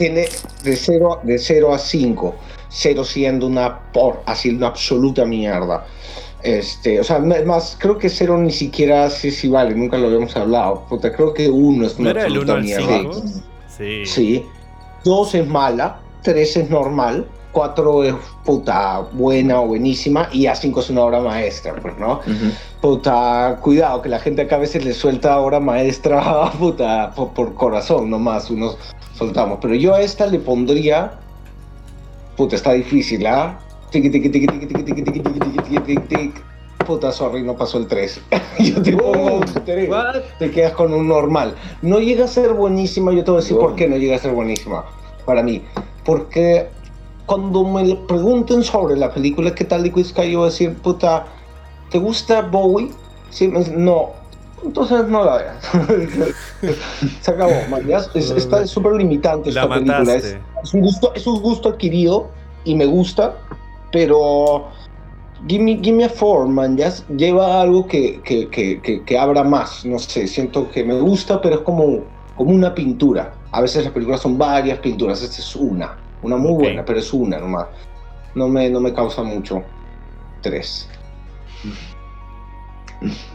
Tiene 0.00 0.30
de 0.64 0.76
0 0.76 1.20
de 1.24 1.38
cero 1.38 1.74
a 1.74 1.78
5. 1.78 2.34
0 2.70 3.04
siendo 3.04 3.46
una 3.46 3.80
por, 3.92 4.22
así 4.24 4.48
una 4.48 4.68
absoluta 4.68 5.26
mierda. 5.26 5.84
Este, 6.42 6.98
o 6.98 7.04
sea, 7.04 7.18
es 7.18 7.44
más, 7.44 7.76
creo 7.78 7.98
que 7.98 8.08
0 8.08 8.38
ni 8.38 8.50
siquiera 8.50 9.10
sí, 9.10 9.30
sí 9.30 9.48
vale, 9.48 9.74
nunca 9.74 9.98
lo 9.98 10.06
habíamos 10.06 10.34
hablado. 10.36 10.86
Puta, 10.88 11.12
creo 11.12 11.34
que 11.34 11.50
1 11.50 11.86
es 11.86 11.98
¿No 11.98 12.02
una 12.02 12.10
era 12.12 12.26
el 12.26 12.38
1 12.38 12.40
absoluta 12.40 12.54
al 12.54 12.62
mierda. 12.62 13.12
5? 13.12 13.40
Sí. 13.76 14.06
Sí. 14.06 14.46
2 15.04 15.34
es 15.34 15.46
mala, 15.46 16.00
3 16.22 16.56
es 16.56 16.70
normal, 16.70 17.26
4 17.52 18.04
es 18.04 18.14
puta 18.42 19.00
buena 19.12 19.60
o 19.60 19.66
buenísima 19.66 20.30
y 20.32 20.44
A5 20.44 20.78
es 20.78 20.88
una 20.88 21.02
obra 21.02 21.20
maestra, 21.20 21.74
pues, 21.74 21.98
¿no? 21.98 22.20
Ujú. 22.20 22.52
Puta, 22.80 23.58
cuidado, 23.60 24.00
que 24.00 24.08
la 24.08 24.18
gente 24.18 24.40
acá 24.40 24.56
a 24.56 24.60
veces 24.60 24.82
le 24.82 24.94
suelta 24.94 25.38
obra 25.38 25.60
maestra, 25.60 26.50
puta, 26.58 27.12
por, 27.14 27.34
por 27.34 27.52
corazón 27.52 28.08
nomás, 28.08 28.48
unos 28.50 28.78
soltamos. 29.20 29.58
Pero 29.60 29.74
yo 29.74 29.94
a 29.94 30.00
esta 30.00 30.26
le 30.26 30.38
pondría. 30.38 31.12
Puta, 32.36 32.56
está 32.56 32.72
difícil, 32.72 33.26
¿ah? 33.26 33.58
Tic, 33.90 34.10
tic, 34.10 34.22
tic, 34.22 34.32
tic, 34.32 36.08
tic, 36.08 36.44
Puta, 36.86 37.12
sorry, 37.12 37.42
no 37.42 37.54
pasó 37.54 37.78
el 37.78 37.86
3. 37.86 38.20
yo 38.60 38.82
te 38.82 38.96
pongo 38.96 39.34
un 39.34 39.44
3. 39.44 39.90
Te 40.38 40.50
quedas 40.50 40.72
con 40.72 40.92
un 40.94 41.06
normal. 41.06 41.54
No 41.82 42.00
llega 42.00 42.24
a 42.24 42.28
ser 42.28 42.54
buenísima, 42.54 43.12
yo 43.12 43.22
te 43.22 43.30
voy 43.30 43.38
a 43.38 43.42
decir 43.42 43.58
por 43.58 43.76
qué 43.76 43.86
no 43.86 43.96
llega 43.96 44.16
a 44.16 44.18
ser 44.18 44.32
buenísima 44.32 44.84
para 45.26 45.42
mí. 45.42 45.62
Porque 46.04 46.68
cuando 47.26 47.62
me 47.64 47.94
pregunten 48.08 48.64
sobre 48.64 48.96
la 48.96 49.12
película, 49.12 49.54
¿qué 49.54 49.64
tal 49.64 49.82
Liquid 49.82 50.06
Sky? 50.06 50.32
Yo 50.32 50.38
voy 50.38 50.48
a 50.48 50.50
decir, 50.50 50.74
puta, 50.78 51.26
¿te 51.90 51.98
gusta 51.98 52.40
Bowie? 52.40 52.90
Sí, 53.28 53.52
no, 53.76 54.10
entonces 54.64 55.06
no 55.08 55.24
la 55.24 55.36
veas. 55.38 55.70
Se 57.22 57.30
acabó, 57.30 57.66
man, 57.68 57.82
es- 57.90 58.30
está 58.30 58.66
súper 58.66 58.92
limitante 58.92 59.50
La 59.52 59.62
esta 59.62 59.74
película. 59.74 60.14
Es, 60.14 60.74
un 60.74 60.80
gusto, 60.82 61.12
es 61.14 61.26
un 61.26 61.40
gusto 61.40 61.70
adquirido 61.70 62.30
y 62.64 62.74
me 62.74 62.84
gusta, 62.84 63.36
pero 63.90 64.68
give 65.48 65.62
me, 65.64 65.78
give 65.82 65.96
me 65.96 66.04
a 66.04 66.08
four, 66.08 66.46
man. 66.48 66.76
Ya 66.76 66.92
lleva 67.16 67.62
algo 67.62 67.86
que, 67.86 68.20
que, 68.22 68.48
que, 68.48 69.02
que, 69.04 69.18
abra 69.18 69.42
más. 69.42 69.84
No 69.84 69.98
sé, 69.98 70.26
siento 70.26 70.70
que 70.70 70.84
me 70.84 71.00
gusta, 71.00 71.40
pero 71.40 71.56
es 71.56 71.60
como, 71.62 72.04
como 72.36 72.50
una 72.50 72.74
pintura. 72.74 73.32
A 73.52 73.62
veces 73.62 73.84
las 73.84 73.92
películas 73.92 74.20
son 74.20 74.36
varias 74.36 74.78
pinturas, 74.80 75.22
esta 75.22 75.40
es 75.40 75.56
una. 75.56 75.96
Una 76.22 76.36
muy 76.36 76.52
buena, 76.52 76.84
pero 76.84 76.98
es 76.98 77.12
una 77.14 77.38
nomás. 77.38 77.66
No 78.34 78.46
me, 78.48 78.68
no 78.68 78.80
me 78.80 78.92
causa 78.92 79.22
mucho. 79.22 79.62
Tres. 80.42 80.86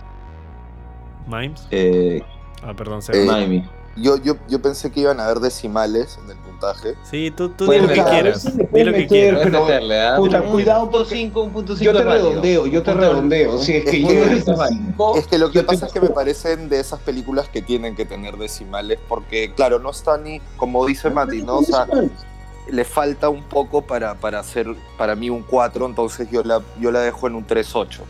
Mimes. 1.28 1.68
Eh, 1.72 2.22
Ah, 2.64 2.74
perdón, 2.76 3.02
Seba. 3.02 3.42
Eh. 3.44 3.64
Yo, 3.98 4.18
yo, 4.18 4.36
yo 4.50 4.60
pensé 4.62 4.92
que 4.92 5.02
iban 5.02 5.20
a 5.20 5.26
haber 5.26 5.40
decimales 5.40 6.20
en 6.24 6.32
el 6.32 6.38
puntaje. 6.38 6.96
Sí, 7.10 7.32
tú, 7.32 7.50
tú 7.50 7.64
di 7.66 7.68
Puedes 7.68 7.84
lo 7.84 7.88
que 7.90 8.04
quieras. 8.10 8.42
sí 8.42 8.52
Di 8.74 8.84
lo 8.84 8.92
que 8.92 9.08
quieras. 9.08 9.42
pero- 9.44 9.62
meterle, 9.66 10.02
¿ah? 10.02 10.16
puta, 10.18 10.42
Un 10.42 10.50
cuidado 10.52 10.82
punto 10.82 10.98
porque 10.98 11.16
cinco, 11.16 11.42
un 11.44 11.52
punto 11.52 11.74
Yo 11.74 11.80
cinco 11.80 11.94
te 12.00 12.04
redondeo, 12.04 12.66
yo 12.66 12.84
te 12.84 12.94
redondeo. 12.94 13.58
Si 13.60 13.74
es 13.76 13.84
que 13.86 13.90
Es 13.92 13.96
yo 14.02 14.08
que- 14.10 14.36
llego 14.36 14.62
a 14.62 14.68
cinco, 14.68 15.16
Es 15.16 15.28
que 15.28 15.38
lo 15.38 15.50
que 15.52 15.60
te- 15.60 15.66
pasa 15.66 15.86
es 15.86 15.94
que 15.94 16.02
me 16.02 16.10
parecen 16.10 16.68
de 16.68 16.80
esas 16.80 17.00
películas 17.02 17.48
que 17.48 17.62
tienen 17.62 17.96
que 17.96 18.06
tener 18.06 18.36
decimales, 18.38 19.00
porque 19.08 19.54
claro, 19.54 19.80
no 19.80 19.92
está 19.92 20.18
ni, 20.18 20.42
como 20.58 20.86
dice 20.86 21.10
Mati, 21.12 21.44
¿no? 21.44 21.60
O 21.60 21.64
sea, 21.64 21.88
le 22.68 22.84
falta 22.84 23.30
un 23.30 23.44
poco 23.44 23.84
para, 23.84 24.16
para 24.16 24.40
hacer 24.40 24.76
para 24.98 25.16
mí 25.16 25.30
un 25.30 25.44
4, 25.44 25.86
entonces 25.86 26.28
yo 26.32 26.44
la, 26.44 26.62
yo 26.82 26.92
la 26.92 27.00
dejo 27.02 27.28
en 27.28 27.36
un 27.36 27.46
3.8, 27.46 28.02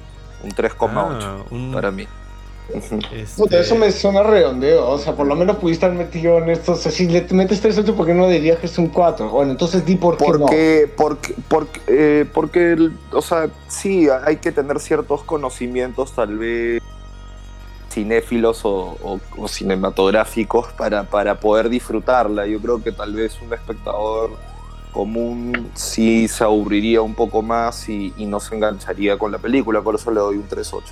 un 0.44 0.52
3,8 0.52 1.20
Ah, 1.22 1.38
un- 1.52 1.72
para 1.74 1.92
mí. 1.92 2.08
Este, 2.74 2.98
Puta, 3.38 3.60
eso 3.60 3.76
me 3.76 3.92
suena 3.92 4.24
redondeo. 4.24 4.90
O 4.90 4.98
sea, 4.98 5.14
por 5.16 5.28
lo 5.28 5.36
menos 5.36 5.58
pudiste 5.58 5.86
haber 5.86 5.98
metido 5.98 6.38
en 6.40 6.50
esto. 6.50 6.74
O 6.74 6.76
sea, 6.76 6.92
si 6.92 7.08
le 7.08 7.26
metes 7.32 7.62
3.8, 7.64 7.94
¿por 7.96 8.06
qué 8.06 8.14
no 8.14 8.28
dirías 8.28 8.58
que 8.60 8.66
es 8.66 8.78
un 8.78 8.88
4? 8.88 9.30
Bueno, 9.30 9.52
entonces 9.52 9.86
di 9.86 9.96
por 9.96 10.18
qué 10.18 10.26
no. 10.26 10.40
Porque, 10.40 10.92
porque, 10.98 11.36
porque, 11.48 11.82
eh, 11.88 12.26
porque 12.34 12.74
el- 12.74 12.98
o 13.12 13.22
sea, 13.22 13.50
sí, 13.68 14.08
hay 14.10 14.38
que 14.38 14.52
tener 14.52 14.80
ciertos 14.80 15.22
conocimientos, 15.24 16.14
tal 16.14 16.38
vez 16.38 16.82
cinéfilos 17.92 18.66
o, 18.66 18.98
o- 19.02 19.20
o 19.38 19.48
cinematográficos 19.48 20.74
para, 20.74 21.04
para 21.04 21.40
poder 21.40 21.70
disfrutarla. 21.70 22.46
Yo 22.48 22.60
creo 22.60 22.84
que 22.84 22.92
tal 22.92 23.14
vez 23.14 23.40
un 23.42 23.54
espectador 23.54 24.32
común 24.92 25.70
sí 25.76 26.28
se 26.28 26.44
aburriría 26.44 27.02
un 27.02 27.16
poco 27.16 27.42
más 27.42 27.88
y, 27.90 28.14
y 28.18 28.26
no 28.26 28.40
se 28.40 28.56
engancharía 28.56 29.18
con 29.18 29.32
la 29.32 29.38
película, 29.38 29.82
por 29.82 29.96
eso 29.96 30.10
le 30.12 30.20
doy 30.20 30.38
un 30.38 30.48
3.8. 30.48 30.84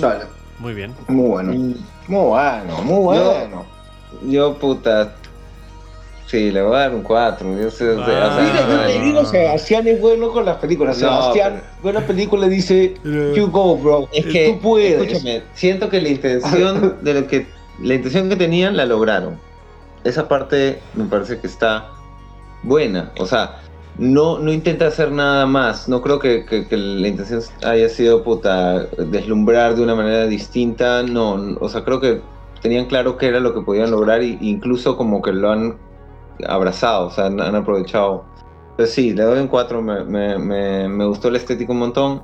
Dale. 0.00 0.24
Muy 0.58 0.74
bien. 0.74 0.94
Muy 1.08 1.28
bueno. 1.28 1.52
Muy 1.52 2.24
bueno, 2.28 2.82
muy 2.82 3.00
bueno. 3.02 3.64
Yo, 4.26 4.54
puta. 4.54 5.14
Sí, 6.26 6.50
le 6.50 6.60
voy 6.62 6.74
a 6.74 6.78
dar 6.80 6.94
un 6.94 7.02
4. 7.02 7.56
Yo 7.58 7.70
sé, 7.70 7.84
Ah. 7.96 8.02
o 8.02 8.04
sea, 8.04 8.40
Mira, 8.40 8.68
yo 8.68 8.86
te 8.98 9.04
digo, 9.04 9.24
Sebastián 9.24 9.86
es 9.86 10.00
bueno 10.00 10.30
con 10.32 10.44
las 10.44 10.56
películas. 10.56 10.98
No, 10.98 11.08
Sebastián, 11.08 11.62
buena 11.82 12.00
película, 12.00 12.48
dice, 12.48 12.94
you 13.04 13.48
go, 13.50 13.76
bro. 13.76 14.08
Es 14.12 14.26
que, 14.26 14.52
tú 14.52 14.58
puedes. 14.60 15.00
escúchame, 15.00 15.42
siento 15.54 15.88
que 15.88 16.00
la 16.00 16.08
intención 16.08 16.96
de 17.02 17.14
lo 17.14 17.26
que 17.28 17.46
la 17.80 17.94
intención 17.94 18.28
que 18.28 18.36
tenían 18.36 18.76
la 18.76 18.86
lograron. 18.86 19.38
Esa 20.02 20.26
parte 20.28 20.80
me 20.94 21.04
parece 21.04 21.38
que 21.38 21.46
está 21.46 21.90
buena. 22.62 23.12
O 23.18 23.26
sea, 23.26 23.60
no, 23.98 24.38
no 24.38 24.52
intenta 24.52 24.86
hacer 24.86 25.10
nada 25.12 25.46
más. 25.46 25.88
No 25.88 26.02
creo 26.02 26.18
que, 26.18 26.44
que- 26.44 26.66
que 26.66 26.76
la 26.76 27.08
intención 27.08 27.40
haya 27.64 27.88
sido 27.88 28.22
puta 28.22 28.84
deslumbrar 28.98 29.74
de 29.74 29.82
una 29.82 29.94
manera 29.94 30.26
distinta. 30.26 31.02
No, 31.02 31.56
o 31.60 31.68
sea, 31.68 31.84
creo 31.84 32.00
que 32.00 32.20
tenían 32.62 32.86
claro 32.86 33.16
qué 33.16 33.26
era 33.28 33.40
lo 33.40 33.54
que 33.54 33.60
podían 33.62 33.90
lograr 33.90 34.20
e 34.22 34.38
incluso 34.40 34.96
como 34.96 35.22
que 35.22 35.32
lo 35.32 35.50
han 35.50 35.76
abrazado, 36.46 37.06
o 37.06 37.10
sea, 37.10 37.26
han, 37.26 37.40
han 37.40 37.54
aprovechado. 37.54 38.24
Pues 38.76 38.90
sí, 38.92 39.14
le 39.14 39.22
doy 39.22 39.38
un 39.38 39.48
4, 39.48 39.80
me, 39.80 40.04
me, 40.04 40.38
me, 40.38 40.86
me 40.86 41.06
gustó 41.06 41.30
la 41.30 41.38
estética 41.38 41.72
un 41.72 41.78
montón. 41.78 42.22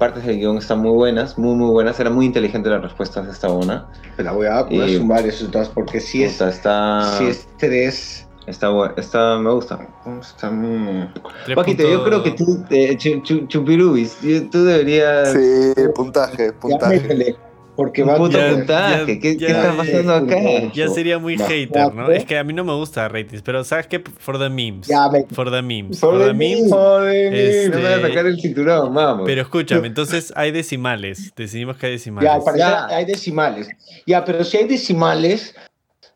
Partes 0.00 0.24
del 0.24 0.38
guion 0.38 0.56
están 0.58 0.80
muy 0.80 0.90
buenas, 0.90 1.38
muy 1.38 1.54
muy 1.54 1.70
buenas. 1.70 2.00
Era 2.00 2.10
muy 2.10 2.26
inteligente 2.26 2.68
las 2.68 2.82
respuestas 2.82 3.24
de 3.26 3.30
esta 3.30 3.48
una. 3.48 3.86
La 4.18 4.32
voy 4.32 4.48
a, 4.48 4.62
voy 4.64 4.80
a 4.80 4.98
sumar 4.98 5.24
esos 5.24 5.48
dos 5.52 5.68
porque 5.68 6.00
si 6.00 6.24
es, 6.24 6.32
Puta, 6.32 6.48
está, 6.48 7.18
si 7.18 7.26
es 7.26 7.46
tres. 7.56 8.21
Está, 8.46 8.70
bu- 8.70 8.92
está, 8.96 9.38
me 9.38 9.50
gusta. 9.52 9.88
Está 10.20 10.50
muy... 10.50 11.08
Paquito, 11.54 11.82
yo 11.88 12.04
creo 12.04 12.22
que 12.22 12.32
tú, 12.32 12.64
eh, 12.70 12.96
Chu- 12.96 13.22
Chu- 13.22 13.46
Chupirubis, 13.48 14.18
tú 14.50 14.64
deberías... 14.64 15.32
Sí, 15.32 15.72
puntaje, 15.94 16.52
puntaje. 16.52 17.36
porque 17.74 18.02
va 18.02 18.16
puto 18.16 18.36
Ya- 18.38 18.50
puntaje, 18.50 19.14
ya- 19.14 19.20
¿qué, 19.20 19.36
ya- 19.38 19.46
qué 19.46 19.52
está 19.52 19.72
pasando 19.76 20.12
acá? 20.14 20.36
Ya 20.74 20.88
sería 20.88 21.18
muy 21.18 21.38
Más 21.38 21.48
hater, 21.48 21.94
¿no? 21.94 22.10
Es 22.10 22.24
que 22.26 22.36
a 22.36 22.44
mí 22.44 22.52
no 22.52 22.64
me 22.64 22.74
gusta 22.74 23.08
ratings, 23.08 23.40
pero 23.42 23.64
¿sabes 23.64 23.86
qué? 23.86 24.02
For 24.18 24.38
the 24.38 24.50
memes. 24.50 24.88
Ya, 24.88 25.08
me- 25.08 25.24
For 25.32 25.50
the 25.50 25.62
memes. 25.62 25.98
For 25.98 26.10
For 26.10 26.18
the 26.20 26.26
the 26.28 26.34
memes. 26.34 26.70
memes. 26.70 27.70
No 27.70 27.76
me 27.78 27.82
voy 27.82 27.92
a 27.92 28.00
sacar 28.08 28.26
el 28.26 28.38
cinturón, 28.40 28.92
vamos. 28.94 29.22
Pero 29.24 29.40
escúchame, 29.40 29.86
entonces 29.86 30.32
hay 30.36 30.50
decimales. 30.52 31.32
Decidimos 31.34 31.76
que 31.78 31.86
hay 31.86 31.92
decimales. 31.92 32.30
Ya. 32.56 32.86
hay 32.88 33.04
decimales. 33.06 33.68
Ya, 34.06 34.22
pero 34.24 34.44
si 34.44 34.58
hay 34.58 34.68
decimales, 34.68 35.54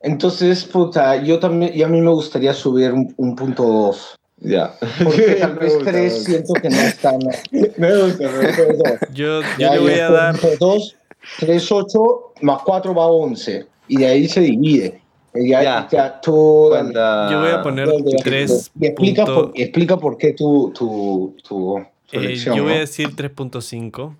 entonces, 0.07 0.64
puta, 0.64 1.22
yo 1.22 1.38
también, 1.38 1.72
y 1.74 1.82
a 1.82 1.88
mí 1.88 2.00
me 2.00 2.11
gustaría 2.11 2.52
subir 2.54 2.92
un, 2.92 3.12
un 3.16 3.36
punto 3.36 3.62
dos. 3.64 4.16
ya. 4.38 4.74
Porque 5.02 5.22
tal 5.40 5.54
vez 5.59 5.74
gusta, 5.74 5.90
tres 5.90 6.12
me 6.12 6.18
gusta. 6.18 6.30
siento 6.30 6.52
que 6.54 6.70
no 6.70 6.80
están. 6.80 7.18
Me 7.76 8.02
gusta, 8.02 8.24
me. 8.30 9.14
Yo, 9.14 9.40
yo 9.59 9.72
le 9.72 9.78
voy 9.78 9.92
a 9.94 10.11
dar. 10.11 10.38
punto 10.38 10.57
dos, 10.61 10.96
tres, 11.38 11.70
ocho, 11.72 12.32
más 12.42 12.62
cuatro 12.64 12.94
va 12.94 13.07
once. 13.07 13.66
Y 13.88 13.98
de 13.98 14.07
ahí 14.07 14.28
se 14.28 14.40
divide. 14.40 15.00
Y 15.34 15.50
Ya, 15.50 15.62
Ya. 15.62 15.88
ya, 15.90 16.20
tú, 16.20 16.70
dale. 16.72 16.92
Cuando- 16.92 17.30
Yo 17.32 17.40
voy 17.40 17.50
a 17.50 17.62
poner 17.62 17.86
Dale, 17.88 18.02
dale. 18.04 18.16
tres 18.24 18.70
Y 18.80 18.86
explica, 18.86 19.24
punto- 19.26 19.46
por, 19.50 19.59
y 19.59 19.62
explica 19.62 19.96
por 19.98 20.16
qué 20.16 20.32
tu, 20.32 20.72
tu, 20.74 21.36
tu 21.46 21.78
eh, 22.12 22.36
yo 22.36 22.62
voy 22.62 22.72
a 22.74 22.78
decir 22.80 23.14
3.5 23.14 24.14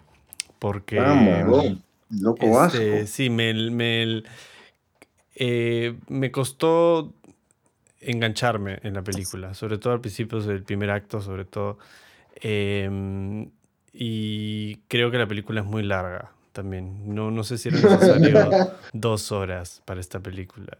porque 0.59 0.97
Vamos, 0.99 1.76
loco 2.11 2.39
este, 2.45 2.91
vasco. 2.91 3.07
sí 3.07 3.30
me 3.30 3.55
me, 3.70 4.22
eh, 5.39 5.95
me 6.09 6.30
costó 6.30 7.12
engancharme 8.01 8.78
en 8.82 8.95
la 8.95 9.03
película, 9.03 9.53
sobre 9.53 9.76
todo 9.78 9.93
al 9.93 10.01
principio 10.01 10.41
del 10.41 10.62
primer 10.62 10.91
acto, 10.91 11.20
sobre 11.20 11.45
todo. 11.45 11.78
Em, 12.37 13.51
y 13.93 14.76
creo 14.89 15.11
que 15.11 15.18
la 15.18 15.26
película 15.26 15.61
es 15.61 15.66
muy 15.66 15.82
larga. 15.82 16.32
también. 16.53 17.14
No, 17.14 17.30
no 17.30 17.45
sé 17.45 17.59
si 17.59 17.68
era 17.68 17.80
necesario 17.80 18.49
dos 18.95 19.30
horas 19.30 19.82
para 19.84 20.01
esta 20.01 20.20
película. 20.20 20.78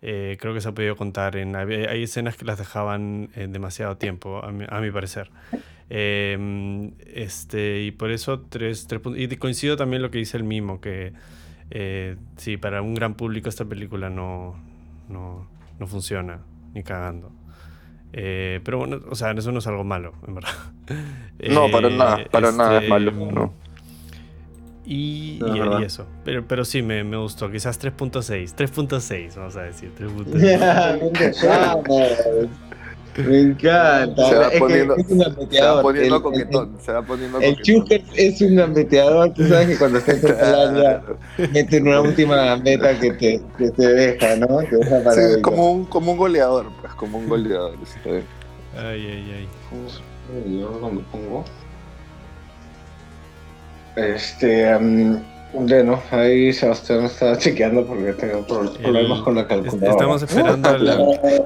Eh, 0.00 0.36
creo 0.40 0.54
que 0.54 0.60
se 0.60 0.68
ha 0.68 0.72
podido 0.72 0.94
contar 0.94 1.34
en... 1.36 1.56
Hay, 1.56 1.72
hay 1.72 2.02
escenas 2.04 2.36
que 2.36 2.44
las 2.44 2.58
dejaban 2.58 3.30
en 3.34 3.52
demasiado 3.52 3.96
tiempo, 3.96 4.44
a 4.44 4.52
mi, 4.52 4.66
a 4.68 4.80
mi 4.80 4.92
parecer. 4.92 5.30
Eh, 5.90 6.92
este, 7.12 7.82
y 7.82 7.90
por 7.90 8.12
eso 8.12 8.40
tres, 8.40 8.86
tres 8.86 9.00
puntos. 9.00 9.20
Y 9.20 9.36
coincido 9.36 9.76
también 9.76 10.00
lo 10.00 10.12
que 10.12 10.18
dice 10.18 10.36
el 10.36 10.44
mimo, 10.44 10.80
que 10.80 11.12
eh, 11.70 12.16
sí, 12.36 12.56
para 12.56 12.82
un 12.82 12.94
gran 12.94 13.14
público 13.14 13.48
esta 13.48 13.64
película 13.64 14.10
no, 14.10 14.56
no, 15.08 15.46
no 15.78 15.86
funciona, 15.86 16.40
ni 16.74 16.82
cagando. 16.82 17.30
Eh, 18.12 18.60
pero 18.64 18.78
bueno, 18.78 19.00
o 19.10 19.14
sea, 19.14 19.32
eso 19.32 19.52
no 19.52 19.58
es 19.58 19.66
algo 19.66 19.84
malo, 19.84 20.12
en 20.26 20.34
verdad. 20.34 20.50
No, 21.50 21.70
para 21.70 21.88
Eh, 21.88 21.96
nada, 21.96 22.24
para 22.30 22.52
nada 22.52 22.76
es 22.78 22.84
este, 22.84 22.88
malo. 22.90 23.12
No. 23.12 23.52
Y, 24.86 25.38
No, 25.40 25.78
y- 25.78 25.82
y 25.82 25.84
eso. 25.84 26.06
Pero, 26.24 26.46
pero 26.46 26.64
sí, 26.64 26.80
me, 26.80 27.02
me 27.04 27.16
gustó. 27.16 27.50
Quizás 27.50 27.78
3.6. 27.82 28.54
3.6, 28.54 29.34
vamos 29.36 29.56
a 29.56 29.62
decir. 29.62 29.90
3.6. 29.98 32.48
Me 33.18 33.40
encanta. 33.40 34.28
Se 34.28 34.34
va 34.36 34.44
Es 34.46 34.50
que 34.52 34.58
poniendo- 34.58 34.96
es 34.96 35.06
un 35.06 35.08
Se 35.08 35.16
va 35.16 35.24
gambeteador. 35.30 35.82
poniendo 35.82 36.08
El- 36.08 36.14
el- 36.16 36.22
coquetón, 36.22 36.76
se 36.84 36.92
va 36.92 37.02
poniendo 37.02 37.38
El. 37.40 37.56
Chucker 37.62 38.02
es 38.14 38.40
un 38.42 38.56
gambeteador. 38.56 39.32
Tú 39.34 39.48
sabes 39.48 39.66
que 39.68 39.76
cuando 39.78 39.98
estás 39.98 40.22
en 40.22 40.36
Colombia 40.36 41.02
mete 41.52 41.80
una 41.80 42.00
última 42.00 42.36
gambeta 42.36 42.98
que 42.98 43.12
te, 43.12 43.40
que 43.56 43.70
te 43.70 43.86
deja, 43.94 44.36
¿no? 44.36 44.46
Te 44.58 44.76
deja 44.76 44.98
para 45.02 45.12
Sí, 45.14 45.20
el- 45.36 45.42
como 45.42 45.72
un, 45.72 45.84
como 45.86 46.12
un 46.12 46.18
goleador, 46.18 46.66
pues, 46.80 46.92
como 46.94 47.18
un 47.18 47.28
goleador. 47.28 47.74
está 47.82 48.10
bien. 48.10 48.24
Ay, 48.76 49.06
ay, 49.06 49.32
ay. 49.38 50.58
Yo 50.60 50.68
cuando 50.80 51.00
pongo. 51.12 51.44
Este. 53.96 54.78
mm, 54.78 55.16
bueno, 55.52 56.00
ahí 56.10 56.52
Sebastián 56.52 57.04
está 57.04 57.36
chequeando 57.38 57.86
porque 57.86 58.12
tengo 58.12 58.46
pro- 58.46 58.72
problemas 58.74 59.20
con 59.20 59.34
la 59.36 59.46
calculadora. 59.46 59.90
Estamos 59.90 60.22
esperando 60.22 60.68
al, 60.68 60.88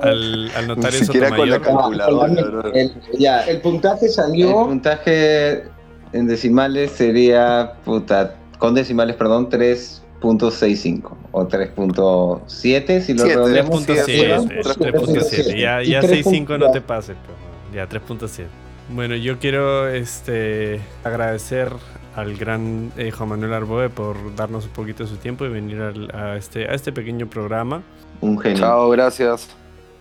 al, 0.03 0.51
al 0.57 0.69
notario 0.69 0.99
Ni 1.01 1.07
siquiera 1.07 1.31
con 1.35 1.49
la 1.51 1.61
calculadora. 1.61 2.71
El, 2.75 2.93
ya, 3.19 3.43
el 3.45 3.61
puntaje 3.61 4.07
El 4.07 4.13
salió. 4.13 4.67
puntaje 4.67 5.65
en 6.13 6.27
decimales 6.27 6.91
sería, 6.93 7.75
puta, 7.85 8.35
con 8.59 8.75
decimales, 8.75 9.15
perdón, 9.17 9.49
3.65 9.49 11.03
o 11.33 11.47
3.7 11.49 13.01
si 13.01 13.15
lo 13.15 13.23
Siete, 13.23 13.37
redondeamos. 13.37 13.87
3.7. 13.87 14.63
3.7. 14.65 14.93
3.7. 14.93 15.61
Ya, 15.61 15.83
Y 15.83 15.91
ya 15.91 16.01
3.7. 16.03 16.25
6.5 16.47 16.59
no 16.59 16.71
te 16.73 16.81
pases. 16.81 17.17
pero 17.25 17.39
Ya 17.75 17.89
3.7. 17.89 18.47
Bueno, 18.93 19.15
yo 19.15 19.39
quiero 19.39 19.89
este, 19.89 20.81
agradecer 21.05 21.71
al 22.17 22.37
gran 22.37 22.93
eh, 22.97 23.11
Juan 23.11 23.29
Manuel 23.31 23.53
Arboe 23.55 23.89
por 23.91 24.35
darnos 24.35 24.65
un 24.67 24.73
poquito 24.73 25.05
de 25.05 25.09
su 25.11 25.17
tiempo 25.17 25.45
y 25.45 25.49
venir 25.49 25.81
al- 25.81 26.11
a, 26.15 26.37
este, 26.37 26.69
a 26.69 26.75
este 26.75 26.93
pequeño 26.93 27.29
programa. 27.29 27.83
Un 28.21 28.39
genio. 28.39 28.59
Chao, 28.59 28.91
gracias. 28.91 29.49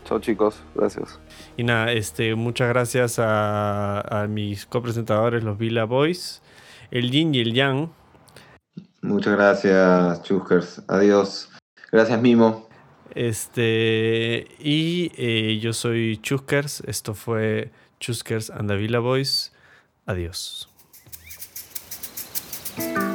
Chao, 0.05 0.19
chicos. 0.19 0.55
Gracias. 0.75 1.19
Y 1.55 1.63
nada, 1.63 1.91
este, 1.91 2.33
muchas 2.35 2.69
gracias 2.69 3.19
a, 3.19 4.01
a 4.01 4.27
mis 4.27 4.65
copresentadores, 4.65 5.43
los 5.43 5.57
Villa 5.57 5.83
Boys, 5.85 6.41
el 6.91 7.11
Yin 7.11 7.35
y 7.35 7.39
el 7.39 7.53
Yang. 7.53 7.89
Muchas 9.01 9.35
gracias, 9.35 10.23
Chuskers. 10.23 10.81
Adiós. 10.87 11.49
Gracias, 11.91 12.19
Mimo. 12.21 12.67
Este, 13.15 14.47
y 14.59 15.11
eh, 15.17 15.59
yo 15.61 15.73
soy 15.73 16.17
Chuskers. 16.21 16.81
Esto 16.87 17.13
fue 17.13 17.71
Chuskers 17.99 18.49
and 18.49 18.69
the 18.69 18.75
Villa 18.77 18.99
Boys. 18.99 19.53
Adiós. 20.05 20.68
Thank 22.79 22.97
you. 22.97 23.08